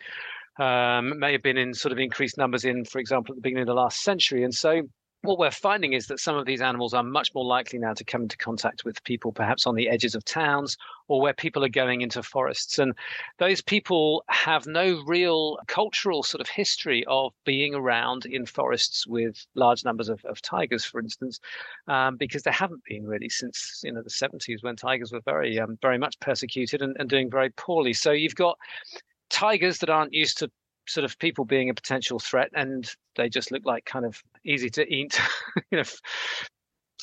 um, 0.57 1.19
may 1.19 1.31
have 1.33 1.43
been 1.43 1.57
in 1.57 1.73
sort 1.73 1.91
of 1.91 1.99
increased 1.99 2.37
numbers 2.37 2.65
in, 2.65 2.85
for 2.85 2.99
example, 2.99 3.33
at 3.33 3.37
the 3.37 3.41
beginning 3.41 3.63
of 3.63 3.67
the 3.67 3.73
last 3.73 4.01
century. 4.01 4.43
And 4.43 4.53
so 4.53 4.83
what 5.25 5.37
we're 5.37 5.51
finding 5.51 5.93
is 5.93 6.07
that 6.07 6.19
some 6.19 6.35
of 6.35 6.45
these 6.45 6.61
animals 6.61 6.93
are 6.93 7.03
much 7.03 7.33
more 7.33 7.45
likely 7.45 7.79
now 7.79 7.93
to 7.93 8.03
come 8.03 8.23
into 8.23 8.37
contact 8.37 8.85
with 8.85 9.03
people, 9.03 9.31
perhaps 9.31 9.67
on 9.67 9.75
the 9.75 9.89
edges 9.89 10.15
of 10.15 10.23
towns 10.23 10.77
or 11.07 11.21
where 11.21 11.33
people 11.33 11.63
are 11.63 11.69
going 11.69 12.01
into 12.01 12.23
forests. 12.23 12.79
And 12.79 12.93
those 13.37 13.61
people 13.61 14.23
have 14.29 14.65
no 14.65 15.03
real 15.05 15.57
cultural 15.67 16.23
sort 16.23 16.41
of 16.41 16.47
history 16.47 17.03
of 17.07 17.33
being 17.45 17.75
around 17.75 18.25
in 18.25 18.45
forests 18.45 19.05
with 19.05 19.45
large 19.55 19.83
numbers 19.83 20.09
of, 20.09 20.23
of 20.25 20.41
tigers, 20.41 20.85
for 20.85 20.99
instance, 20.99 21.39
um, 21.87 22.17
because 22.17 22.43
there 22.43 22.53
haven't 22.53 22.83
been 22.85 23.05
really 23.05 23.29
since 23.29 23.81
you 23.83 23.91
know 23.91 24.01
the 24.01 24.09
70s 24.09 24.63
when 24.63 24.75
tigers 24.75 25.11
were 25.11 25.21
very 25.21 25.59
um, 25.59 25.77
very 25.81 25.97
much 25.97 26.19
persecuted 26.19 26.81
and, 26.81 26.95
and 26.99 27.09
doing 27.09 27.29
very 27.29 27.49
poorly. 27.51 27.93
So 27.93 28.11
you've 28.11 28.35
got 28.35 28.57
tigers 29.29 29.79
that 29.79 29.89
aren't 29.89 30.13
used 30.13 30.37
to 30.39 30.49
sort 30.87 31.05
of 31.05 31.17
people 31.19 31.45
being 31.45 31.69
a 31.69 31.73
potential 31.73 32.19
threat 32.19 32.49
and 32.53 32.95
they 33.15 33.29
just 33.29 33.51
look 33.51 33.65
like 33.65 33.85
kind 33.85 34.05
of 34.05 34.21
easy 34.45 34.69
to 34.69 34.87
eat 34.93 35.19
you 35.71 35.79
know 35.79 35.83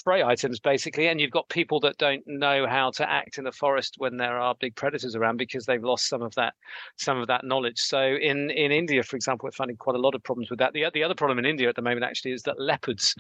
prey 0.05 0.23
items 0.23 0.59
basically 0.59 1.09
and 1.09 1.21
you've 1.21 1.31
got 1.31 1.49
people 1.49 1.81
that 1.81 1.97
don't 1.99 2.23
know 2.27 2.67
how 2.67 2.91
to 2.91 3.09
act 3.09 3.39
in 3.39 3.45
the 3.45 3.53
forest 3.53 3.95
when 3.99 4.17
there 4.17 4.39
are 4.39 4.55
big 4.61 4.75
predators 4.75 5.15
around 5.15 5.37
because 5.37 5.65
they've 5.65 5.85
lost 5.85 6.09
some 6.09 6.23
of 6.23 6.35
that 6.35 6.55
some 6.97 7.19
of 7.19 7.27
that 7.27 7.45
knowledge. 7.45 7.79
So 7.79 8.01
in 8.01 8.51
in 8.51 8.73
india 8.73 9.03
for 9.03 9.17
example 9.17 9.47
we're 9.47 9.53
finding 9.53 9.77
quite 9.77 9.97
a 9.97 10.01
lot 10.01 10.15
of 10.15 10.23
problems 10.23 10.51
with 10.51 10.59
that. 10.59 10.73
The, 10.73 10.87
the 10.93 11.05
other 11.05 11.15
problem 11.15 11.39
in 11.39 11.47
india 11.47 11.69
at 11.69 11.77
the 11.77 11.83
moment 11.83 12.05
actually 12.05 12.33
is 12.33 12.43
that 12.43 12.61
leopards 12.61 13.15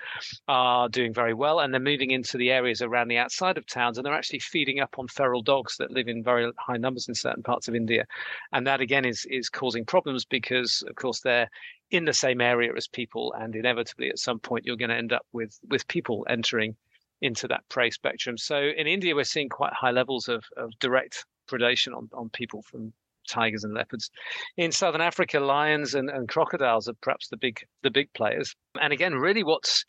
are 0.48 0.88
doing 0.88 1.12
very 1.12 1.34
well 1.34 1.60
and 1.60 1.72
they're 1.72 1.80
moving 1.80 2.10
into 2.10 2.36
the 2.36 2.50
areas 2.50 2.82
around 2.82 3.08
the 3.08 3.18
outside 3.18 3.58
of 3.58 3.66
towns 3.66 3.98
and 3.98 4.06
they're 4.06 4.14
actually 4.14 4.40
feeding 4.40 4.80
up 4.80 4.98
on 4.98 5.08
feral 5.08 5.42
dogs 5.42 5.76
that 5.78 5.90
live 5.90 6.08
in 6.08 6.22
very 6.22 6.50
high 6.58 6.76
numbers 6.76 7.08
in 7.08 7.14
certain 7.14 7.42
parts 7.42 7.68
of 7.68 7.74
india. 7.74 8.04
And 8.52 8.66
that 8.66 8.80
again 8.80 9.04
is 9.04 9.26
is 9.30 9.48
causing 9.48 9.84
problems 9.84 10.24
because 10.24 10.82
of 10.88 10.96
course 10.96 11.20
they're 11.20 11.48
in 11.92 12.06
the 12.06 12.12
same 12.12 12.40
area 12.40 12.72
as 12.74 12.88
people, 12.88 13.34
and 13.38 13.54
inevitably 13.54 14.08
at 14.08 14.18
some 14.18 14.40
point 14.40 14.64
you're 14.64 14.76
going 14.76 14.90
to 14.90 14.96
end 14.96 15.12
up 15.12 15.26
with 15.32 15.58
with 15.68 15.86
people 15.86 16.26
entering 16.28 16.74
into 17.20 17.46
that 17.46 17.68
prey 17.68 17.90
spectrum. 17.90 18.36
So 18.36 18.56
in 18.56 18.86
India, 18.86 19.14
we're 19.14 19.24
seeing 19.24 19.48
quite 19.48 19.72
high 19.72 19.92
levels 19.92 20.28
of, 20.28 20.44
of 20.56 20.76
direct 20.80 21.24
predation 21.48 21.96
on, 21.96 22.08
on 22.12 22.30
people 22.30 22.62
from 22.62 22.92
tigers 23.28 23.62
and 23.62 23.74
leopards. 23.74 24.10
In 24.56 24.72
southern 24.72 25.00
Africa, 25.00 25.38
lions 25.38 25.94
and, 25.94 26.10
and 26.10 26.28
crocodiles 26.28 26.88
are 26.88 26.94
perhaps 27.00 27.28
the 27.28 27.36
big 27.36 27.60
the 27.82 27.90
big 27.90 28.12
players. 28.14 28.54
And 28.80 28.92
again, 28.92 29.14
really 29.14 29.44
what's 29.44 29.84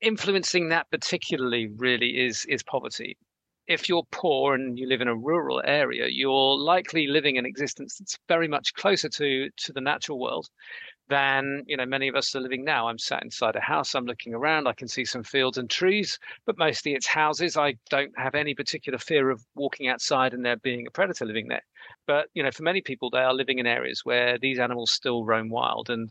influencing 0.00 0.68
that 0.68 0.90
particularly 0.90 1.68
really 1.76 2.26
is 2.26 2.44
is 2.46 2.62
poverty. 2.62 3.16
If 3.66 3.88
you're 3.88 4.04
poor 4.10 4.54
and 4.54 4.78
you 4.78 4.86
live 4.86 5.00
in 5.00 5.08
a 5.08 5.16
rural 5.16 5.62
area, 5.64 6.06
you're 6.10 6.58
likely 6.58 7.06
living 7.06 7.38
an 7.38 7.46
existence 7.46 7.96
that's 7.96 8.18
very 8.28 8.48
much 8.48 8.74
closer 8.74 9.08
to 9.08 9.48
to 9.56 9.72
the 9.72 9.80
natural 9.80 10.20
world 10.20 10.48
than 11.08 11.64
you 11.66 11.76
know 11.76 11.86
many 11.86 12.08
of 12.08 12.14
us 12.14 12.34
are 12.34 12.40
living 12.40 12.64
now. 12.64 12.88
I'm 12.88 12.98
sat 12.98 13.22
inside 13.22 13.56
a 13.56 13.60
house. 13.60 13.94
I'm 13.94 14.06
looking 14.06 14.34
around. 14.34 14.66
I 14.66 14.72
can 14.72 14.88
see 14.88 15.04
some 15.04 15.22
fields 15.22 15.58
and 15.58 15.68
trees, 15.68 16.18
but 16.46 16.58
mostly 16.58 16.94
it's 16.94 17.06
houses. 17.06 17.56
I 17.56 17.74
don't 17.90 18.12
have 18.18 18.34
any 18.34 18.54
particular 18.54 18.98
fear 18.98 19.30
of 19.30 19.44
walking 19.54 19.88
outside 19.88 20.34
and 20.34 20.44
there 20.44 20.56
being 20.56 20.86
a 20.86 20.90
predator 20.90 21.24
living 21.24 21.48
there. 21.48 21.64
But 22.06 22.28
you 22.34 22.42
know, 22.42 22.50
for 22.50 22.62
many 22.62 22.80
people, 22.80 23.10
they 23.10 23.18
are 23.18 23.34
living 23.34 23.58
in 23.58 23.66
areas 23.66 24.04
where 24.04 24.38
these 24.38 24.58
animals 24.58 24.92
still 24.92 25.24
roam 25.24 25.48
wild, 25.48 25.90
and 25.90 26.10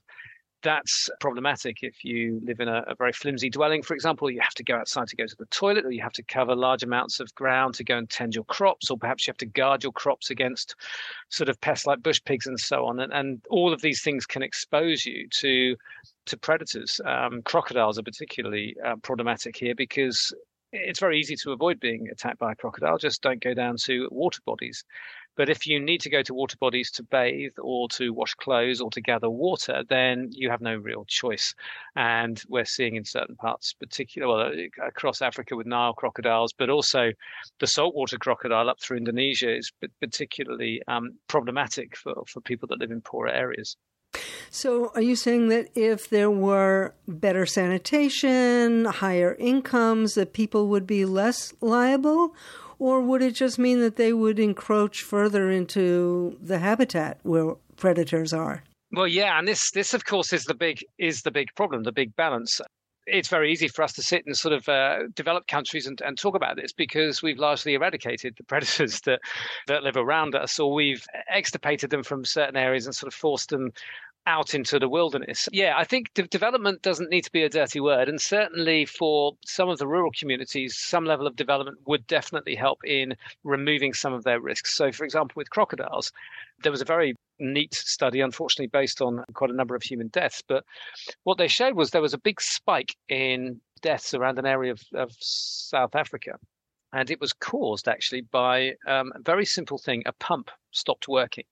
that's 0.64 1.10
problematic 1.20 1.80
if 1.84 2.04
you 2.04 2.42
live 2.44 2.60
in 2.60 2.68
a, 2.68 2.84
a, 2.88 2.96
very 2.96 3.14
flimsy 3.14 3.50
dwelling, 3.50 3.84
for 3.84 3.94
example. 3.94 4.30
You 4.32 4.42
have 4.42 4.54
to 4.56 4.64
go 4.64 4.76
outside 4.76 5.08
to 5.10 5.16
go 5.16 5.26
to 5.26 5.36
the 5.38 5.46
toilet, 5.48 5.86
or 5.86 5.92
you 5.92 6.02
have 6.02 6.14
to 6.14 6.24
cover 6.24 6.56
large 6.56 6.84
amounts 6.84 7.20
of 7.20 7.34
ground 7.36 7.76
to 7.76 7.84
go 7.84 7.98
and 7.98 8.10
tend 8.10 8.34
your 8.34 8.46
crops, 8.46 8.90
or 8.90 8.98
perhaps 8.98 9.28
you 9.28 9.32
have 9.32 9.38
to 9.38 9.46
guard 9.46 9.84
your 9.84 9.92
crops 9.92 10.30
against 10.30 10.76
sort 11.30 11.50
of 11.50 11.60
pests 11.62 11.86
like 11.86 12.02
bush 12.02 12.22
pigs 12.26 12.48
and 12.48 12.60
so 12.60 12.86
on. 12.86 13.00
And, 13.00 13.14
and 13.14 13.42
all 13.50 13.74
of 13.74 13.82
these 13.82 14.02
things 14.02 14.26
can 14.26 14.42
expose 14.42 15.06
you 15.06 15.28
to 15.40 15.76
to 16.26 16.38
predators. 16.38 17.02
Um, 17.06 17.42
crocodiles 17.44 18.00
are 18.00 18.04
particularly 18.04 18.76
uh, 18.86 18.96
problematic 19.04 19.58
here 19.58 19.76
because 19.76 20.34
it's 20.74 21.00
very 21.00 21.20
easy 21.20 21.36
to 21.36 21.52
avoid 21.52 21.80
being 21.80 22.10
attacked 22.10 22.40
by 22.40 22.52
a 22.52 22.56
crocodile. 22.56 22.98
Just 22.98 23.22
don't 23.22 23.42
go 23.42 23.54
down 23.54 23.78
to 23.86 24.10
water 24.12 24.42
bodies. 24.44 24.84
But 25.36 25.50
if 25.50 25.66
you 25.66 25.80
need 25.80 26.02
to 26.02 26.10
go 26.10 26.22
to 26.24 26.34
water 26.34 26.58
bodies 26.60 26.92
to 26.92 27.04
bathe 27.04 27.54
or 27.62 27.88
to 27.90 28.12
wash 28.12 28.34
clothes 28.36 28.82
or 28.82 28.90
to 28.92 29.02
gather 29.02 29.30
water, 29.30 29.84
then 29.88 30.30
you 30.32 30.50
have 30.50 30.62
no 30.62 30.76
real 30.76 31.06
choice. 31.06 31.54
And 31.96 32.42
we're 32.50 32.66
seeing 32.66 32.96
in 32.96 33.06
certain 33.06 33.36
parts, 33.36 33.74
particularly 33.74 34.72
well, 34.78 34.88
across 34.88 35.22
Africa 35.22 35.56
with 35.56 35.68
Nile 35.68 35.94
crocodiles, 35.94 36.54
but 36.54 36.70
also 36.70 37.12
the 37.60 37.68
saltwater 37.68 38.18
crocodile 38.18 38.70
up 38.70 38.80
through 38.80 38.98
Indonesia 38.98 39.56
is 39.56 39.72
particularly 40.00 40.82
um, 40.88 41.18
problematic 41.28 41.96
for, 41.96 42.24
for 42.28 42.42
people 42.42 42.68
that 42.68 42.80
live 42.80 42.92
in 42.92 43.02
poorer 43.02 43.30
areas. 43.30 43.78
So, 44.50 44.92
are 44.96 45.02
you 45.02 45.16
saying 45.16 45.50
that 45.50 45.70
if 45.76 46.10
there 46.10 46.30
were 46.30 46.94
better 47.08 47.46
sanitation, 47.46 48.86
higher 48.86 49.36
incomes, 49.40 50.14
that 50.16 50.34
people 50.34 50.68
would 50.68 50.86
be 50.86 51.06
less 51.06 51.54
liable? 51.62 52.36
Or 52.80 53.02
would 53.02 53.22
it 53.22 53.32
just 53.32 53.58
mean 53.58 53.80
that 53.80 53.96
they 53.96 54.14
would 54.14 54.40
encroach 54.40 55.02
further 55.02 55.50
into 55.50 56.38
the 56.42 56.60
habitat 56.60 57.20
where 57.24 57.56
predators 57.78 58.34
are? 58.34 58.64
Well, 58.92 59.08
yeah, 59.08 59.40
and 59.40 59.48
this, 59.48 59.72
this 59.72 59.94
of 59.94 60.06
course, 60.06 60.34
is 60.34 60.46
the 60.46 60.54
big 60.54 60.84
is 61.00 61.22
the 61.22 61.32
big 61.32 61.50
problem, 61.56 61.84
the 61.84 61.92
big 61.92 62.16
balance 62.16 62.62
it's 63.06 63.28
very 63.28 63.52
easy 63.52 63.68
for 63.68 63.84
us 63.84 63.94
to 63.94 64.02
sit 64.02 64.24
in 64.26 64.34
sort 64.34 64.54
of 64.54 64.68
uh, 64.70 65.00
developed 65.14 65.48
countries 65.48 65.88
and, 65.88 66.02
and 66.02 66.18
talk 66.18 66.36
about 66.36 66.56
this 66.56 66.72
because 66.72 67.22
we've 67.22 67.40
largely 67.40 67.74
eradicated 67.74 68.36
the 68.38 68.44
predators 68.48 69.02
that, 69.02 69.20
that 69.68 69.84
live 69.84 69.98
around 69.98 70.36
us, 70.36 70.60
or 70.60 70.74
we've 70.74 71.06
extirpated 71.34 71.90
them 71.90 72.04
from 72.04 72.26
certain 72.26 72.56
areas 72.56 72.86
and 72.86 72.96
sort 72.96 73.12
of 73.12 73.14
forced 73.14 73.50
them 73.50 73.72
out 74.26 74.54
into 74.54 74.80
the 74.80 74.90
wilderness. 74.90 75.50
Yeah, 75.52 75.74
I 75.78 75.84
think 75.84 76.14
de- 76.14 76.24
development 76.24 76.82
doesn't 76.82 77.10
need 77.10 77.24
to 77.24 77.32
be 77.32 77.44
a 77.44 77.50
dirty 77.50 77.80
word. 77.80 78.08
And 78.08 78.22
certainly 78.22 78.86
for 78.86 79.34
some 79.46 79.70
of 79.70 79.80
the 79.80 79.88
rural 79.88 80.12
communities, 80.18 80.78
some 80.78 81.06
level 81.06 81.28
of 81.28 81.36
development 81.36 81.80
would 81.86 82.08
definitely 82.08 82.56
help 82.56 82.80
in 82.86 83.16
removing 83.44 83.94
some 83.94 84.14
of 84.14 84.24
their 84.24 84.40
risks. 84.40 84.76
So, 84.76 84.92
for 84.92 85.04
example, 85.04 85.34
with 85.36 85.50
crocodiles, 85.50 86.12
there 86.62 86.72
was 86.72 86.82
a 86.82 86.86
very 86.86 87.16
neat 87.40 87.74
study, 87.74 88.22
unfortunately 88.22 88.68
based 88.68 89.02
on 89.02 89.24
quite 89.34 89.50
a 89.50 89.56
number 89.56 89.76
of 89.76 89.84
human 89.84 90.08
deaths. 90.08 90.42
But 90.48 90.64
what 91.24 91.38
they 91.38 91.48
showed 91.48 91.76
was 91.76 91.92
there 91.92 92.02
was 92.02 92.14
a 92.14 92.20
big 92.20 92.40
spike 92.40 92.96
in 93.10 93.60
deaths 93.82 94.14
around 94.14 94.40
an 94.40 94.46
area 94.46 94.72
of, 94.72 94.82
of 94.94 95.12
South 95.20 95.96
Africa 95.96 96.40
and 96.94 97.10
it 97.10 97.20
was 97.20 97.34
caused 97.34 97.88
actually 97.88 98.22
by 98.22 98.74
um, 98.88 99.12
a 99.16 99.20
very 99.20 99.46
simple 99.46 99.78
thing 99.78 100.04
a 100.06 100.14
pump 100.14 100.50
stopped 100.72 101.08
working. 101.08 101.44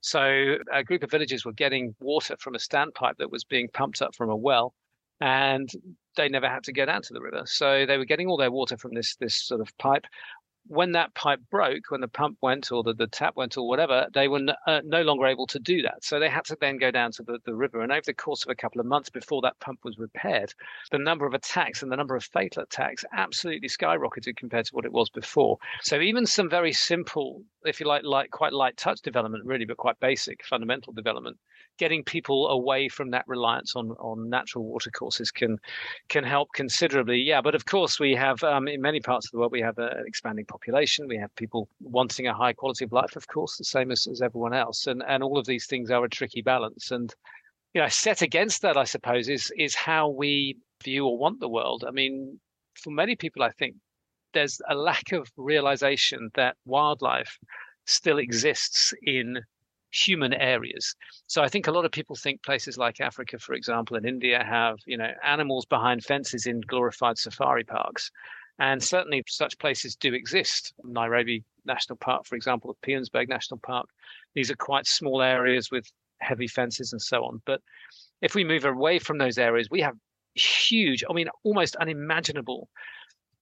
So 0.00 0.56
a 0.72 0.84
group 0.84 1.02
of 1.02 1.10
villagers 1.10 1.44
were 1.44 1.52
getting 1.52 1.94
water 2.00 2.36
from 2.38 2.54
a 2.54 2.58
standpipe 2.58 3.16
that 3.18 3.30
was 3.30 3.44
being 3.44 3.68
pumped 3.68 4.02
up 4.02 4.14
from 4.14 4.30
a 4.30 4.36
well, 4.36 4.74
and 5.20 5.70
they 6.16 6.28
never 6.28 6.48
had 6.48 6.64
to 6.64 6.72
go 6.72 6.84
down 6.84 7.02
to 7.02 7.14
the 7.14 7.20
river. 7.20 7.42
So 7.46 7.86
they 7.86 7.96
were 7.96 8.04
getting 8.04 8.28
all 8.28 8.36
their 8.36 8.50
water 8.50 8.76
from 8.76 8.92
this 8.94 9.16
this 9.16 9.36
sort 9.36 9.60
of 9.60 9.76
pipe 9.78 10.06
when 10.66 10.92
that 10.92 11.14
pipe 11.14 11.40
broke, 11.50 11.90
when 11.90 12.00
the 12.00 12.08
pump 12.08 12.38
went 12.40 12.70
or 12.70 12.82
the, 12.82 12.94
the 12.94 13.06
tap 13.06 13.36
went 13.36 13.56
or 13.56 13.68
whatever, 13.68 14.06
they 14.14 14.28
were 14.28 14.38
n- 14.38 14.54
uh, 14.66 14.80
no 14.84 15.02
longer 15.02 15.26
able 15.26 15.46
to 15.48 15.58
do 15.58 15.82
that. 15.82 16.04
So 16.04 16.18
they 16.18 16.28
had 16.28 16.44
to 16.46 16.56
then 16.60 16.78
go 16.78 16.90
down 16.90 17.12
to 17.12 17.22
the, 17.22 17.38
the 17.44 17.54
river. 17.54 17.80
And 17.80 17.92
over 17.92 18.02
the 18.04 18.14
course 18.14 18.44
of 18.44 18.50
a 18.50 18.54
couple 18.54 18.80
of 18.80 18.86
months 18.86 19.10
before 19.10 19.42
that 19.42 19.58
pump 19.60 19.80
was 19.84 19.98
repaired, 19.98 20.54
the 20.90 20.98
number 20.98 21.26
of 21.26 21.34
attacks 21.34 21.82
and 21.82 21.90
the 21.90 21.96
number 21.96 22.16
of 22.16 22.24
fatal 22.24 22.62
attacks 22.62 23.04
absolutely 23.12 23.68
skyrocketed 23.68 24.36
compared 24.36 24.66
to 24.66 24.74
what 24.74 24.84
it 24.84 24.92
was 24.92 25.10
before. 25.10 25.58
So 25.82 26.00
even 26.00 26.26
some 26.26 26.48
very 26.48 26.72
simple 26.72 27.42
if 27.64 27.80
you 27.80 27.86
like, 27.86 28.02
like 28.04 28.30
quite 28.30 28.52
light 28.52 28.76
touch 28.76 29.00
development, 29.02 29.44
really, 29.44 29.64
but 29.64 29.76
quite 29.76 29.98
basic, 30.00 30.44
fundamental 30.44 30.92
development. 30.92 31.38
Getting 31.78 32.04
people 32.04 32.48
away 32.48 32.88
from 32.88 33.10
that 33.10 33.24
reliance 33.26 33.74
on 33.74 33.90
on 33.92 34.28
natural 34.28 34.64
watercourses 34.64 35.30
can 35.30 35.58
can 36.08 36.24
help 36.24 36.48
considerably. 36.54 37.18
Yeah, 37.18 37.40
but 37.40 37.54
of 37.54 37.64
course 37.64 37.98
we 37.98 38.14
have 38.14 38.42
um, 38.44 38.68
in 38.68 38.80
many 38.80 39.00
parts 39.00 39.26
of 39.26 39.32
the 39.32 39.38
world 39.38 39.52
we 39.52 39.60
have 39.62 39.78
an 39.78 40.04
expanding 40.06 40.44
population. 40.44 41.08
We 41.08 41.18
have 41.18 41.34
people 41.36 41.68
wanting 41.80 42.26
a 42.26 42.34
high 42.34 42.52
quality 42.52 42.84
of 42.84 42.92
life, 42.92 43.16
of 43.16 43.26
course, 43.26 43.56
the 43.56 43.64
same 43.64 43.90
as, 43.90 44.06
as 44.06 44.22
everyone 44.22 44.54
else, 44.54 44.86
and 44.86 45.02
and 45.06 45.22
all 45.22 45.38
of 45.38 45.46
these 45.46 45.66
things 45.66 45.90
are 45.90 46.04
a 46.04 46.08
tricky 46.08 46.42
balance. 46.42 46.90
And 46.90 47.14
you 47.74 47.80
know, 47.80 47.88
set 47.88 48.22
against 48.22 48.62
that, 48.62 48.76
I 48.76 48.84
suppose, 48.84 49.28
is 49.28 49.52
is 49.56 49.74
how 49.74 50.08
we 50.08 50.58
view 50.84 51.06
or 51.06 51.18
want 51.18 51.40
the 51.40 51.48
world. 51.48 51.84
I 51.86 51.90
mean, 51.90 52.38
for 52.74 52.90
many 52.90 53.16
people, 53.16 53.42
I 53.42 53.50
think 53.50 53.76
there's 54.34 54.60
a 54.68 54.74
lack 54.74 55.12
of 55.12 55.30
realization 55.36 56.30
that 56.34 56.56
wildlife 56.64 57.38
still 57.86 58.18
exists 58.18 58.94
in 59.02 59.40
human 59.92 60.32
areas. 60.32 60.94
So 61.26 61.42
I 61.42 61.48
think 61.48 61.66
a 61.66 61.72
lot 61.72 61.84
of 61.84 61.92
people 61.92 62.16
think 62.16 62.42
places 62.42 62.78
like 62.78 63.00
Africa, 63.00 63.38
for 63.38 63.54
example, 63.54 63.96
and 63.96 64.06
India 64.06 64.42
have, 64.44 64.78
you 64.86 64.96
know, 64.96 65.10
animals 65.22 65.66
behind 65.66 66.04
fences 66.04 66.46
in 66.46 66.60
glorified 66.62 67.18
safari 67.18 67.64
parks. 67.64 68.10
And 68.58 68.82
certainly 68.82 69.22
such 69.28 69.58
places 69.58 69.96
do 69.96 70.14
exist. 70.14 70.72
Nairobi 70.84 71.42
National 71.64 71.96
Park, 71.96 72.26
for 72.26 72.36
example, 72.36 72.76
Pilanesberg 72.86 73.28
National 73.28 73.58
Park. 73.58 73.86
These 74.34 74.50
are 74.50 74.56
quite 74.56 74.86
small 74.86 75.22
areas 75.22 75.70
with 75.70 75.86
heavy 76.20 76.46
fences 76.46 76.92
and 76.92 77.00
so 77.00 77.24
on. 77.24 77.42
But 77.44 77.60
if 78.20 78.34
we 78.34 78.44
move 78.44 78.64
away 78.64 78.98
from 78.98 79.18
those 79.18 79.38
areas, 79.38 79.68
we 79.70 79.80
have 79.80 79.96
huge, 80.34 81.04
I 81.08 81.12
mean, 81.12 81.28
almost 81.44 81.76
unimaginable 81.76 82.68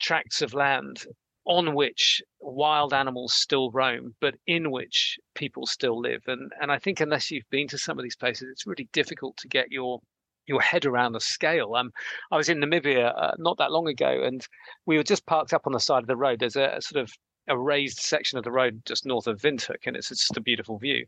tracts 0.01 0.42
of 0.42 0.55
land 0.55 1.05
on 1.51 1.74
which 1.74 2.22
wild 2.38 2.94
animals 2.94 3.34
still 3.34 3.72
roam, 3.72 4.14
but 4.20 4.36
in 4.46 4.70
which 4.70 5.18
people 5.34 5.66
still 5.66 6.01
live. 6.01 6.22
And 6.28 6.53
and 6.61 6.70
I 6.70 6.78
think 6.78 7.01
unless 7.01 7.28
you've 7.28 7.51
been 7.51 7.66
to 7.68 7.78
some 7.78 7.98
of 7.98 8.05
these 8.05 8.16
places, 8.16 8.48
it's 8.53 8.68
really 8.68 8.88
difficult 8.92 9.36
to 9.38 9.48
get 9.48 9.72
your 9.72 9.98
your 10.46 10.61
head 10.61 10.86
around 10.86 11.12
the 11.12 11.20
scale. 11.20 11.74
Um, 11.74 11.90
I 12.30 12.36
was 12.36 12.48
in 12.48 12.59
Namibia 12.59 13.12
uh, 13.20 13.32
not 13.38 13.59
that 13.59 13.72
long 13.72 13.88
ago, 13.88 14.22
and 14.24 14.46
we 14.86 14.96
were 14.96 15.03
just 15.03 15.26
parked 15.26 15.53
up 15.53 15.66
on 15.66 15.72
the 15.72 15.80
side 15.80 16.03
of 16.03 16.07
the 16.07 16.16
road. 16.16 16.38
There's 16.38 16.55
a, 16.55 16.76
a 16.76 16.82
sort 16.82 17.03
of 17.03 17.11
a 17.51 17.59
raised 17.59 17.98
section 17.98 18.38
of 18.38 18.44
the 18.44 18.53
road 18.53 18.80
just 18.86 19.05
north 19.05 19.26
of 19.26 19.42
Windhoek, 19.42 19.86
and 19.86 19.96
it's 19.96 20.09
just 20.09 20.36
a 20.36 20.40
beautiful 20.40 20.78
view. 20.78 21.05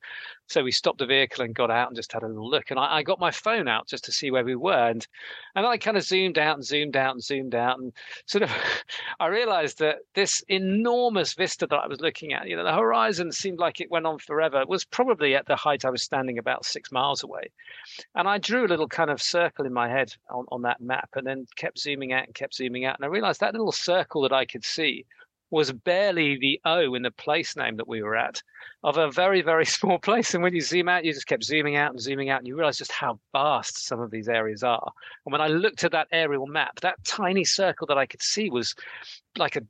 So 0.48 0.64
we 0.64 0.72
stopped 0.72 0.98
the 0.98 1.06
vehicle 1.06 1.44
and 1.44 1.54
got 1.54 1.70
out 1.70 1.86
and 1.88 1.96
just 1.96 2.12
had 2.12 2.24
a 2.24 2.26
little 2.26 2.50
look. 2.50 2.70
And 2.70 2.80
I, 2.80 2.96
I, 2.96 3.02
got 3.02 3.20
my 3.20 3.30
phone 3.30 3.68
out 3.68 3.86
just 3.86 4.04
to 4.04 4.12
see 4.12 4.30
where 4.30 4.44
we 4.44 4.56
were, 4.56 4.88
and 4.90 5.06
and 5.54 5.64
I 5.64 5.78
kind 5.78 5.96
of 5.96 6.02
zoomed 6.02 6.38
out 6.38 6.56
and 6.56 6.66
zoomed 6.66 6.96
out 6.96 7.14
and 7.14 7.22
zoomed 7.22 7.54
out, 7.54 7.78
and 7.78 7.92
sort 8.26 8.42
of 8.42 8.50
I 9.20 9.26
realised 9.28 9.78
that 9.78 9.98
this 10.14 10.42
enormous 10.48 11.34
vista 11.34 11.66
that 11.68 11.76
I 11.76 11.86
was 11.86 12.00
looking 12.00 12.32
at, 12.32 12.48
you 12.48 12.56
know, 12.56 12.64
the 12.64 12.74
horizon 12.74 13.30
seemed 13.30 13.60
like 13.60 13.80
it 13.80 13.90
went 13.90 14.06
on 14.06 14.18
forever. 14.18 14.64
Was 14.66 14.84
probably 14.84 15.36
at 15.36 15.46
the 15.46 15.56
height 15.56 15.84
I 15.84 15.90
was 15.90 16.02
standing 16.02 16.38
about 16.38 16.66
six 16.66 16.90
miles 16.90 17.22
away, 17.22 17.52
and 18.16 18.26
I 18.26 18.38
drew 18.38 18.66
a 18.66 18.68
little 18.68 18.88
kind 18.88 19.10
of 19.10 19.22
circle 19.22 19.64
in 19.64 19.72
my 19.72 19.88
head 19.88 20.12
on, 20.28 20.44
on 20.50 20.62
that 20.62 20.80
map, 20.80 21.10
and 21.14 21.26
then 21.26 21.46
kept 21.54 21.78
zooming 21.78 22.12
out 22.12 22.26
and 22.26 22.34
kept 22.34 22.56
zooming 22.56 22.84
out, 22.84 22.96
and 22.98 23.04
I 23.04 23.08
realised 23.08 23.40
that 23.40 23.52
little 23.52 23.70
circle 23.70 24.22
that 24.22 24.32
I 24.32 24.44
could 24.44 24.64
see 24.64 25.06
was 25.52 25.70
barely 25.70 26.38
the 26.38 26.60
O 26.64 26.94
in 26.94 27.02
the 27.02 27.10
place 27.10 27.56
name 27.56 27.76
that 27.76 27.86
we 27.86 28.02
were 28.02 28.16
at 28.16 28.42
of 28.82 28.96
a 28.96 29.10
very, 29.10 29.42
very 29.42 29.66
small 29.76 29.98
place. 29.98 30.34
And 30.34 30.42
when 30.42 30.54
you 30.54 30.62
zoom 30.62 30.88
out, 30.88 31.04
you 31.04 31.12
just 31.12 31.26
kept 31.26 31.44
zooming 31.44 31.76
out 31.76 31.92
and 31.92 32.00
zooming 32.00 32.30
out, 32.30 32.38
and 32.38 32.48
you 32.48 32.56
realize 32.56 32.78
just 32.78 32.90
how 32.90 33.20
vast 33.32 33.86
some 33.86 34.00
of 34.00 34.10
these 34.10 34.28
areas 34.28 34.64
are. 34.64 34.90
And 35.24 35.32
when 35.32 35.42
I 35.42 35.48
looked 35.48 35.84
at 35.84 35.92
that 35.92 36.08
aerial 36.10 36.46
map, 36.46 36.80
that 36.80 37.04
tiny 37.04 37.44
circle 37.44 37.86
that 37.88 37.98
I 37.98 38.06
could 38.06 38.22
see 38.22 38.50
was 38.50 38.74
like 39.36 39.54
a 39.54 39.62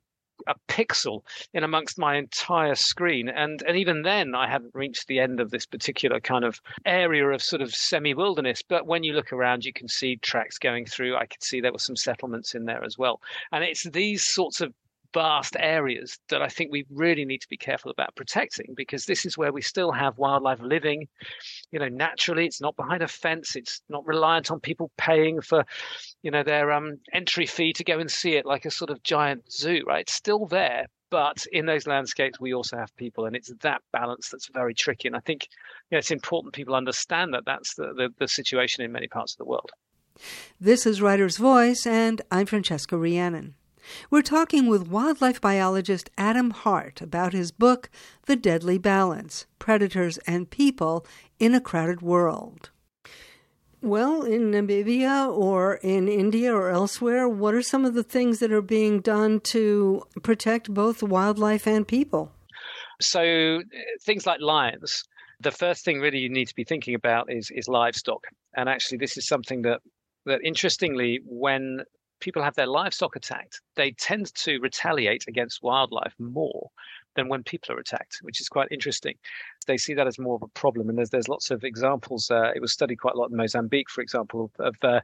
a 0.49 0.55
pixel 0.69 1.23
in 1.55 1.63
amongst 1.63 1.99
my 1.99 2.17
entire 2.17 2.75
screen. 2.75 3.29
And 3.29 3.63
and 3.63 3.77
even 3.77 4.03
then 4.03 4.35
I 4.35 4.49
hadn't 4.49 4.75
reached 4.75 5.07
the 5.07 5.21
end 5.21 5.39
of 5.39 5.51
this 5.51 5.67
particular 5.67 6.19
kind 6.19 6.45
of 6.45 6.61
area 6.85 7.29
of 7.29 7.43
sort 7.43 7.63
of 7.63 7.73
semi 7.73 8.13
wilderness. 8.15 8.61
But 8.67 8.87
when 8.87 9.05
you 9.05 9.13
look 9.13 9.33
around 9.33 9.65
you 9.65 9.73
can 9.73 9.87
see 9.89 10.17
tracks 10.17 10.59
going 10.59 10.87
through. 10.87 11.17
I 11.17 11.27
could 11.27 11.43
see 11.43 11.61
there 11.61 11.73
were 11.73 11.79
some 11.79 11.95
settlements 11.95 12.57
in 12.57 12.65
there 12.65 12.83
as 12.83 12.99
well. 12.99 13.21
And 13.53 13.63
it's 13.63 13.85
these 13.91 14.25
sorts 14.25 14.61
of 14.61 14.75
vast 15.13 15.57
areas 15.59 16.19
that 16.29 16.43
I 16.43 16.49
think 16.49 16.71
we 16.71 16.85
really 16.91 17.25
need 17.25 17.41
to 17.43 17.49
be 17.49 17.57
careful 17.57 17.91
about 17.91 18.15
protecting 18.15 18.75
because 18.77 19.07
this 19.07 19.25
is 19.25 19.37
where 19.37 19.53
we 19.53 19.63
still 19.63 19.93
have 19.93 20.19
wildlife 20.19 20.61
living, 20.61 21.09
you 21.71 21.79
know, 21.79 21.89
naturally. 21.89 22.47
It's 22.47 22.61
not 22.61 22.77
behind 22.77 23.03
a 23.03 23.09
fence. 23.09 23.57
It's 23.57 23.83
not 23.89 24.07
reliant 24.07 24.51
on 24.51 24.61
people 24.61 24.91
paying 24.97 25.41
for, 25.41 25.65
you 26.23 26.31
know, 26.31 26.43
their 26.43 26.73
um, 26.73 26.99
entry 27.13 27.47
fee 27.47 27.73
to 27.75 27.85
go 27.85 27.99
and 27.99 28.11
see 28.11 28.35
it 28.35 28.47
like 28.47 28.65
a 28.65 28.71
sort 28.71 28.91
of 28.91 29.03
giant 29.03 29.51
zoo, 29.53 29.83
right? 29.87 30.03
It's 30.03 30.15
still 30.15 30.47
there. 30.47 30.87
But 31.11 31.45
in 31.53 31.67
those 31.67 31.87
landscapes, 31.87 32.41
we 32.41 32.55
also 32.55 32.79
have 32.79 32.97
people, 32.97 33.27
and 33.27 33.37
it's 33.37 33.53
that 33.61 33.83
balance 33.93 34.31
that's 34.31 34.49
very 34.49 34.73
tricky. 34.73 35.09
And 35.09 35.17
I 35.17 35.21
think 35.21 35.47
you 35.91 35.97
know, 35.97 35.99
it's 35.99 36.11
important 36.11 36.55
people 36.55 36.75
understand 36.75 37.35
that 37.35 37.45
that's 37.45 37.75
the, 37.75 37.93
the, 37.95 38.09
the 38.19 38.27
situation 38.27 38.83
in 38.83 38.93
many 38.93 39.09
parts 39.09 39.35
of 39.35 39.39
the 39.39 39.45
world. 39.45 39.73
This 40.59 40.87
is 40.87 41.03
Writer's 41.03 41.37
Voice, 41.37 41.87
and 41.87 42.23
I'm 42.31 42.47
Francesca 42.47 42.97
Rheannon. 42.97 43.57
We're 44.11 44.23
talking 44.23 44.67
with 44.67 44.89
wildlife 44.89 45.41
biologist 45.41 46.11
Adam 46.17 46.51
Hart 46.51 47.01
about 47.01 47.33
his 47.33 47.51
book, 47.51 47.91
The 48.27 48.37
Deadly 48.37 48.79
Balance 48.79 49.47
Predators 49.59 50.19
and 50.19 50.51
People 50.51 51.07
in 51.39 51.55
a 51.55 51.61
Crowded 51.61 52.03
World. 52.03 52.71
Well, 53.81 54.23
in 54.23 54.53
Namibia 54.53 55.29
or 55.29 55.75
in 55.83 56.07
India 56.07 56.55
or 56.55 56.71
elsewhere, 56.71 57.29
what 57.29 57.55
are 57.55 57.63
some 57.63 57.85
of 57.85 57.95
the 57.95 58.05
things 58.05 58.39
that 58.39 58.53
are 58.53 58.63
being 58.63 59.01
done 59.01 59.41
to 59.41 60.03
protect 60.23 60.73
both 60.73 61.03
wildlife 61.03 61.67
and 61.67 61.87
people? 61.87 62.31
So, 63.01 63.63
things 64.05 64.25
like 64.25 64.41
lions. 64.41 65.03
The 65.41 65.51
first 65.51 65.85
thing 65.85 65.99
really 65.99 66.19
you 66.19 66.29
need 66.29 66.47
to 66.47 66.55
be 66.55 66.63
thinking 66.63 66.95
about 66.95 67.33
is, 67.33 67.51
is 67.53 67.67
livestock. 67.67 68.25
And 68.55 68.69
actually, 68.69 68.99
this 68.99 69.17
is 69.17 69.27
something 69.27 69.63
that 69.63 69.81
that 70.25 70.41
interestingly, 70.45 71.21
when 71.25 71.81
people 72.23 72.43
have 72.43 72.55
their 72.55 72.67
livestock 72.67 73.17
attacked, 73.17 73.61
they 73.75 73.91
tend 73.91 74.33
to 74.35 74.59
retaliate 74.61 75.25
against 75.29 75.63
wildlife 75.63 76.15
more 76.19 76.71
than 77.17 77.29
when 77.29 77.43
people 77.43 77.75
are 77.75 77.79
attacked, 77.79 78.21
which 78.23 78.41
is 78.41 78.49
quite 78.49 78.69
interesting. 78.71 79.15
They 79.67 79.77
see 79.77 79.93
that 79.95 80.07
as 80.07 80.19
more 80.19 80.37
of 80.37 80.43
a 80.43 80.49
problem, 80.49 80.89
and 80.89 80.97
there's 80.97 81.11
there's 81.11 81.29
lots 81.29 81.51
of 81.51 81.65
examples. 81.65 82.31
Uh, 82.31 82.53
it 82.55 82.61
was 82.61 82.73
studied 82.73 82.97
quite 82.97 83.15
a 83.15 83.19
lot 83.19 83.31
in 83.31 83.37
Mozambique, 83.37 83.91
for 83.91 84.01
example, 84.01 84.51
of, 84.59 84.67
of 84.67 84.77
uh, 84.83 85.01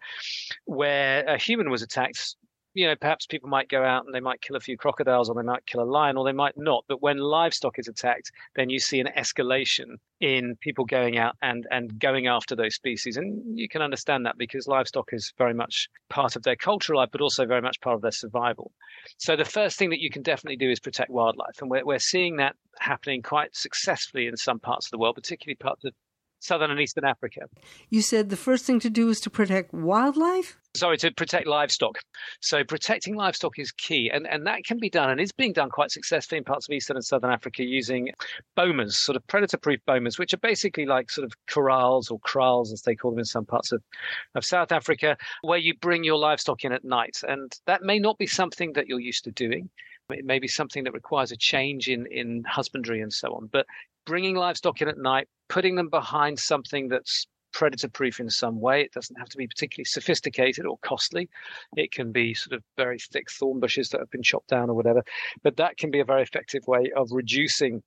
where 0.64 1.24
a 1.24 1.36
human 1.36 1.68
was 1.68 1.82
attacked 1.82 2.36
you 2.78 2.86
know, 2.86 2.94
perhaps 2.94 3.26
people 3.26 3.48
might 3.48 3.68
go 3.68 3.82
out 3.82 4.06
and 4.06 4.14
they 4.14 4.20
might 4.20 4.40
kill 4.40 4.54
a 4.54 4.60
few 4.60 4.76
crocodiles 4.76 5.28
or 5.28 5.34
they 5.34 5.42
might 5.42 5.66
kill 5.66 5.82
a 5.82 5.82
lion 5.82 6.16
or 6.16 6.24
they 6.24 6.30
might 6.30 6.56
not. 6.56 6.84
But 6.86 7.02
when 7.02 7.18
livestock 7.18 7.76
is 7.76 7.88
attacked, 7.88 8.30
then 8.54 8.70
you 8.70 8.78
see 8.78 9.00
an 9.00 9.08
escalation 9.16 9.96
in 10.20 10.54
people 10.60 10.84
going 10.84 11.18
out 11.18 11.34
and, 11.42 11.66
and 11.72 11.98
going 11.98 12.28
after 12.28 12.54
those 12.54 12.76
species. 12.76 13.16
And 13.16 13.58
you 13.58 13.68
can 13.68 13.82
understand 13.82 14.26
that 14.26 14.38
because 14.38 14.68
livestock 14.68 15.08
is 15.12 15.32
very 15.36 15.54
much 15.54 15.88
part 16.08 16.36
of 16.36 16.44
their 16.44 16.54
cultural 16.54 17.00
life, 17.00 17.08
but 17.10 17.20
also 17.20 17.46
very 17.46 17.62
much 17.62 17.80
part 17.80 17.96
of 17.96 18.02
their 18.02 18.12
survival. 18.12 18.70
So 19.16 19.34
the 19.34 19.44
first 19.44 19.76
thing 19.76 19.90
that 19.90 20.00
you 20.00 20.08
can 20.08 20.22
definitely 20.22 20.58
do 20.58 20.70
is 20.70 20.78
protect 20.78 21.10
wildlife. 21.10 21.60
And 21.60 21.68
we're, 21.68 21.84
we're 21.84 21.98
seeing 21.98 22.36
that 22.36 22.54
happening 22.78 23.22
quite 23.22 23.56
successfully 23.56 24.28
in 24.28 24.36
some 24.36 24.60
parts 24.60 24.86
of 24.86 24.92
the 24.92 24.98
world, 24.98 25.16
particularly 25.16 25.56
parts 25.56 25.84
of 25.84 25.94
southern 26.40 26.70
and 26.70 26.80
eastern 26.80 27.04
Africa. 27.04 27.42
You 27.90 28.02
said 28.02 28.30
the 28.30 28.36
first 28.36 28.64
thing 28.64 28.80
to 28.80 28.90
do 28.90 29.08
is 29.08 29.20
to 29.20 29.30
protect 29.30 29.72
wildlife? 29.72 30.56
Sorry, 30.76 30.96
to 30.98 31.10
protect 31.10 31.46
livestock. 31.46 31.98
So 32.40 32.62
protecting 32.62 33.16
livestock 33.16 33.58
is 33.58 33.72
key, 33.72 34.10
and, 34.12 34.26
and 34.26 34.46
that 34.46 34.64
can 34.64 34.78
be 34.78 34.90
done, 34.90 35.10
and 35.10 35.20
is 35.20 35.32
being 35.32 35.52
done 35.52 35.70
quite 35.70 35.90
successfully 35.90 36.38
in 36.38 36.44
parts 36.44 36.68
of 36.68 36.72
eastern 36.72 36.96
and 36.96 37.04
southern 37.04 37.30
Africa 37.30 37.64
using 37.64 38.10
bomas, 38.56 38.92
sort 38.92 39.16
of 39.16 39.26
predator-proof 39.26 39.80
bomas, 39.88 40.18
which 40.18 40.34
are 40.34 40.38
basically 40.38 40.86
like 40.86 41.10
sort 41.10 41.24
of 41.24 41.32
corrals 41.48 42.10
or 42.10 42.20
kraals, 42.20 42.72
as 42.72 42.82
they 42.82 42.94
call 42.94 43.10
them 43.10 43.18
in 43.18 43.24
some 43.24 43.46
parts 43.46 43.72
of, 43.72 43.82
of 44.34 44.44
South 44.44 44.70
Africa, 44.70 45.16
where 45.42 45.58
you 45.58 45.74
bring 45.80 46.04
your 46.04 46.18
livestock 46.18 46.64
in 46.64 46.72
at 46.72 46.84
night. 46.84 47.22
And 47.26 47.52
that 47.66 47.82
may 47.82 47.98
not 47.98 48.18
be 48.18 48.26
something 48.26 48.74
that 48.74 48.86
you're 48.86 49.00
used 49.00 49.24
to 49.24 49.32
doing. 49.32 49.70
It 50.10 50.24
may 50.24 50.38
be 50.38 50.48
something 50.48 50.84
that 50.84 50.94
requires 50.94 51.32
a 51.32 51.36
change 51.36 51.88
in, 51.88 52.06
in 52.10 52.42
husbandry 52.44 53.02
and 53.02 53.12
so 53.12 53.34
on. 53.34 53.48
But 53.52 53.66
bringing 54.08 54.34
livestock 54.34 54.80
in 54.80 54.88
at 54.88 54.96
night, 54.96 55.28
putting 55.50 55.74
them 55.76 55.90
behind 55.90 56.38
something 56.38 56.88
that's 56.88 57.26
predator 57.52 57.88
proof 57.88 58.20
in 58.20 58.30
some 58.30 58.58
way. 58.58 58.80
It 58.80 58.92
doesn't 58.92 59.18
have 59.18 59.28
to 59.28 59.36
be 59.36 59.46
particularly 59.46 59.84
sophisticated 59.84 60.64
or 60.64 60.78
costly. 60.78 61.28
It 61.76 61.92
can 61.92 62.10
be 62.10 62.32
sort 62.32 62.54
of 62.54 62.62
very 62.78 62.98
thick 62.98 63.30
thorn 63.30 63.60
bushes 63.60 63.90
that 63.90 64.00
have 64.00 64.10
been 64.10 64.22
chopped 64.22 64.48
down 64.48 64.70
or 64.70 64.74
whatever. 64.74 65.02
But 65.42 65.58
that 65.58 65.76
can 65.76 65.90
be 65.90 66.00
a 66.00 66.06
very 66.06 66.22
effective 66.22 66.66
way 66.66 66.90
of 66.96 67.08
reducing 67.12 67.82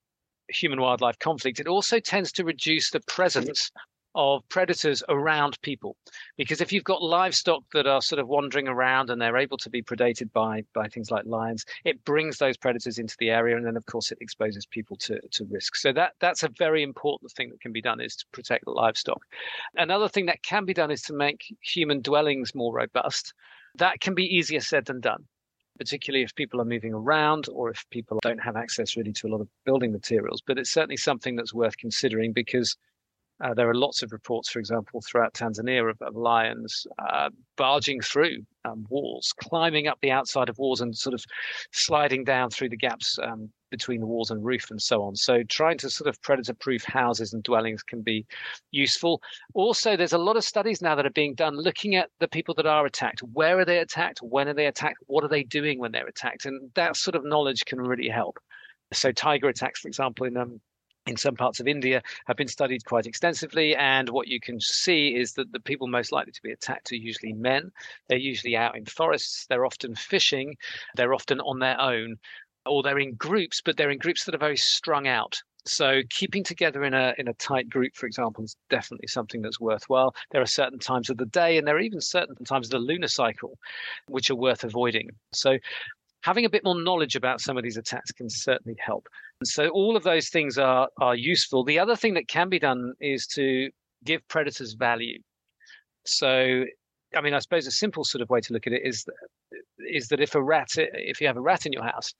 human 0.47 0.79
wildlife 0.79 1.17
conflict. 1.17 1.59
It 1.59 1.67
also 1.67 1.99
tends 1.99 2.31
to 2.33 2.45
reduce 2.45 2.91
the 2.91 2.99
presence 3.01 3.71
of 4.15 4.47
predators 4.49 5.03
around 5.09 5.61
people. 5.61 5.95
Because 6.37 6.61
if 6.61 6.71
you've 6.71 6.83
got 6.83 7.01
livestock 7.01 7.63
that 7.73 7.87
are 7.87 8.01
sort 8.01 8.19
of 8.19 8.27
wandering 8.27 8.67
around 8.67 9.09
and 9.09 9.21
they're 9.21 9.37
able 9.37 9.57
to 9.57 9.69
be 9.69 9.81
predated 9.81 10.31
by 10.33 10.63
by 10.73 10.87
things 10.87 11.11
like 11.11 11.25
lions, 11.25 11.65
it 11.85 12.03
brings 12.05 12.37
those 12.37 12.57
predators 12.57 12.97
into 12.97 13.15
the 13.19 13.29
area, 13.29 13.55
and 13.55 13.65
then 13.65 13.77
of 13.77 13.85
course 13.85 14.11
it 14.11 14.17
exposes 14.21 14.65
people 14.65 14.95
to 14.97 15.19
to 15.31 15.45
risk. 15.45 15.75
So 15.75 15.93
that 15.93 16.13
that's 16.19 16.43
a 16.43 16.49
very 16.57 16.83
important 16.83 17.31
thing 17.31 17.49
that 17.49 17.61
can 17.61 17.71
be 17.71 17.81
done 17.81 18.01
is 18.01 18.15
to 18.17 18.25
protect 18.31 18.65
the 18.65 18.71
livestock. 18.71 19.21
Another 19.75 20.07
thing 20.07 20.25
that 20.27 20.43
can 20.43 20.65
be 20.65 20.73
done 20.73 20.91
is 20.91 21.01
to 21.03 21.13
make 21.13 21.55
human 21.61 22.01
dwellings 22.01 22.53
more 22.55 22.73
robust. 22.73 23.33
That 23.75 24.01
can 24.01 24.15
be 24.15 24.25
easier 24.25 24.59
said 24.59 24.85
than 24.85 24.99
done 24.99 25.25
particularly 25.77 26.23
if 26.23 26.35
people 26.35 26.61
are 26.61 26.65
moving 26.65 26.93
around 26.93 27.47
or 27.51 27.71
if 27.71 27.89
people 27.89 28.19
don't 28.21 28.37
have 28.37 28.55
access 28.55 28.95
really 28.95 29.11
to 29.11 29.25
a 29.25 29.29
lot 29.29 29.41
of 29.41 29.47
building 29.65 29.91
materials. 29.91 30.39
But 30.45 30.59
it's 30.59 30.69
certainly 30.69 30.97
something 30.97 31.35
that's 31.35 31.55
worth 31.55 31.75
considering 31.77 32.33
because 32.33 32.77
uh, 33.43 33.53
there 33.53 33.69
are 33.69 33.75
lots 33.75 34.03
of 34.03 34.11
reports, 34.11 34.49
for 34.49 34.59
example, 34.59 35.01
throughout 35.01 35.33
Tanzania 35.33 35.89
of, 35.89 36.01
of 36.01 36.15
lions 36.15 36.85
uh, 36.99 37.29
barging 37.57 37.99
through 38.01 38.37
um, 38.65 38.85
walls, 38.89 39.33
climbing 39.41 39.87
up 39.87 39.97
the 40.01 40.11
outside 40.11 40.49
of 40.49 40.57
walls 40.57 40.81
and 40.81 40.95
sort 40.95 41.13
of 41.13 41.23
sliding 41.71 42.23
down 42.23 42.49
through 42.49 42.69
the 42.69 42.77
gaps 42.77 43.17
um, 43.23 43.49
between 43.71 43.99
the 43.99 44.05
walls 44.05 44.29
and 44.29 44.45
roof 44.45 44.69
and 44.69 44.81
so 44.81 45.01
on. 45.01 45.15
So 45.15 45.41
trying 45.49 45.77
to 45.79 45.89
sort 45.89 46.07
of 46.07 46.21
predator 46.21 46.53
proof 46.53 46.83
houses 46.83 47.33
and 47.33 47.41
dwellings 47.41 47.81
can 47.81 48.01
be 48.01 48.25
useful. 48.69 49.21
Also, 49.53 49.97
there's 49.97 50.13
a 50.13 50.17
lot 50.17 50.37
of 50.37 50.43
studies 50.43 50.81
now 50.81 50.93
that 50.95 51.05
are 51.05 51.11
being 51.11 51.33
done 51.33 51.55
looking 51.55 51.95
at 51.95 52.09
the 52.19 52.27
people 52.27 52.53
that 52.55 52.67
are 52.67 52.85
attacked. 52.85 53.21
Where 53.33 53.57
are 53.57 53.65
they 53.65 53.79
attacked? 53.79 54.19
When 54.21 54.47
are 54.47 54.53
they 54.53 54.67
attacked? 54.67 54.99
What 55.07 55.23
are 55.23 55.29
they 55.29 55.43
doing 55.43 55.79
when 55.79 55.91
they're 55.91 56.07
attacked? 56.07 56.45
And 56.45 56.69
that 56.75 56.95
sort 56.95 57.15
of 57.15 57.25
knowledge 57.25 57.65
can 57.65 57.79
really 57.79 58.09
help. 58.09 58.37
So 58.93 59.11
tiger 59.11 59.47
attacks, 59.47 59.79
for 59.79 59.87
example, 59.87 60.25
in 60.25 60.35
um, 60.35 60.59
in 61.07 61.17
some 61.17 61.35
parts 61.35 61.59
of 61.59 61.67
India 61.67 62.01
have 62.27 62.37
been 62.37 62.47
studied 62.47 62.85
quite 62.85 63.05
extensively. 63.05 63.75
And 63.75 64.09
what 64.09 64.27
you 64.27 64.39
can 64.39 64.59
see 64.59 65.15
is 65.15 65.33
that 65.33 65.51
the 65.51 65.59
people 65.59 65.87
most 65.87 66.11
likely 66.11 66.31
to 66.31 66.41
be 66.43 66.51
attacked 66.51 66.91
are 66.91 66.95
usually 66.95 67.33
men. 67.33 67.71
They're 68.07 68.17
usually 68.17 68.55
out 68.55 68.77
in 68.77 68.85
forests. 68.85 69.45
They're 69.47 69.65
often 69.65 69.95
fishing. 69.95 70.55
They're 70.95 71.13
often 71.13 71.39
on 71.41 71.59
their 71.59 71.79
own, 71.79 72.17
or 72.65 72.83
they're 72.83 72.99
in 72.99 73.15
groups, 73.15 73.61
but 73.63 73.77
they're 73.77 73.89
in 73.89 73.97
groups 73.97 74.25
that 74.25 74.35
are 74.35 74.39
very 74.39 74.57
strung 74.57 75.07
out. 75.07 75.41
So 75.65 76.01
keeping 76.09 76.43
together 76.43 76.83
in 76.83 76.95
a 76.95 77.13
in 77.19 77.27
a 77.27 77.33
tight 77.35 77.69
group, 77.69 77.95
for 77.95 78.07
example, 78.07 78.43
is 78.43 78.55
definitely 78.69 79.07
something 79.07 79.41
that's 79.41 79.59
worthwhile. 79.59 80.15
There 80.31 80.41
are 80.41 80.47
certain 80.47 80.79
times 80.79 81.09
of 81.11 81.17
the 81.17 81.27
day, 81.27 81.57
and 81.57 81.67
there 81.67 81.75
are 81.75 81.81
even 81.81 82.01
certain 82.01 82.35
times 82.45 82.67
of 82.67 82.71
the 82.71 82.79
lunar 82.79 83.07
cycle, 83.07 83.59
which 84.07 84.31
are 84.31 84.35
worth 84.35 84.63
avoiding. 84.63 85.09
So 85.33 85.57
having 86.21 86.45
a 86.45 86.49
bit 86.49 86.63
more 86.63 86.79
knowledge 86.79 87.15
about 87.15 87.41
some 87.41 87.57
of 87.57 87.63
these 87.63 87.77
attacks 87.77 88.11
can 88.11 88.29
certainly 88.29 88.77
help. 88.79 89.07
So 89.43 89.69
all 89.69 89.95
of 89.95 90.03
those 90.03 90.29
things 90.29 90.57
are 90.57 90.87
are 90.99 91.15
useful. 91.15 91.63
The 91.63 91.79
other 91.79 91.95
thing 91.95 92.13
that 92.15 92.27
can 92.27 92.49
be 92.49 92.59
done 92.59 92.93
is 92.99 93.27
to 93.27 93.69
give 94.03 94.27
predators 94.27 94.73
value. 94.73 95.19
So, 96.05 96.65
I 97.15 97.21
mean, 97.21 97.33
I 97.33 97.39
suppose 97.39 97.67
a 97.67 97.71
simple 97.71 98.03
sort 98.03 98.21
of 98.21 98.29
way 98.29 98.41
to 98.41 98.53
look 98.53 98.67
at 98.67 98.73
it 98.73 98.81
is 98.83 99.03
that, 99.03 99.13
is 99.79 100.07
that 100.07 100.19
if 100.19 100.35
a 100.35 100.41
rat, 100.41 100.69
if 100.75 101.21
you 101.21 101.27
have 101.27 101.37
a 101.37 101.41
rat 101.41 101.65
in 101.65 101.73
your 101.73 101.83
house, 101.83 102.13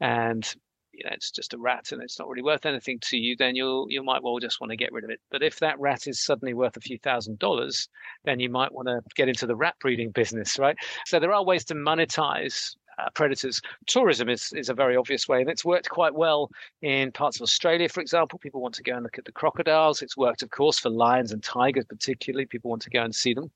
and 0.00 0.54
you 0.92 1.04
know 1.04 1.10
it's 1.12 1.30
just 1.30 1.54
a 1.54 1.58
rat 1.58 1.90
and 1.92 2.02
it's 2.02 2.18
not 2.18 2.28
really 2.28 2.42
worth 2.42 2.66
anything 2.66 2.98
to 3.02 3.16
you, 3.16 3.36
then 3.38 3.54
you'll 3.54 3.86
you 3.88 4.02
might 4.02 4.22
well 4.22 4.38
just 4.38 4.60
want 4.60 4.70
to 4.70 4.76
get 4.76 4.92
rid 4.92 5.04
of 5.04 5.10
it. 5.10 5.20
But 5.30 5.42
if 5.42 5.60
that 5.60 5.78
rat 5.78 6.06
is 6.06 6.22
suddenly 6.24 6.54
worth 6.54 6.76
a 6.76 6.80
few 6.80 6.98
thousand 6.98 7.38
dollars, 7.38 7.88
then 8.24 8.40
you 8.40 8.50
might 8.50 8.72
want 8.72 8.88
to 8.88 9.00
get 9.14 9.28
into 9.28 9.46
the 9.46 9.56
rat 9.56 9.76
breeding 9.80 10.10
business, 10.10 10.58
right? 10.58 10.76
So 11.06 11.18
there 11.18 11.32
are 11.32 11.44
ways 11.44 11.64
to 11.66 11.74
monetize 11.74 12.74
uh, 12.98 13.08
predators. 13.14 13.60
Tourism 13.86 14.28
is, 14.28 14.52
is 14.54 14.68
a 14.68 14.74
very 14.74 14.96
obvious 14.96 15.28
way, 15.28 15.40
and 15.40 15.50
it's 15.50 15.64
worked 15.64 15.88
quite 15.88 16.14
well 16.14 16.50
in 16.82 17.12
parts 17.12 17.36
of 17.36 17.42
Australia, 17.42 17.88
for 17.88 18.00
example. 18.00 18.38
People 18.38 18.60
want 18.60 18.74
to 18.74 18.82
go 18.82 18.94
and 18.94 19.02
look 19.02 19.18
at 19.18 19.24
the 19.24 19.32
crocodiles. 19.32 20.02
It's 20.02 20.16
worked, 20.16 20.42
of 20.42 20.50
course, 20.50 20.78
for 20.78 20.90
lions 20.90 21.32
and 21.32 21.42
tigers, 21.42 21.84
particularly. 21.84 22.46
People 22.46 22.70
want 22.70 22.82
to 22.82 22.90
go 22.90 23.02
and 23.02 23.14
see 23.14 23.34
them. 23.34 23.50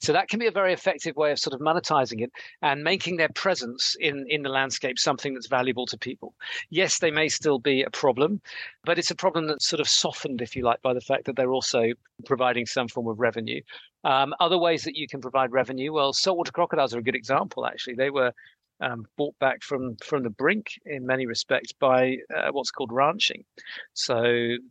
So 0.00 0.12
that 0.12 0.28
can 0.28 0.38
be 0.38 0.46
a 0.46 0.52
very 0.52 0.72
effective 0.72 1.16
way 1.16 1.32
of 1.32 1.38
sort 1.38 1.54
of 1.54 1.60
monetizing 1.60 2.20
it 2.20 2.30
and 2.62 2.84
making 2.84 3.16
their 3.16 3.30
presence 3.30 3.96
in, 3.98 4.24
in 4.28 4.42
the 4.42 4.48
landscape 4.48 4.98
something 4.98 5.34
that's 5.34 5.48
valuable 5.48 5.86
to 5.86 5.98
people. 5.98 6.34
Yes, 6.70 6.98
they 6.98 7.10
may 7.10 7.28
still 7.28 7.58
be 7.58 7.82
a 7.82 7.90
problem, 7.90 8.40
but 8.84 8.98
it's 8.98 9.10
a 9.10 9.16
problem 9.16 9.46
that's 9.46 9.68
sort 9.68 9.80
of 9.80 9.88
softened, 9.88 10.40
if 10.42 10.54
you 10.54 10.62
like, 10.62 10.80
by 10.82 10.94
the 10.94 11.00
fact 11.00 11.24
that 11.24 11.36
they're 11.36 11.52
also 11.52 11.92
providing 12.24 12.66
some 12.66 12.88
form 12.88 13.08
of 13.08 13.18
revenue. 13.18 13.60
Um, 14.04 14.34
other 14.40 14.58
ways 14.58 14.84
that 14.84 14.96
you 14.96 15.08
can 15.08 15.20
provide 15.20 15.52
revenue, 15.52 15.92
well, 15.92 16.12
saltwater 16.12 16.52
crocodiles 16.52 16.94
are 16.94 16.98
a 16.98 17.02
good 17.02 17.16
example, 17.16 17.66
actually. 17.66 17.94
They 17.94 18.10
were 18.10 18.32
um, 18.84 19.06
brought 19.16 19.38
back 19.38 19.62
from 19.62 19.96
from 20.04 20.22
the 20.22 20.30
brink 20.30 20.66
in 20.84 21.06
many 21.06 21.26
respects 21.26 21.72
by 21.72 22.18
uh, 22.34 22.48
what's 22.52 22.70
called 22.70 22.92
ranching. 22.92 23.44
So 23.94 24.22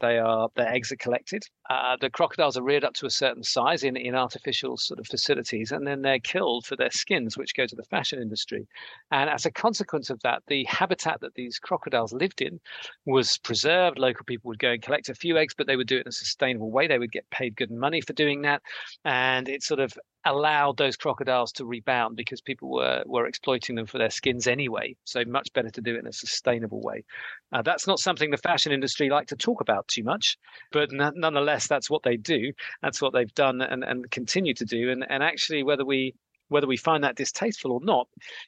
they 0.02 0.20
are 0.20 0.50
their 0.56 0.72
eggs 0.72 0.92
are 0.92 0.98
collected. 0.98 1.44
Uh, 1.70 1.96
the 2.00 2.10
crocodiles 2.10 2.58
are 2.58 2.64
reared 2.64 2.84
up 2.84 2.94
to 2.94 3.06
a 3.06 3.10
certain 3.10 3.44
size 3.44 3.84
in 3.84 3.98
in 3.98 4.16
artificial 4.16 4.78
sort 4.78 5.00
of 5.00 5.08
facilities, 5.08 5.72
and 5.72 5.88
then 5.88 6.02
they're 6.02 6.20
killed 6.20 6.66
for 6.66 6.76
their 6.76 6.92
skins, 6.92 7.38
which 7.38 7.56
go 7.56 7.66
to 7.66 7.76
the 7.76 7.84
fashion 7.84 8.22
industry. 8.22 8.68
And 9.12 9.30
as 9.30 9.46
a 9.46 9.52
consequence 9.52 10.10
of 10.10 10.20
that, 10.22 10.44
the 10.48 10.66
habitat 10.66 11.22
that 11.22 11.34
these 11.36 11.58
crocodiles 11.60 12.14
lived 12.14 12.42
in 12.42 12.60
was 13.06 13.38
preserved. 13.40 13.98
Local 13.98 14.26
people 14.26 14.50
would 14.50 14.60
go 14.60 14.72
and 14.72 14.82
collect 14.82 15.10
a 15.10 15.16
few 15.16 15.38
eggs, 15.38 15.54
but 15.58 15.68
they 15.68 15.76
would 15.76 15.88
do 15.88 15.98
it 15.98 16.02
in 16.02 16.10
a 16.10 16.12
sustainable 16.12 16.72
way. 16.72 16.88
They 16.88 17.00
would 17.00 17.12
get 17.12 17.30
paid 17.32 17.56
good 17.56 17.72
money 17.72 18.02
for 18.02 18.14
doing 18.14 18.44
that, 18.44 18.62
and 19.04 19.50
it 19.50 19.64
sort 19.64 19.80
of 19.80 19.94
allowed 20.26 20.78
those 20.78 20.96
crocodiles 20.96 21.52
to 21.54 21.66
rebound 21.66 22.16
because 22.16 22.42
people 22.42 22.70
were 22.72 23.04
were 23.06 23.26
exploiting 23.28 23.76
them 23.76 23.86
for 23.86 23.98
their 23.98 24.10
skins 24.10 24.48
anyway. 24.48 24.96
So 25.04 25.24
much 25.26 25.52
better 25.54 25.70
to 25.72 25.82
do 25.82 25.96
it 25.96 26.00
in 26.00 26.08
a 26.08 26.14
sustainable 26.14 26.82
way. 26.82 27.04
Uh, 27.52 27.62
that's 27.62 27.88
not 27.88 28.00
something 28.00 28.32
the 28.32 28.38
fashion 28.38 28.72
industry 28.72 29.10
like 29.10 29.28
to 29.28 29.36
talk 29.36 29.62
about 29.62 29.88
too 29.88 30.04
much, 30.04 30.38
but 30.72 30.90
n- 30.94 31.14
nonetheless, 31.16 31.68
that's 31.68 31.90
what 31.90 32.04
they 32.04 32.18
do. 32.18 32.54
That's 32.82 33.02
what 33.02 33.14
they've 33.14 33.34
done 33.34 33.62
and, 33.62 33.84
and 33.84 34.10
continue 34.12 34.54
to 34.56 34.66
do. 34.66 34.92
And 34.92 35.06
and 35.10 35.24
actually, 35.24 35.64
whether 35.64 35.86
we 35.86 36.14
whether 36.50 36.68
we 36.68 36.78
find 36.78 37.04
that 37.04 37.16
distasteful 37.16 37.72
or 37.72 37.80
not, 37.84 38.08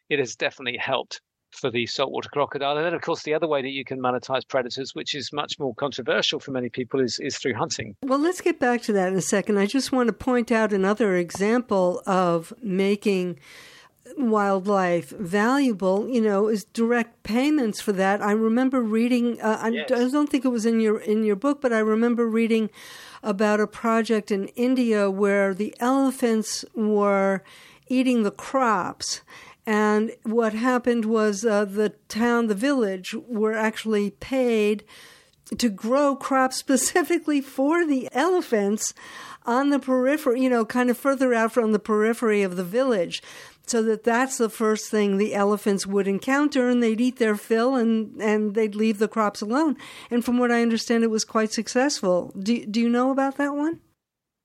it 0.10 0.20
has 0.20 0.36
definitely 0.36 0.78
helped 0.78 1.22
for 1.56 1.72
the 1.72 1.86
saltwater 1.86 2.30
crocodile. 2.30 2.78
And 2.78 2.86
then, 2.86 2.94
of 2.94 3.02
course, 3.02 3.24
the 3.24 3.34
other 3.34 3.48
way 3.48 3.62
that 3.62 3.70
you 3.70 3.86
can 3.86 4.00
monetize 4.00 4.48
predators, 4.48 4.94
which 4.94 5.16
is 5.16 5.32
much 5.34 5.60
more 5.60 5.74
controversial 5.76 6.40
for 6.40 6.52
many 6.52 6.70
people, 6.70 7.00
is, 7.00 7.20
is 7.20 7.38
through 7.38 7.54
hunting. 7.56 7.96
Well, 8.04 8.20
let's 8.20 8.42
get 8.42 8.60
back 8.60 8.82
to 8.84 8.94
that 8.94 9.10
in 9.10 9.16
a 9.16 9.22
second. 9.22 9.58
I 9.58 9.66
just 9.66 9.92
want 9.92 10.08
to 10.08 10.14
point 10.14 10.52
out 10.52 10.74
another 10.74 11.16
example 11.16 12.02
of 12.06 12.54
making 12.62 13.40
wildlife 14.18 15.10
valuable 15.10 16.08
you 16.08 16.22
know 16.22 16.48
is 16.48 16.64
direct 16.66 17.24
payments 17.24 17.82
for 17.82 17.92
that 17.92 18.22
i 18.22 18.32
remember 18.32 18.80
reading 18.80 19.42
uh, 19.42 19.68
yes. 19.72 19.92
I, 19.92 19.96
I 19.96 20.10
don't 20.10 20.30
think 20.30 20.46
it 20.46 20.50
was 20.50 20.66
in 20.66 20.80
your 20.80 21.00
in 21.00 21.24
your 21.24 21.36
book 21.36 21.60
but 21.60 21.74
i 21.74 21.80
remember 21.80 22.28
reading 22.28 22.70
about 23.24 23.60
a 23.60 23.66
project 23.66 24.30
in 24.30 24.48
india 24.50 25.10
where 25.10 25.56
the 25.56 25.74
elephants 25.80 26.64
were 26.76 27.44
eating 27.88 28.22
the 28.22 28.32
crops 28.32 29.22
and 29.66 30.12
what 30.24 30.54
happened 30.54 31.06
was 31.06 31.44
uh, 31.44 31.66
the 31.66 31.90
town, 32.08 32.48
the 32.48 32.56
village, 32.56 33.16
were 33.28 33.54
actually 33.54 34.12
paid 34.12 34.84
to 35.58 35.70
grow 35.70 36.16
crops 36.16 36.58
specifically 36.66 37.42
for 37.42 37.86
the 37.86 38.10
elephants 38.12 38.94
on 39.46 39.70
the 39.70 39.80
periphery, 39.80 40.42
you 40.42 40.50
know, 40.50 40.66
kind 40.66 40.90
of 40.90 40.98
further 40.98 41.34
out 41.34 41.52
from 41.52 41.72
the 41.72 41.80
periphery 41.80 42.42
of 42.42 42.56
the 42.56 42.64
village. 42.64 43.22
So 43.68 43.82
that 43.84 44.04
that's 44.04 44.38
the 44.38 44.50
first 44.50 44.92
thing 44.92 45.18
the 45.18 45.34
elephants 45.34 45.88
would 45.88 46.08
encounter, 46.08 46.70
and 46.70 46.84
they'd 46.84 47.02
eat 47.02 47.18
their 47.18 47.36
fill, 47.36 47.74
and, 47.74 48.22
and 48.22 48.54
they'd 48.54 48.76
leave 48.76 49.00
the 49.00 49.08
crops 49.08 49.42
alone. 49.42 49.76
And 50.12 50.24
from 50.24 50.38
what 50.38 50.52
I 50.52 50.62
understand, 50.62 51.04
it 51.04 51.10
was 51.10 51.26
quite 51.26 51.52
successful. 51.52 52.32
Do 52.38 52.64
do 52.64 52.80
you 52.80 52.90
know 52.90 53.10
about 53.10 53.38
that 53.38 53.56
one? 53.56 53.80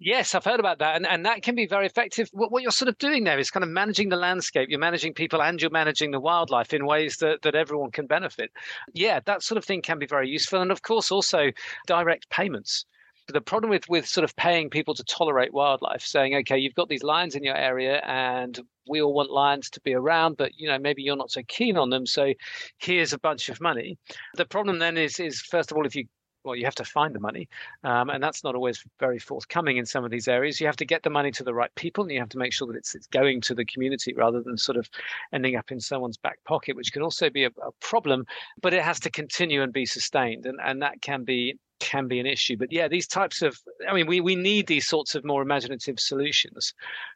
Yes, 0.02 0.34
I've 0.34 0.46
heard 0.46 0.60
about 0.60 0.78
that, 0.78 0.96
and, 0.96 1.06
and 1.06 1.26
that 1.26 1.42
can 1.42 1.54
be 1.54 1.66
very 1.66 1.84
effective. 1.84 2.30
What, 2.32 2.50
what, 2.50 2.62
you're 2.62 2.72
sort 2.72 2.88
of 2.88 2.96
doing 2.96 3.24
there 3.24 3.38
is 3.38 3.50
kind 3.50 3.62
of 3.62 3.68
managing 3.68 4.08
the 4.08 4.16
landscape. 4.16 4.70
You're 4.70 4.78
managing 4.78 5.12
people, 5.12 5.42
and 5.42 5.60
you're 5.60 5.70
managing 5.70 6.10
the 6.10 6.18
wildlife 6.18 6.72
in 6.72 6.86
ways 6.86 7.18
that, 7.18 7.42
that 7.42 7.54
everyone 7.54 7.90
can 7.90 8.06
benefit. 8.06 8.50
Yeah, 8.94 9.20
that 9.26 9.42
sort 9.42 9.58
of 9.58 9.64
thing 9.66 9.82
can 9.82 9.98
be 9.98 10.06
very 10.06 10.26
useful, 10.30 10.62
and 10.62 10.72
of 10.72 10.80
course, 10.80 11.12
also 11.12 11.50
direct 11.86 12.30
payments. 12.30 12.86
The 13.28 13.42
problem 13.42 13.68
with 13.68 13.90
with 13.90 14.06
sort 14.06 14.24
of 14.24 14.34
paying 14.36 14.70
people 14.70 14.94
to 14.94 15.04
tolerate 15.04 15.52
wildlife, 15.52 16.00
saying, 16.00 16.34
okay, 16.34 16.56
you've 16.56 16.74
got 16.74 16.88
these 16.88 17.02
lions 17.02 17.34
in 17.34 17.44
your 17.44 17.56
area, 17.56 18.00
and 18.06 18.58
we 18.88 19.02
all 19.02 19.12
want 19.12 19.30
lions 19.30 19.68
to 19.68 19.82
be 19.82 19.92
around, 19.92 20.38
but 20.38 20.52
you 20.56 20.66
know 20.66 20.78
maybe 20.78 21.02
you're 21.02 21.14
not 21.14 21.30
so 21.30 21.42
keen 21.46 21.76
on 21.76 21.90
them, 21.90 22.06
so 22.06 22.32
here's 22.78 23.12
a 23.12 23.18
bunch 23.18 23.50
of 23.50 23.60
money. 23.60 23.98
The 24.36 24.46
problem 24.46 24.78
then 24.78 24.96
is 24.96 25.20
is 25.20 25.42
first 25.42 25.70
of 25.70 25.76
all, 25.76 25.84
if 25.84 25.94
you 25.94 26.06
well, 26.44 26.56
you 26.56 26.64
have 26.64 26.74
to 26.76 26.84
find 26.84 27.14
the 27.14 27.20
money, 27.20 27.48
um, 27.84 28.10
and 28.10 28.22
that's 28.22 28.42
not 28.44 28.54
always 28.54 28.84
very 28.98 29.18
forthcoming 29.18 29.76
in 29.76 29.86
some 29.86 30.04
of 30.04 30.10
these 30.10 30.28
areas. 30.28 30.60
You 30.60 30.66
have 30.66 30.76
to 30.76 30.86
get 30.86 31.02
the 31.02 31.10
money 31.10 31.30
to 31.32 31.44
the 31.44 31.54
right 31.54 31.74
people, 31.74 32.04
and 32.04 32.12
you 32.12 32.18
have 32.20 32.28
to 32.30 32.38
make 32.38 32.52
sure 32.52 32.66
that 32.68 32.76
it's, 32.76 32.94
it's 32.94 33.06
going 33.06 33.40
to 33.42 33.54
the 33.54 33.64
community 33.64 34.14
rather 34.14 34.42
than 34.42 34.56
sort 34.56 34.76
of 34.76 34.88
ending 35.32 35.56
up 35.56 35.70
in 35.70 35.80
someone's 35.80 36.16
back 36.16 36.38
pocket, 36.44 36.76
which 36.76 36.92
can 36.92 37.02
also 37.02 37.30
be 37.30 37.44
a, 37.44 37.48
a 37.48 37.72
problem. 37.80 38.24
But 38.62 38.74
it 38.74 38.82
has 38.82 39.00
to 39.00 39.10
continue 39.10 39.62
and 39.62 39.72
be 39.72 39.86
sustained, 39.86 40.46
and 40.46 40.58
and 40.62 40.82
that 40.82 41.02
can 41.02 41.24
be 41.24 41.58
can 41.80 42.06
be 42.06 42.20
an 42.20 42.26
issue. 42.26 42.56
But 42.56 42.72
yeah, 42.72 42.86
these 42.88 43.06
types 43.06 43.42
of 43.42 43.58
I 43.88 43.92
mean, 43.92 44.06
we, 44.06 44.20
we 44.20 44.36
need 44.36 44.66
these 44.66 44.86
sorts 44.86 45.14
of 45.14 45.24
more 45.24 45.42
imaginative 45.42 45.98
solutions 45.98 46.72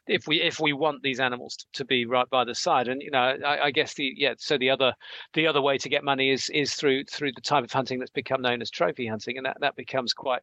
if 0.07 0.27
we 0.27 0.41
if 0.41 0.59
we 0.59 0.73
want 0.73 1.03
these 1.03 1.19
animals 1.19 1.55
to, 1.55 1.65
to 1.73 1.85
be 1.85 2.05
right 2.05 2.29
by 2.29 2.43
the 2.43 2.55
side. 2.55 2.87
And 2.87 3.01
you 3.01 3.11
know, 3.11 3.37
I, 3.45 3.65
I, 3.65 3.71
guess 3.71 3.93
the 3.93 4.11
yeah, 4.17 4.33
so 4.37 4.57
the 4.57 4.69
other 4.69 4.93
the 5.33 5.47
other 5.47 5.61
way 5.61 5.77
to 5.77 5.89
get 5.89 6.03
money 6.03 6.31
is 6.31 6.49
is 6.53 6.73
through 6.73 7.05
through 7.05 7.31
the 7.33 7.41
type 7.41 7.63
of 7.63 7.71
hunting 7.71 7.99
that's 7.99 8.11
become 8.11 8.41
known 8.41 8.61
as 8.61 8.69
trophy 8.69 9.07
hunting, 9.07 9.37
and 9.37 9.45
that 9.45 9.57
that 9.61 9.75
becomes 9.75 10.13
quite 10.13 10.41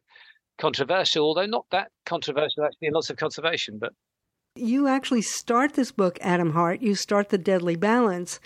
controversial, 0.57 1.25
although 1.25 1.45
not 1.45 1.65
that 1.71 1.91
controversial 2.05 2.63
actually 2.63 2.87
in 2.87 2.93
lots 2.93 3.09
of 3.09 3.17
conservation, 3.17 3.77
but 3.79 3.93
you 4.55 4.87
actually 4.87 5.23
start 5.23 5.73
this 5.73 5.91
book, 5.91 6.19
Adam 6.21 6.51
Hart. 6.51 6.79
You 6.79 6.93
start 6.93 7.29
The 7.29 7.39
Deadly 7.39 7.75
Balance 7.75 8.39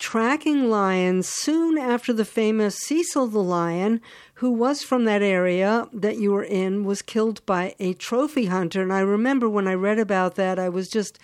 tracking 0.00 0.68
lions 0.70 1.28
soon 1.28 1.78
after 1.78 2.12
the 2.12 2.24
famous 2.24 2.76
Cecil 2.76 3.28
the 3.28 3.42
lion, 3.42 4.00
who 4.34 4.50
was 4.50 4.82
from 4.82 5.04
that 5.04 5.22
area 5.22 5.86
that 5.92 6.16
you 6.16 6.32
were 6.32 6.42
in, 6.42 6.84
was 6.84 7.02
killed 7.02 7.44
by 7.46 7.74
a 7.78 7.92
trophy 7.92 8.46
hunter. 8.46 8.82
And 8.82 8.92
I 8.92 9.00
remember 9.00 9.48
when 9.48 9.68
I 9.68 9.74
read 9.74 9.98
about 9.98 10.34
that, 10.36 10.58
I 10.58 10.70
was 10.70 10.88
just 10.88 11.18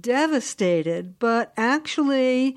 devastated. 0.00 1.18
But 1.20 1.52
actually, 1.56 2.56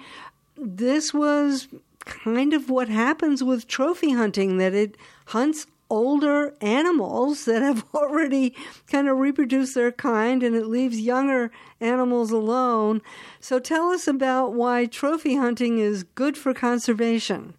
this 0.58 1.14
was 1.14 1.68
kind 2.00 2.54
of 2.54 2.70
what 2.70 2.90
happens 2.90 3.44
with 3.44 3.68
trophy 3.68 4.12
hunting 4.12 4.58
that 4.58 4.74
it 4.74 4.98
hunts 5.28 5.68
older 5.92 6.56
animals 6.62 7.46
that 7.46 7.62
have 7.62 7.86
already 7.94 8.56
kind 8.88 9.08
of 9.08 9.18
reproduced 9.18 9.76
their 9.76 9.92
kind 9.92 10.42
and 10.42 10.56
it 10.56 10.66
leaves 10.66 11.00
younger 11.00 11.52
animals 11.80 12.32
alone. 12.32 13.02
So 13.40 13.60
tell 13.60 13.90
us 13.90 14.08
about 14.08 14.54
why 14.54 14.86
trophy 14.86 15.36
hunting 15.36 15.78
is 15.78 16.04
good 16.04 16.38
for 16.38 16.54
conservation. 16.54 17.54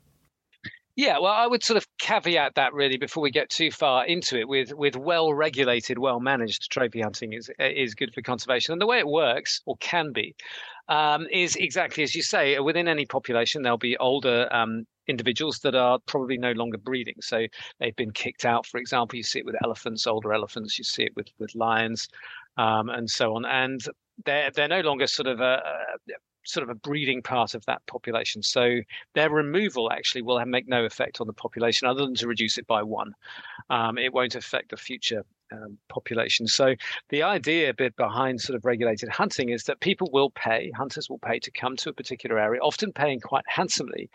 Yeah, 0.94 1.20
well, 1.20 1.32
I 1.32 1.46
would 1.46 1.64
sort 1.64 1.78
of 1.78 1.86
caveat 1.98 2.56
that 2.56 2.74
really 2.74 2.98
before 2.98 3.22
we 3.22 3.30
get 3.30 3.48
too 3.48 3.70
far 3.70 4.04
into 4.04 4.38
it. 4.38 4.46
With 4.46 4.74
with 4.74 4.94
well 4.94 5.32
regulated, 5.32 5.98
well 5.98 6.20
managed 6.20 6.70
trophy 6.70 7.00
hunting 7.00 7.32
is 7.32 7.50
is 7.58 7.94
good 7.94 8.12
for 8.12 8.20
conservation, 8.20 8.72
and 8.72 8.80
the 8.80 8.86
way 8.86 8.98
it 8.98 9.06
works 9.06 9.62
or 9.64 9.76
can 9.78 10.12
be 10.12 10.34
um, 10.88 11.26
is 11.30 11.56
exactly 11.56 12.02
as 12.02 12.14
you 12.14 12.22
say. 12.22 12.58
Within 12.58 12.88
any 12.88 13.06
population, 13.06 13.62
there'll 13.62 13.78
be 13.78 13.96
older 13.98 14.48
um, 14.52 14.86
individuals 15.08 15.58
that 15.60 15.74
are 15.74 15.98
probably 16.06 16.38
no 16.38 16.52
longer 16.52 16.78
breeding. 16.78 17.16
So 17.20 17.46
they've 17.78 17.96
been 17.96 18.12
kicked 18.12 18.44
out. 18.44 18.66
For 18.66 18.78
example, 18.78 19.16
you 19.16 19.22
see 19.22 19.40
it 19.40 19.46
with 19.46 19.56
elephants, 19.62 20.06
older 20.06 20.32
elephants. 20.32 20.78
You 20.78 20.84
see 20.84 21.04
it 21.04 21.16
with 21.16 21.28
with 21.38 21.54
lions, 21.54 22.08
um, 22.56 22.88
and 22.88 23.08
so 23.08 23.34
on. 23.34 23.44
And 23.44 23.80
they're 24.24 24.50
they're 24.50 24.68
no 24.68 24.80
longer 24.80 25.06
sort 25.06 25.28
of 25.28 25.40
a, 25.40 25.62
a 26.08 26.12
sort 26.44 26.64
of 26.64 26.70
a 26.70 26.74
breeding 26.74 27.22
part 27.22 27.54
of 27.54 27.64
that 27.66 27.84
population. 27.86 28.42
So 28.42 28.80
their 29.14 29.30
removal 29.30 29.90
actually 29.92 30.22
will 30.22 30.44
make 30.44 30.68
no 30.68 30.84
effect 30.84 31.20
on 31.20 31.26
the 31.26 31.32
population 31.32 31.88
other 31.88 32.04
than 32.04 32.14
to 32.16 32.26
reduce 32.26 32.58
it 32.58 32.66
by 32.66 32.82
one. 32.82 33.12
Um, 33.70 33.98
it 33.98 34.12
won't 34.12 34.34
affect 34.34 34.70
the 34.70 34.76
future 34.76 35.24
um, 35.52 35.78
population. 35.88 36.46
So 36.46 36.74
the 37.10 37.22
idea 37.22 37.74
behind 37.96 38.40
sort 38.40 38.56
of 38.56 38.64
regulated 38.64 39.08
hunting 39.08 39.50
is 39.50 39.64
that 39.64 39.80
people 39.80 40.08
will 40.12 40.30
pay, 40.30 40.70
hunters 40.76 41.08
will 41.08 41.18
pay 41.18 41.38
to 41.40 41.50
come 41.50 41.76
to 41.76 41.90
a 41.90 41.92
particular 41.92 42.38
area, 42.38 42.60
often 42.60 42.92
paying 42.92 43.20
quite 43.20 43.44
handsomely 43.46 44.10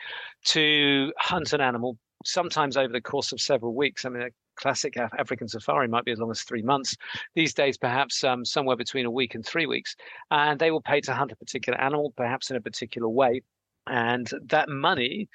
to 0.45 1.11
hunt 1.17 1.53
an 1.53 1.61
animal 1.61 1.97
sometimes 2.25 2.77
over 2.77 2.91
the 2.91 3.01
course 3.01 3.31
of 3.31 3.39
several 3.39 3.75
weeks. 3.75 4.05
I 4.05 4.09
mean, 4.09 4.23
a 4.23 4.29
classic 4.57 4.97
African 4.97 5.47
safari 5.47 5.87
might 5.87 6.03
be 6.03 6.11
as 6.11 6.19
long 6.19 6.31
as 6.31 6.41
three 6.41 6.63
months. 6.63 6.95
These 7.35 7.53
days, 7.53 7.77
perhaps 7.77 8.23
um, 8.23 8.43
somewhere 8.43 8.75
between 8.75 9.05
a 9.05 9.11
week 9.11 9.35
and 9.35 9.45
three 9.45 9.65
weeks. 9.65 9.95
And 10.31 10.59
they 10.59 10.71
will 10.71 10.81
pay 10.81 10.99
to 11.01 11.13
hunt 11.13 11.31
a 11.31 11.35
particular 11.35 11.79
animal, 11.79 12.13
perhaps 12.17 12.49
in 12.49 12.57
a 12.57 12.61
particular 12.61 13.07
way. 13.07 13.41
And 13.89 14.29
that 14.47 14.69
money, 14.69 15.27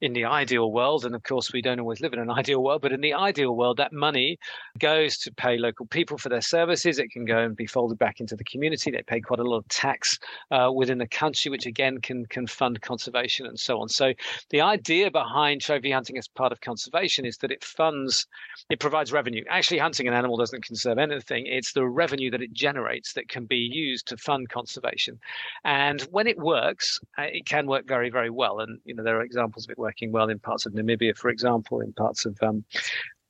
in 0.00 0.12
the 0.12 0.24
ideal 0.24 0.72
world, 0.72 1.04
and 1.04 1.14
of 1.14 1.22
course 1.22 1.52
we 1.52 1.62
don't 1.62 1.80
always 1.80 2.00
live 2.00 2.12
in 2.12 2.18
an 2.18 2.30
ideal 2.40 2.62
world, 2.62 2.82
but 2.82 2.92
in 2.92 3.00
the 3.00 3.14
ideal 3.14 3.56
world, 3.56 3.78
that 3.78 3.92
money 3.92 4.38
goes 4.78 5.16
to 5.18 5.32
pay 5.32 5.58
local 5.58 5.86
people 5.86 6.18
for 6.18 6.28
their 6.28 6.40
services. 6.40 6.98
It 6.98 7.10
can 7.10 7.24
go 7.24 7.38
and 7.38 7.56
be 7.56 7.66
folded 7.66 7.98
back 7.98 8.20
into 8.20 8.36
the 8.36 8.44
community. 8.44 8.90
They 8.90 9.02
pay 9.02 9.20
quite 9.20 9.40
a 9.40 9.44
lot 9.44 9.58
of 9.58 9.68
tax 9.68 10.18
uh, 10.50 10.70
within 10.74 10.98
the 10.98 11.08
country, 11.08 11.50
which 11.50 11.66
again 11.66 11.98
can 12.00 12.26
can 12.26 12.46
fund 12.46 12.80
conservation 12.82 13.46
and 13.46 13.58
so 13.58 13.80
on. 13.80 13.88
So 13.88 14.12
the 14.50 14.60
idea 14.60 15.10
behind 15.10 15.60
trophy 15.60 15.90
hunting 15.90 16.18
as 16.18 16.28
part 16.28 16.52
of 16.52 16.60
conservation 16.60 17.24
is 17.24 17.38
that 17.38 17.50
it 17.50 17.64
funds, 17.64 18.26
it 18.70 18.80
provides 18.80 19.12
revenue. 19.12 19.44
Actually, 19.48 19.78
hunting 19.78 20.08
an 20.08 20.14
animal 20.14 20.36
doesn't 20.36 20.64
conserve 20.64 20.98
anything. 20.98 21.46
It's 21.46 21.72
the 21.72 21.86
revenue 21.86 22.30
that 22.30 22.42
it 22.42 22.52
generates 22.52 23.14
that 23.14 23.28
can 23.28 23.46
be 23.46 23.56
used 23.56 24.08
to 24.08 24.16
fund 24.16 24.48
conservation. 24.48 25.18
And 25.64 26.02
when 26.10 26.26
it 26.26 26.38
works, 26.38 27.00
uh, 27.18 27.22
it 27.22 27.46
can 27.46 27.66
work 27.66 27.86
very 27.86 27.95
very, 27.96 28.10
very 28.10 28.30
well. 28.30 28.60
And 28.60 28.78
you 28.84 28.94
know, 28.94 29.02
there 29.02 29.18
are 29.18 29.22
examples 29.22 29.64
of 29.64 29.70
it 29.70 29.78
working 29.78 30.12
well 30.12 30.28
in 30.28 30.38
parts 30.38 30.66
of 30.66 30.74
Namibia, 30.74 31.16
for 31.16 31.30
example, 31.30 31.80
in 31.80 31.92
parts 31.94 32.26
of 32.26 32.36
um, 32.42 32.62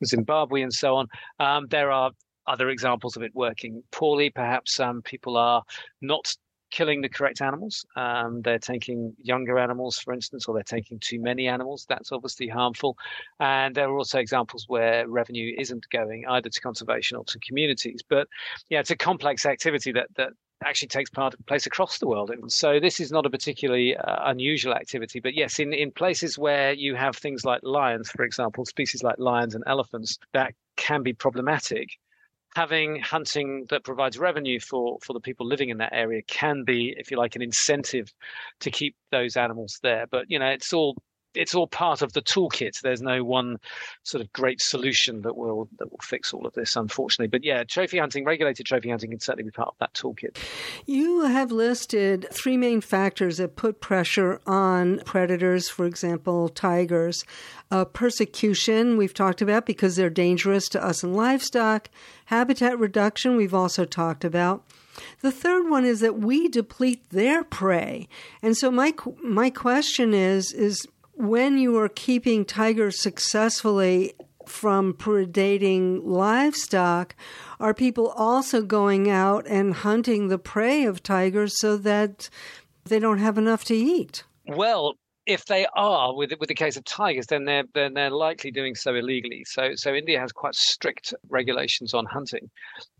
Zimbabwe, 0.05 0.63
and 0.63 0.73
so 0.73 0.97
on. 0.97 1.07
Um, 1.39 1.67
there 1.69 1.93
are 1.93 2.11
other 2.49 2.69
examples 2.69 3.17
of 3.17 3.23
it 3.23 3.33
working 3.35 3.83
poorly. 3.93 4.31
Perhaps 4.31 4.81
um, 4.81 5.03
people 5.03 5.37
are 5.37 5.63
not 6.01 6.35
killing 6.77 7.01
the 7.01 7.09
correct 7.09 7.41
animals. 7.41 7.87
Um, 7.97 8.43
they're 8.43 8.59
taking 8.59 9.15
younger 9.23 9.59
animals, 9.59 9.99
for 9.99 10.13
instance, 10.13 10.47
or 10.47 10.55
they're 10.55 10.63
taking 10.79 10.99
too 10.99 11.21
many 11.21 11.49
animals. 11.49 11.87
That's 11.89 12.13
obviously 12.13 12.49
harmful. 12.49 12.99
And 13.41 13.75
there 13.75 13.89
are 13.89 13.97
also 13.97 14.19
examples 14.19 14.67
where 14.69 15.09
revenue 15.09 15.55
isn't 15.59 15.89
going 15.91 16.25
either 16.29 16.51
to 16.51 16.61
conservation 16.61 17.17
or 17.17 17.25
to 17.25 17.39
communities. 17.39 18.03
But 18.07 18.29
yeah, 18.69 18.81
it's 18.81 18.91
a 18.91 18.97
complex 18.97 19.47
activity 19.47 19.91
that 19.93 20.09
that 20.17 20.31
actually 20.65 20.89
takes 20.89 21.11
part 21.11 21.35
place 21.47 21.67
across 21.67 21.99
the 21.99 22.09
world. 22.09 22.31
And 22.31 22.53
so 22.53 22.79
this 22.79 23.01
is 23.01 23.11
not 23.11 23.25
a 23.25 23.31
particularly 23.31 23.97
uh, 23.97 24.31
unusual 24.31 24.75
activity, 24.75 25.21
but 25.21 25.35
yes, 25.35 25.59
in, 25.59 25.73
in 25.73 25.91
places 25.91 26.39
where 26.39 26.73
you 26.73 26.95
have 26.95 27.17
things 27.17 27.45
like 27.45 27.61
lions, 27.63 28.11
for 28.11 28.25
example, 28.25 28.65
species 28.65 29.03
like 29.03 29.19
lions 29.19 29.55
and 29.55 29.65
elephants, 29.67 30.19
that 30.33 30.55
can 30.77 31.03
be 31.03 31.13
problematic. 31.13 31.89
Having 32.57 33.01
hunting 33.01 33.67
that 33.69 33.85
provides 33.85 34.19
revenue 34.19 34.59
for, 34.61 34.97
for 35.03 35.13
the 35.13 35.21
people 35.21 35.47
living 35.47 35.69
in 35.69 35.77
that 35.77 35.93
area 35.93 36.23
can 36.23 36.65
be, 36.65 36.95
if 36.97 37.11
you 37.11 37.19
like, 37.19 37.37
an 37.37 37.43
incentive 37.43 38.11
to 38.61 38.71
keep 38.71 38.97
those 39.11 39.37
animals 39.37 39.79
there. 39.83 40.07
But 40.11 40.25
you 40.29 40.39
know, 40.39 40.49
it's 40.49 40.73
all 40.73 40.97
it's 41.37 41.55
all 41.55 41.67
part 41.67 42.03
of 42.03 42.13
the 42.13 42.23
toolkit. 42.23 42.81
There's 42.81 43.03
no 43.03 43.23
one 43.25 43.59
sort 44.03 44.23
of 44.23 44.33
great 44.33 44.61
solution 44.61 45.23
that 45.23 45.37
will 45.37 45.69
that 45.79 45.91
will 45.91 46.01
fix 46.03 46.33
all 46.33 46.47
of 46.47 46.55
this, 46.55 46.77
unfortunately. 46.77 47.29
But 47.29 47.45
yeah, 47.45 47.65
trophy 47.65 47.99
hunting, 47.99 48.25
regulated 48.25 48.67
trophy 48.67 48.91
hunting, 48.91 49.11
can 49.11 49.21
certainly 49.21 49.45
be 49.45 49.51
part 49.51 49.69
of 49.69 49.75
that 49.81 49.95
toolkit. 49.95 50.37
You 50.87 51.23
have 51.23 51.53
listed 51.53 52.27
three 52.33 52.57
main 52.57 52.81
factors 52.81 53.39
that 53.39 53.57
put 53.57 53.81
pressure 53.81 54.41
on 54.47 55.01
predators. 55.05 55.69
For 55.69 55.87
example, 55.87 56.49
tigers. 56.49 57.25
Uh, 57.71 57.85
persecution, 57.85 58.97
we've 58.97 59.15
talked 59.15 59.43
about 59.43 59.67
because 59.67 59.97
they're 59.97 60.09
dangerous 60.09 60.69
to 60.69 60.85
us 60.85 61.03
and 61.03 61.17
livestock. 61.17 61.91
Habitat 62.27 62.79
reduction, 62.79 63.37
we've 63.37 63.55
also 63.55 63.85
talked 63.85 64.25
about. 64.25 64.65
The 65.21 65.33
third 65.33 65.69
one 65.69 65.85
is 65.85 66.01
that 66.01 66.19
we 66.19 66.49
deplete 66.49 67.11
their 67.11 67.45
prey. 67.45 68.09
And 68.43 68.57
so 68.57 68.71
my 68.71 68.95
my 69.23 69.51
question 69.51 70.15
is 70.15 70.53
is 70.53 70.87
when 71.17 71.59
you 71.59 71.77
are 71.79 71.89
keeping 71.89 72.45
tigers 72.45 73.01
successfully 73.01 74.15
from 74.47 74.95
predating 74.95 76.01
livestock, 76.05 77.17
are 77.59 77.75
people 77.75 78.09
also 78.09 78.63
going 78.63 79.11
out 79.11 79.47
and 79.47 79.75
hunting 79.75 80.29
the 80.29 80.39
prey 80.39 80.85
of 80.85 81.03
tigers 81.03 81.59
so 81.59 81.77
that 81.79 82.29
they 82.85 82.99
don't 82.99 83.19
have 83.19 83.39
enough 83.39 83.65
to 83.65 83.75
eat? 83.75 84.25
Well, 84.47 84.95
if 85.27 85.45
they 85.47 85.67
are 85.75 86.15
with 86.15 86.33
with 86.39 86.49
the 86.49 86.55
case 86.55 86.77
of 86.77 86.85
tigers, 86.85 87.27
then 87.27 87.45
they're 87.45 87.65
then 87.75 87.95
they're 87.95 88.11
likely 88.11 88.53
doing 88.53 88.75
so 88.77 88.95
illegally. 88.95 89.43
So 89.45 89.71
so 89.75 89.93
India 89.93 90.21
has 90.21 90.33
quite 90.33 90.55
strict 90.55 91.13
regulations 91.29 91.95
on 91.95 92.07
hunting. 92.07 92.49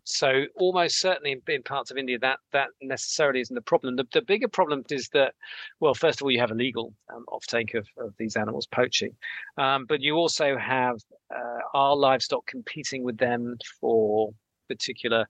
So 0.09 0.45
almost 0.55 1.01
certainly 1.01 1.33
in, 1.33 1.43
in 1.49 1.65
parts 1.65 1.91
of 1.91 1.97
India 1.97 2.17
that 2.21 2.39
that 2.53 2.69
necessarily 2.81 3.41
isn't 3.41 3.55
the 3.55 3.61
problem. 3.61 3.97
The, 3.97 4.07
the 4.13 4.23
bigger 4.23 4.47
problem 4.47 4.85
is 4.89 5.09
that 5.11 5.35
well, 5.81 5.95
first 5.95 6.21
of 6.21 6.25
all, 6.25 6.31
you 6.31 6.39
have 6.39 6.53
illegal 6.53 6.95
um, 7.13 7.25
offtake 7.29 7.75
of, 7.75 7.89
of 7.99 8.15
these 8.17 8.37
animals, 8.37 8.67
poaching, 8.67 9.17
um, 9.59 9.85
but 9.85 10.01
you 10.01 10.15
also 10.15 10.57
have 10.57 10.97
uh, 11.35 11.59
our 11.75 11.97
livestock 11.97 12.47
competing 12.47 13.03
with 13.03 13.19
them 13.19 13.57
for 13.81 14.33
particular 14.69 15.27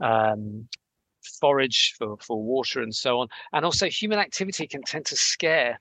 um, 0.00 0.68
forage 1.40 1.94
for, 1.98 2.16
for 2.18 2.42
water 2.42 2.82
and 2.82 2.94
so 2.94 3.20
on. 3.20 3.28
And 3.52 3.64
also 3.64 3.86
human 3.86 4.18
activity 4.18 4.66
can 4.66 4.82
tend 4.82 5.06
to 5.06 5.16
scare 5.16 5.80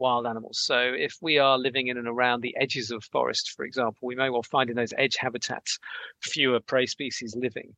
wild 0.00 0.26
animals. 0.26 0.58
So 0.60 0.78
if 0.78 1.16
we 1.20 1.38
are 1.38 1.58
living 1.58 1.88
in 1.88 1.98
and 1.98 2.08
around 2.08 2.40
the 2.40 2.56
edges 2.58 2.90
of 2.90 3.04
forests, 3.04 3.50
for 3.50 3.64
example, 3.64 4.08
we 4.08 4.16
may 4.16 4.30
well 4.30 4.42
find 4.42 4.70
in 4.70 4.76
those 4.76 4.94
edge 4.96 5.16
habitats 5.16 5.78
fewer 6.20 6.60
prey 6.60 6.86
species 6.86 7.36
living. 7.36 7.74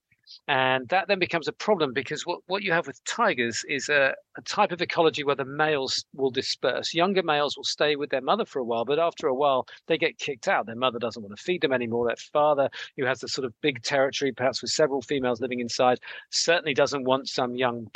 And 0.49 0.89
that 0.89 1.09
then 1.09 1.19
becomes 1.19 1.49
a 1.49 1.53
problem 1.53 1.93
because 1.93 2.27
what, 2.27 2.41
what 2.47 2.63
you 2.63 2.73
have 2.73 2.87
with 2.87 3.03
tigers 3.05 3.65
is 3.69 3.89
a, 3.89 4.15
a, 4.37 4.43
type 4.43 4.73
of 4.73 4.81
ecology 4.81 5.25
where 5.25 5.37
the 5.37 5.45
males 5.45 6.05
will 6.15 6.31
disperse. 6.31 6.95
Younger 6.95 7.23
males 7.23 7.57
will 7.57 7.65
stay 7.65 7.97
with 7.97 8.11
their 8.11 8.21
mother 8.21 8.45
for 8.45 8.59
a 8.59 8.65
while, 8.65 8.85
but 8.85 8.99
after 8.99 9.27
a 9.27 9.35
while, 9.35 9.67
they 9.89 9.99
get 9.99 10.19
kicked 10.19 10.49
out. 10.49 10.67
Their 10.67 10.77
mother 10.77 10.99
doesn't 10.99 11.23
want 11.23 11.37
to 11.37 11.43
feed 11.43 11.61
them 11.61 11.73
anymore. 11.73 12.07
Their 12.07 12.17
father, 12.17 12.71
who 12.97 13.05
has 13.05 13.21
this 13.21 13.33
sort 13.33 13.45
of 13.45 13.61
big 13.61 13.83
territory, 13.83 14.33
perhaps 14.33 14.63
with 14.63 14.71
several 14.71 15.03
females 15.03 15.41
living 15.41 15.61
inside, 15.61 16.01
certainly 16.31 16.75
doesn't 16.75 17.05
want 17.05 17.29
some 17.29 17.55
young, 17.55 17.91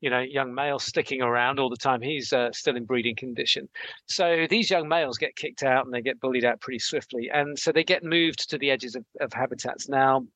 you 0.00 0.10
know, 0.10 0.20
young 0.20 0.54
males 0.54 0.84
sticking 0.84 1.22
around 1.22 1.58
all 1.58 1.70
the 1.70 1.76
time. 1.76 2.00
He's 2.00 2.32
uh, 2.32 2.50
still 2.52 2.76
in 2.76 2.84
breeding 2.84 3.16
condition. 3.16 3.68
So 4.06 4.46
these 4.48 4.70
young 4.70 4.88
males 4.88 5.18
get 5.18 5.36
kicked 5.36 5.62
out 5.62 5.84
and 5.84 5.94
they 5.94 6.00
get 6.00 6.20
bullied 6.20 6.44
out 6.44 6.60
pretty 6.60 6.78
swiftly. 6.78 7.30
And 7.32 7.58
so 7.58 7.70
they 7.70 7.84
get 7.84 8.02
moved 8.02 8.48
to 8.50 8.58
the 8.58 8.70
edges 8.70 8.94
of, 8.94 9.04
of 9.20 9.32
habitats. 9.32 9.88
Now, 9.88 10.26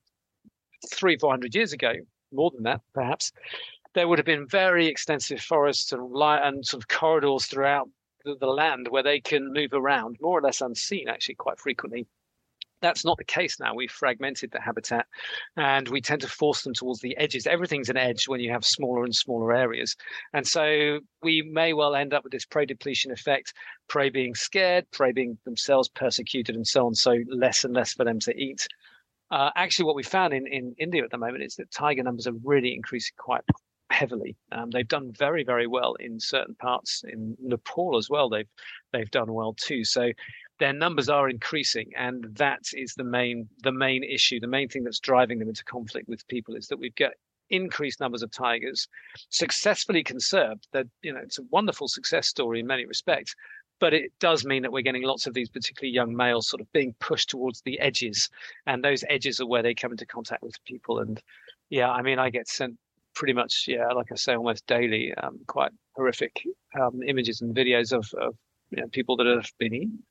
three, 0.93 1.17
four 1.17 1.31
hundred 1.31 1.55
years 1.55 1.73
ago, 1.73 1.93
more 2.33 2.51
than 2.51 2.65
that, 2.65 2.81
perhaps, 2.93 3.33
there 3.95 4.09
would 4.09 4.19
have 4.19 4.27
been 4.27 4.47
very 4.47 4.87
extensive 4.87 5.41
forests 5.41 5.93
and, 5.93 6.15
and 6.15 6.67
sort 6.67 6.83
of 6.83 6.89
corridors 6.89 7.47
throughout 7.47 7.89
the, 8.25 8.37
the 8.39 8.47
land 8.47 8.89
where 8.91 9.03
they 9.03 9.21
can 9.21 9.53
move 9.53 9.73
around, 9.73 10.17
more 10.21 10.39
or 10.39 10.43
less 10.43 10.61
unseen, 10.61 11.09
actually, 11.09 11.37
quite 11.37 11.59
frequently 11.59 12.07
that's 12.81 13.05
not 13.05 13.17
the 13.19 13.25
case 13.25 13.59
now. 13.59 13.75
We've 13.75 13.91
fragmented 13.91 14.51
the 14.51 14.61
habitat 14.61 15.07
and 15.57 15.89
we 15.89 16.01
tend 16.01 16.21
to 16.23 16.29
force 16.29 16.63
them 16.63 16.75
towards 16.75 17.01
the 17.01 17.17
edges. 17.17 17.47
Everything's 17.47 17.89
an 17.89 17.97
edge 17.97 18.29
when 18.29 18.41
you 18.41 18.53
have 18.53 18.65
smaller 18.65 19.05
and 19.05 19.15
smaller 19.15 19.55
areas. 19.55 19.97
And 20.33 20.47
so 20.47 21.01
we 21.23 21.43
may 21.43 21.73
well 21.73 21.95
end 21.95 22.13
up 22.13 22.25
with 22.25 22.33
this 22.33 22.45
prey 22.45 22.67
depletion 22.67 23.11
effect, 23.11 23.55
prey 23.89 24.11
being 24.11 24.35
scared, 24.35 24.91
prey 24.91 25.13
being 25.13 25.39
themselves 25.45 25.89
persecuted, 25.89 26.57
and 26.57 26.67
so 26.67 26.87
on. 26.87 26.95
So 26.95 27.17
less 27.29 27.65
and 27.65 27.75
less 27.75 27.93
for 27.95 28.05
them 28.05 28.21
to 28.21 28.37
eat. 28.37 28.67
Uh, 29.31 29.51
actually, 29.57 29.87
what 29.87 29.97
we 29.97 30.03
found 30.03 30.35
in, 30.35 30.47
in 30.47 30.75
India 30.79 31.03
at 31.03 31.11
the 31.11 31.19
moment 31.19 31.43
is 31.43 31.57
that 31.57 31.71
tiger 31.71 32.03
numbers 32.03 32.27
are 32.27 32.35
really 32.45 32.75
increasing 32.75 33.15
quite 33.17 33.43
heavily. 33.91 34.37
Um, 34.53 34.71
they've 34.71 34.87
done 34.87 35.13
very, 35.17 35.45
very 35.45 35.67
well 35.67 35.95
in 35.95 36.19
certain 36.21 36.55
parts 36.55 37.03
in 37.07 37.37
Nepal 37.41 37.97
as 37.97 38.09
well. 38.11 38.29
They've 38.29 38.49
they've 38.93 39.11
done 39.11 39.33
well 39.33 39.55
too. 39.55 39.85
So 39.85 40.11
their 40.59 40.73
numbers 40.73 41.09
are 41.09 41.29
increasing, 41.29 41.91
and 41.97 42.25
that 42.37 42.63
is 42.75 42.95
the 42.95 43.05
main 43.05 43.49
the 43.63 43.73
main 43.73 44.05
issue. 44.05 44.41
The 44.41 44.47
main 44.47 44.69
thing 44.69 44.85
that's 44.85 45.01
driving 45.01 45.39
them 45.39 45.49
into 45.49 45.65
conflict 45.65 46.09
with 46.09 46.27
people 46.29 46.55
is 46.55 46.69
that 46.69 46.79
we've 46.79 46.95
got 46.95 47.13
increased 47.51 48.01
numbers 48.01 48.23
of 48.23 48.31
tigers 48.31 48.89
successfully 49.29 50.03
conserved. 50.03 50.69
That 50.73 50.87
you 51.03 51.13
know 51.13 51.21
it's 51.21 51.39
a 51.39 51.45
wonderful 51.51 51.89
success 51.89 52.29
story 52.29 52.61
in 52.61 52.67
many 52.67 52.87
respects. 52.87 53.35
But 53.81 53.93
it 53.93 54.13
does 54.21 54.45
mean 54.45 54.63
that 54.63 54.73
we're 54.73 54.83
getting 54.83 55.03
lots 55.03 55.27
of 55.27 55.35
these 55.35 55.49
particularly 55.49 55.93
young 55.93 56.15
males 56.15 56.49
sort 56.49 56.61
of 56.61 56.73
being 56.73 56.95
pushed 57.01 57.29
towards 57.29 57.61
the 57.63 57.79
edges, 57.81 58.31
and 58.67 58.85
those 58.85 59.05
edges 59.09 59.41
are 59.41 59.47
where 59.47 59.63
they 59.63 59.75
come 59.75 59.91
into 59.91 60.07
contact 60.07 60.43
with 60.43 60.65
people. 60.65 61.01
And 61.01 61.21
yeah, 61.71 61.91
I 61.91 62.03
mean, 62.03 62.21
I 62.21 62.31
get 62.31 62.49
sent 62.49 62.79
pretty 63.15 63.33
much, 63.33 63.65
yeah, 63.67 63.89
like 63.89 64.13
I 64.13 64.17
say, 64.17 64.35
almost 64.37 64.67
daily, 64.67 65.13
um, 65.15 65.41
quite 65.47 65.73
horrific 65.97 66.43
um, 66.81 67.03
images 67.03 67.41
and 67.41 67.55
videos 67.55 67.93
of, 67.93 68.13
of 68.15 68.37
you 68.71 68.83
know, 68.83 68.89
people 68.89 69.17
that 69.17 69.27
have 69.27 69.51
been 69.59 69.75
eaten. 69.75 70.03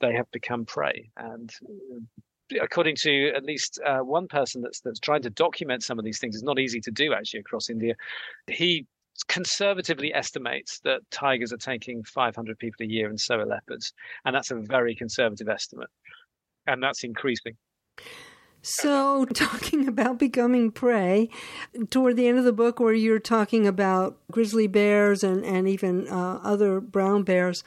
They 0.00 0.12
have 0.14 0.30
become 0.30 0.64
prey, 0.64 1.10
and 1.16 1.50
uh, 1.64 2.60
according 2.60 2.96
to 2.96 3.32
at 3.34 3.44
least 3.44 3.80
uh, 3.84 4.00
one 4.00 4.28
person 4.28 4.62
that's 4.62 4.80
that's 4.80 5.00
trying 5.00 5.22
to 5.22 5.30
document 5.30 5.82
some 5.82 5.98
of 5.98 6.04
these 6.04 6.18
things, 6.18 6.34
it's 6.34 6.44
not 6.44 6.58
easy 6.58 6.80
to 6.80 6.90
do 6.90 7.12
actually 7.12 7.40
across 7.40 7.70
India. 7.70 7.94
He 8.48 8.86
conservatively 9.28 10.12
estimates 10.12 10.80
that 10.80 11.00
tigers 11.10 11.52
are 11.52 11.58
taking 11.58 12.02
500 12.02 12.58
people 12.58 12.84
a 12.84 12.88
year, 12.88 13.08
and 13.08 13.20
so 13.20 13.36
are 13.36 13.46
leopards, 13.46 13.92
and 14.24 14.34
that's 14.34 14.50
a 14.50 14.56
very 14.56 14.94
conservative 14.94 15.48
estimate, 15.48 15.90
and 16.66 16.82
that's 16.82 17.04
increasing. 17.04 17.56
So, 18.66 19.24
talking 19.34 19.86
about 19.86 20.18
becoming 20.18 20.72
prey, 20.72 21.28
toward 21.90 22.16
the 22.16 22.26
end 22.26 22.38
of 22.38 22.44
the 22.44 22.52
book, 22.52 22.80
where 22.80 22.94
you're 22.94 23.18
talking 23.18 23.66
about 23.66 24.16
grizzly 24.30 24.66
bears 24.66 25.22
and, 25.22 25.44
and 25.44 25.68
even 25.68 26.08
uh, 26.08 26.40
other 26.42 26.80
brown 26.80 27.24
bears, 27.24 27.62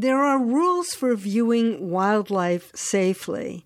there 0.00 0.22
are 0.22 0.38
rules 0.38 0.88
for 0.88 1.14
viewing 1.14 1.90
wildlife 1.90 2.70
safely. 2.74 3.64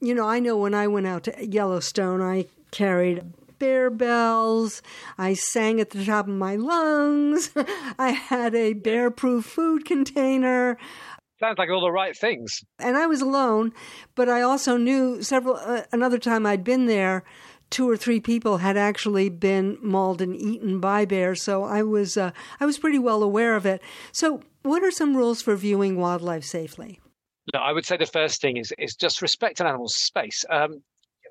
You 0.00 0.14
know, 0.14 0.28
I 0.28 0.38
know 0.38 0.56
when 0.56 0.74
I 0.74 0.86
went 0.86 1.06
out 1.06 1.24
to 1.24 1.46
Yellowstone, 1.46 2.20
I 2.20 2.46
carried 2.70 3.24
bear 3.58 3.90
bells. 3.90 4.82
I 5.16 5.34
sang 5.34 5.80
at 5.80 5.90
the 5.90 6.04
top 6.04 6.26
of 6.26 6.34
my 6.34 6.56
lungs. 6.56 7.50
I 7.98 8.10
had 8.10 8.54
a 8.54 8.72
bear 8.74 9.10
proof 9.10 9.46
food 9.46 9.84
container. 9.84 10.76
Sounds 11.40 11.58
like 11.58 11.70
all 11.70 11.80
the 11.80 11.90
right 11.90 12.16
things. 12.16 12.52
And 12.78 12.96
I 12.96 13.06
was 13.06 13.20
alone, 13.20 13.72
but 14.14 14.28
I 14.28 14.42
also 14.42 14.76
knew 14.76 15.22
several, 15.22 15.56
uh, 15.56 15.82
another 15.90 16.18
time 16.18 16.44
I'd 16.44 16.64
been 16.64 16.86
there, 16.86 17.24
two 17.70 17.88
or 17.88 17.96
three 17.96 18.20
people 18.20 18.58
had 18.58 18.76
actually 18.76 19.28
been 19.28 19.78
mauled 19.80 20.20
and 20.20 20.36
eaten 20.36 20.78
by 20.78 21.04
bears, 21.04 21.42
so 21.42 21.64
I 21.64 21.82
was 21.82 22.16
uh, 22.16 22.30
I 22.60 22.66
was 22.66 22.78
pretty 22.78 22.98
well 22.98 23.22
aware 23.22 23.56
of 23.56 23.64
it. 23.64 23.82
So, 24.12 24.42
what 24.62 24.82
are 24.82 24.90
some 24.90 25.16
rules 25.16 25.42
for 25.42 25.54
viewing 25.56 25.96
wildlife 25.96 26.44
safely? 26.44 27.00
No, 27.52 27.60
I 27.60 27.72
would 27.72 27.84
say 27.84 27.96
the 27.96 28.06
first 28.06 28.40
thing 28.40 28.56
is 28.56 28.72
is 28.78 28.94
just 28.94 29.22
respect 29.22 29.60
an 29.60 29.66
animal's 29.66 29.96
space. 29.96 30.44
Um, 30.48 30.82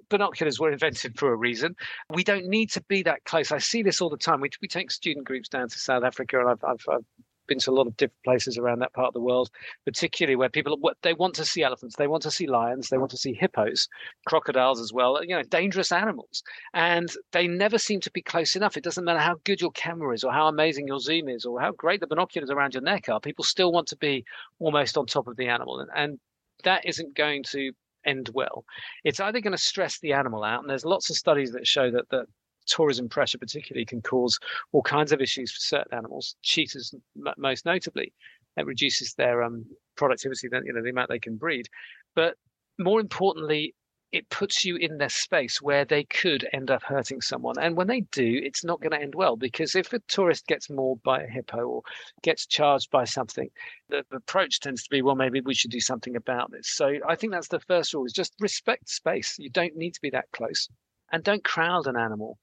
binoculars 0.09 0.59
were 0.59 0.71
invented 0.71 1.17
for 1.17 1.31
a 1.31 1.35
reason. 1.35 1.75
We 2.13 2.23
don't 2.23 2.45
need 2.45 2.71
to 2.71 2.81
be 2.83 3.03
that 3.03 3.23
close. 3.23 3.51
I 3.51 3.59
see 3.59 3.81
this 3.81 4.01
all 4.01 4.09
the 4.09 4.17
time. 4.17 4.41
We, 4.41 4.49
we 4.61 4.67
take 4.67 4.91
student 4.91 5.25
groups 5.25 5.47
down 5.47 5.69
to 5.69 5.79
South 5.79 6.03
Africa, 6.03 6.39
and 6.39 6.49
I've, 6.49 6.63
I've, 6.63 6.85
I've 6.91 7.05
been 7.51 7.59
to 7.59 7.71
a 7.71 7.73
lot 7.73 7.87
of 7.87 7.97
different 7.97 8.23
places 8.23 8.57
around 8.57 8.79
that 8.79 8.93
part 8.93 9.07
of 9.07 9.13
the 9.13 9.19
world, 9.19 9.49
particularly 9.83 10.37
where 10.37 10.47
people 10.47 10.79
they 11.01 11.13
want 11.13 11.35
to 11.35 11.43
see 11.43 11.63
elephants, 11.63 11.97
they 11.97 12.07
want 12.07 12.23
to 12.23 12.31
see 12.31 12.47
lions, 12.47 12.87
they 12.87 12.97
want 12.97 13.11
to 13.11 13.17
see 13.17 13.33
hippos, 13.33 13.89
crocodiles 14.25 14.79
as 14.79 14.93
well. 14.93 15.21
You 15.21 15.35
know, 15.35 15.43
dangerous 15.43 15.91
animals, 15.91 16.43
and 16.73 17.11
they 17.33 17.47
never 17.47 17.77
seem 17.77 17.99
to 18.01 18.11
be 18.11 18.21
close 18.21 18.55
enough. 18.55 18.77
It 18.77 18.85
doesn't 18.85 19.03
matter 19.03 19.19
how 19.19 19.35
good 19.43 19.59
your 19.59 19.71
camera 19.71 20.13
is, 20.13 20.23
or 20.23 20.31
how 20.31 20.47
amazing 20.47 20.87
your 20.87 20.99
zoom 20.99 21.27
is, 21.27 21.45
or 21.45 21.59
how 21.59 21.73
great 21.73 21.99
the 21.99 22.07
binoculars 22.07 22.49
around 22.49 22.73
your 22.73 22.83
neck 22.83 23.09
are. 23.09 23.19
People 23.19 23.43
still 23.43 23.73
want 23.73 23.87
to 23.89 23.97
be 23.97 24.23
almost 24.59 24.97
on 24.97 25.05
top 25.05 25.27
of 25.27 25.35
the 25.35 25.49
animal, 25.49 25.81
and, 25.81 25.89
and 25.93 26.19
that 26.63 26.85
isn't 26.85 27.15
going 27.15 27.43
to 27.43 27.73
end 28.05 28.29
well. 28.33 28.63
It's 29.03 29.19
either 29.19 29.41
going 29.41 29.51
to 29.51 29.57
stress 29.57 29.99
the 29.99 30.13
animal 30.13 30.45
out, 30.45 30.61
and 30.61 30.69
there's 30.69 30.85
lots 30.85 31.09
of 31.09 31.17
studies 31.17 31.51
that 31.51 31.67
show 31.67 31.91
that 31.91 32.09
that 32.11 32.27
tourism 32.65 33.09
pressure 33.09 33.37
particularly 33.37 33.85
can 33.85 34.01
cause 34.01 34.39
all 34.71 34.81
kinds 34.81 35.11
of 35.11 35.21
issues 35.21 35.51
for 35.51 35.59
certain 35.59 35.97
animals, 35.97 36.35
cheetahs 36.41 36.93
most 37.37 37.65
notably. 37.65 38.13
It 38.57 38.65
reduces 38.65 39.13
their 39.13 39.43
um, 39.43 39.65
productivity, 39.95 40.49
you 40.51 40.73
know, 40.73 40.81
the 40.81 40.89
amount 40.89 41.09
they 41.09 41.19
can 41.19 41.37
breed. 41.37 41.67
But 42.15 42.35
more 42.77 42.99
importantly, 42.99 43.75
it 44.11 44.29
puts 44.29 44.65
you 44.65 44.75
in 44.75 44.97
their 44.97 45.09
space 45.09 45.61
where 45.61 45.85
they 45.85 46.03
could 46.03 46.47
end 46.51 46.69
up 46.69 46.83
hurting 46.83 47.21
someone. 47.21 47.57
And 47.57 47.77
when 47.77 47.87
they 47.87 48.01
do, 48.11 48.41
it's 48.43 48.63
not 48.63 48.81
going 48.81 48.91
to 48.91 49.01
end 49.01 49.15
well 49.15 49.37
because 49.37 49.73
if 49.73 49.93
a 49.93 49.99
tourist 49.99 50.47
gets 50.47 50.69
mauled 50.69 51.01
by 51.01 51.21
a 51.21 51.27
hippo 51.27 51.59
or 51.59 51.83
gets 52.21 52.45
charged 52.45 52.91
by 52.91 53.05
something, 53.05 53.49
the, 53.87 54.03
the 54.09 54.17
approach 54.17 54.59
tends 54.59 54.83
to 54.83 54.89
be, 54.89 55.01
well, 55.01 55.15
maybe 55.15 55.39
we 55.39 55.53
should 55.53 55.71
do 55.71 55.79
something 55.79 56.17
about 56.17 56.51
this. 56.51 56.67
So 56.69 56.95
I 57.07 57.15
think 57.15 57.31
that's 57.31 57.47
the 57.47 57.61
first 57.61 57.93
rule 57.93 58.05
is 58.05 58.11
just 58.11 58.35
respect 58.41 58.89
space. 58.89 59.37
You 59.39 59.49
don't 59.49 59.77
need 59.77 59.93
to 59.93 60.01
be 60.01 60.09
that 60.09 60.29
close 60.33 60.67
and 61.11 61.23
don't 61.23 61.43
crowd 61.43 61.87
an 61.87 61.97
animal. 61.97 62.37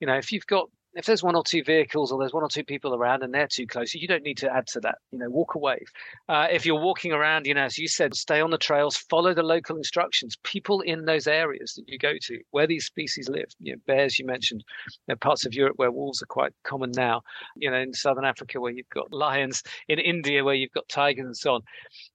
You 0.00 0.06
know, 0.06 0.16
if 0.16 0.32
you've 0.32 0.46
got 0.46 0.68
if 0.94 1.06
there's 1.06 1.22
one 1.22 1.36
or 1.36 1.44
two 1.44 1.62
vehicles 1.62 2.10
or 2.10 2.18
there's 2.18 2.32
one 2.32 2.42
or 2.42 2.48
two 2.48 2.64
people 2.64 2.94
around 2.94 3.22
and 3.22 3.32
they're 3.32 3.46
too 3.46 3.66
close, 3.66 3.94
you 3.94 4.08
don't 4.08 4.24
need 4.24 4.38
to 4.38 4.52
add 4.52 4.66
to 4.66 4.80
that. 4.80 4.98
You 5.12 5.18
know, 5.18 5.30
walk 5.30 5.54
away. 5.54 5.84
Uh, 6.28 6.48
if 6.50 6.64
you're 6.64 6.80
walking 6.80 7.12
around, 7.12 7.46
you 7.46 7.54
know, 7.54 7.62
as 7.62 7.78
you 7.78 7.86
said, 7.86 8.16
stay 8.16 8.40
on 8.40 8.50
the 8.50 8.58
trails, 8.58 8.96
follow 8.96 9.32
the 9.32 9.42
local 9.42 9.76
instructions. 9.76 10.36
People 10.42 10.80
in 10.80 11.04
those 11.04 11.28
areas 11.28 11.74
that 11.74 11.88
you 11.88 11.98
go 11.98 12.14
to, 12.22 12.40
where 12.50 12.66
these 12.66 12.86
species 12.86 13.28
live, 13.28 13.46
you 13.60 13.72
know, 13.72 13.80
bears 13.86 14.18
you 14.18 14.26
mentioned, 14.26 14.64
there 15.06 15.14
are 15.14 15.18
parts 15.18 15.44
of 15.46 15.54
Europe 15.54 15.74
where 15.76 15.92
wolves 15.92 16.20
are 16.20 16.26
quite 16.26 16.52
common 16.64 16.90
now. 16.90 17.22
You 17.54 17.70
know, 17.70 17.78
in 17.78 17.92
southern 17.92 18.24
Africa 18.24 18.60
where 18.60 18.72
you've 18.72 18.88
got 18.88 19.12
lions, 19.12 19.62
in 19.88 19.98
India 19.98 20.42
where 20.42 20.54
you've 20.54 20.72
got 20.72 20.88
tigers 20.88 21.26
and 21.26 21.36
so 21.36 21.54
on. 21.54 21.62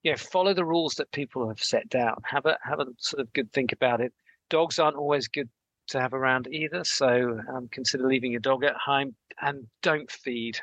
You 0.02 0.12
know, 0.12 0.18
follow 0.18 0.54
the 0.54 0.66
rules 0.66 0.96
that 0.96 1.12
people 1.12 1.48
have 1.48 1.64
set 1.64 1.88
down. 1.90 2.16
Have 2.26 2.46
a 2.46 2.58
have 2.64 2.80
a 2.80 2.88
sort 2.98 3.22
of 3.22 3.32
good 3.34 3.52
think 3.54 3.72
about 3.72 4.02
it. 4.02 4.14
Dogs 4.50 4.78
aren't 4.78 4.98
always 4.98 5.28
good 5.28 5.50
to 5.88 6.00
have 6.00 6.14
around 6.14 6.48
either. 6.52 6.84
So 6.84 7.40
um, 7.54 7.68
consider 7.72 8.08
leaving 8.08 8.32
your 8.32 8.42
dog 8.42 8.64
at 8.64 8.76
home 8.76 9.16
and 9.42 9.68
don't 9.82 10.10
feed. 10.10 10.60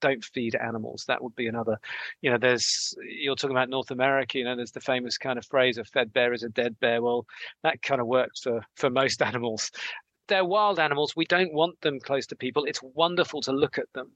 Don't 0.00 0.24
feed 0.24 0.54
animals. 0.54 1.04
That 1.08 1.22
would 1.22 1.34
be 1.34 1.46
another. 1.46 1.78
You 2.20 2.30
know, 2.30 2.38
there's 2.38 2.94
you're 3.08 3.36
talking 3.36 3.56
about 3.56 3.70
North 3.70 3.90
America. 3.90 4.38
You 4.38 4.44
know, 4.44 4.56
there's 4.56 4.72
the 4.72 4.80
famous 4.80 5.16
kind 5.16 5.38
of 5.38 5.46
phrase: 5.46 5.78
"A 5.78 5.84
fed 5.84 6.12
bear 6.12 6.34
is 6.34 6.42
a 6.42 6.50
dead 6.50 6.78
bear." 6.78 7.00
Well, 7.00 7.24
that 7.62 7.80
kind 7.80 8.02
of 8.02 8.06
works 8.06 8.40
for 8.40 8.60
for 8.76 8.90
most 8.90 9.22
animals. 9.22 9.70
They're 10.28 10.44
wild 10.44 10.78
animals. 10.78 11.16
We 11.16 11.24
don't 11.24 11.54
want 11.54 11.80
them 11.80 12.00
close 12.00 12.26
to 12.28 12.36
people. 12.36 12.64
It's 12.64 12.82
wonderful 12.82 13.40
to 13.42 13.52
look 13.52 13.78
at 13.78 13.90
them, 13.94 14.12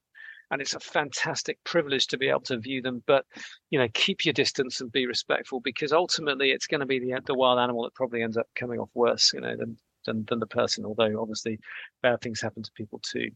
and 0.51 0.61
it's 0.61 0.75
a 0.75 0.81
fantastic 0.81 1.63
privilege 1.65 2.07
to 2.09 2.19
be 2.19 2.29
able 2.29 2.41
to 2.41 2.59
view 2.59 2.83
them. 2.83 3.03
But 3.07 3.25
you 3.71 3.79
know, 3.79 3.89
keep 3.95 4.27
your 4.27 4.35
distance 4.35 4.83
and 4.83 4.93
be 4.93 5.07
respectful 5.07 5.61
because 5.61 5.95
ultimately, 5.95 6.51
it's 6.51 6.67
going 6.67 6.81
to 6.81 6.87
be 6.87 6.99
the 6.99 7.19
the 7.25 7.35
wild 7.35 7.59
animal 7.59 7.85
that 7.85 7.95
probably 7.95 8.23
ends 8.23 8.37
up 8.37 8.49
coming 8.55 8.79
off 8.79 8.91
worse. 8.93 9.33
You 9.33 9.41
know, 9.41 9.57
than 9.57 9.79
than, 10.09 10.25
than 10.29 10.41
the 10.41 10.47
person, 10.47 10.85
although 10.85 11.21
obviously 11.21 11.61
bad 12.03 12.21
things 12.21 12.41
happen 12.41 12.63
to 12.63 12.73
people 12.73 13.01
too. 13.01 13.31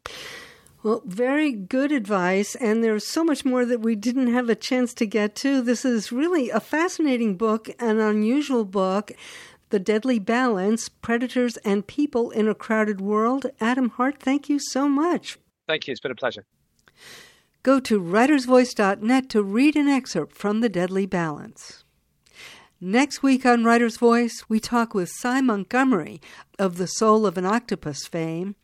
Well, 0.82 1.02
very 1.06 1.52
good 1.52 1.92
advice. 1.92 2.56
And 2.56 2.82
there's 2.82 3.06
so 3.06 3.22
much 3.22 3.44
more 3.44 3.64
that 3.64 3.80
we 3.80 3.94
didn't 3.94 4.32
have 4.32 4.48
a 4.48 4.56
chance 4.56 4.92
to 4.94 5.06
get 5.06 5.36
to. 5.36 5.62
This 5.62 5.84
is 5.84 6.10
really 6.10 6.50
a 6.50 6.58
fascinating 6.58 7.36
book, 7.36 7.70
an 7.78 8.00
unusual 8.00 8.64
book. 8.64 9.12
The 9.70 9.78
Deadly 9.78 10.18
Balance 10.18 10.90
Predators 10.90 11.56
and 11.58 11.86
People 11.86 12.30
in 12.30 12.46
a 12.46 12.54
Crowded 12.54 13.00
World. 13.00 13.46
Adam 13.58 13.90
Hart, 13.90 14.18
thank 14.18 14.50
you 14.50 14.58
so 14.58 14.86
much. 14.86 15.38
Thank 15.66 15.86
you. 15.86 15.92
It's 15.92 16.00
been 16.00 16.10
a 16.10 16.16
pleasure. 16.16 16.44
Go 17.62 17.78
to 17.80 18.02
writersvoice.net 18.02 19.30
to 19.30 19.42
read 19.42 19.76
an 19.76 19.88
excerpt 19.88 20.36
from 20.36 20.60
The 20.60 20.68
Deadly 20.68 21.06
Balance. 21.06 21.81
Next 22.84 23.22
week 23.22 23.46
on 23.46 23.62
Writer's 23.62 23.96
Voice, 23.96 24.42
we 24.48 24.58
talk 24.58 24.92
with 24.92 25.08
Sy 25.08 25.40
Montgomery 25.40 26.20
of 26.58 26.78
The 26.78 26.88
Soul 26.88 27.26
of 27.26 27.38
an 27.38 27.46
Octopus 27.46 28.08
fame, 28.08 28.56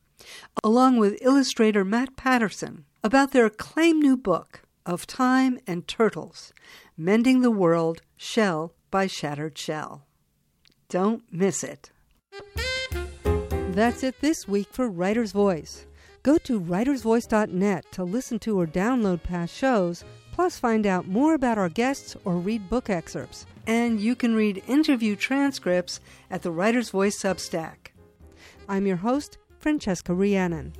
along 0.65 0.97
with 0.97 1.23
illustrator 1.23 1.85
Matt 1.85 2.17
Patterson, 2.17 2.85
about 3.05 3.31
their 3.31 3.47
acclaimed 3.47 4.03
new 4.03 4.17
book, 4.17 4.63
Of 4.85 5.07
Time 5.07 5.61
and 5.69 5.87
Turtles 5.87 6.53
Mending 6.97 7.43
the 7.43 7.53
World 7.53 8.03
Shell 8.17 8.75
by 8.91 9.07
Shattered 9.07 9.57
Shell. 9.57 10.05
Don't 10.89 11.23
miss 11.31 11.63
it. 11.63 11.93
That's 13.71 14.03
it 14.03 14.21
this 14.21 14.49
week 14.49 14.67
for 14.73 14.89
Writer's 14.89 15.31
Voice. 15.31 15.87
Go 16.25 16.39
to 16.39 16.61
writersvoice.net 16.61 17.85
to 17.93 18.03
listen 18.03 18.41
to 18.41 18.59
or 18.59 18.67
download 18.67 19.23
past 19.23 19.55
shows, 19.55 20.03
plus 20.33 20.59
find 20.59 20.89
out 20.89 21.07
more 21.07 21.35
about 21.35 21.57
our 21.57 21.69
guests 21.69 22.17
or 22.25 22.37
read 22.39 22.69
book 22.69 22.91
excerpts 22.91 23.47
and 23.69 24.01
you 24.01 24.17
can 24.17 24.35
read 24.35 24.65
interview 24.67 25.15
transcripts 25.15 26.01
at 26.31 26.43
the 26.43 26.51
Writer's 26.51 26.89
Voice 26.89 27.23
Substack. 27.23 27.93
I'm 28.67 28.87
your 28.87 28.97
host, 28.97 29.37
Francesca 29.59 30.15
Rheannon. 30.15 30.73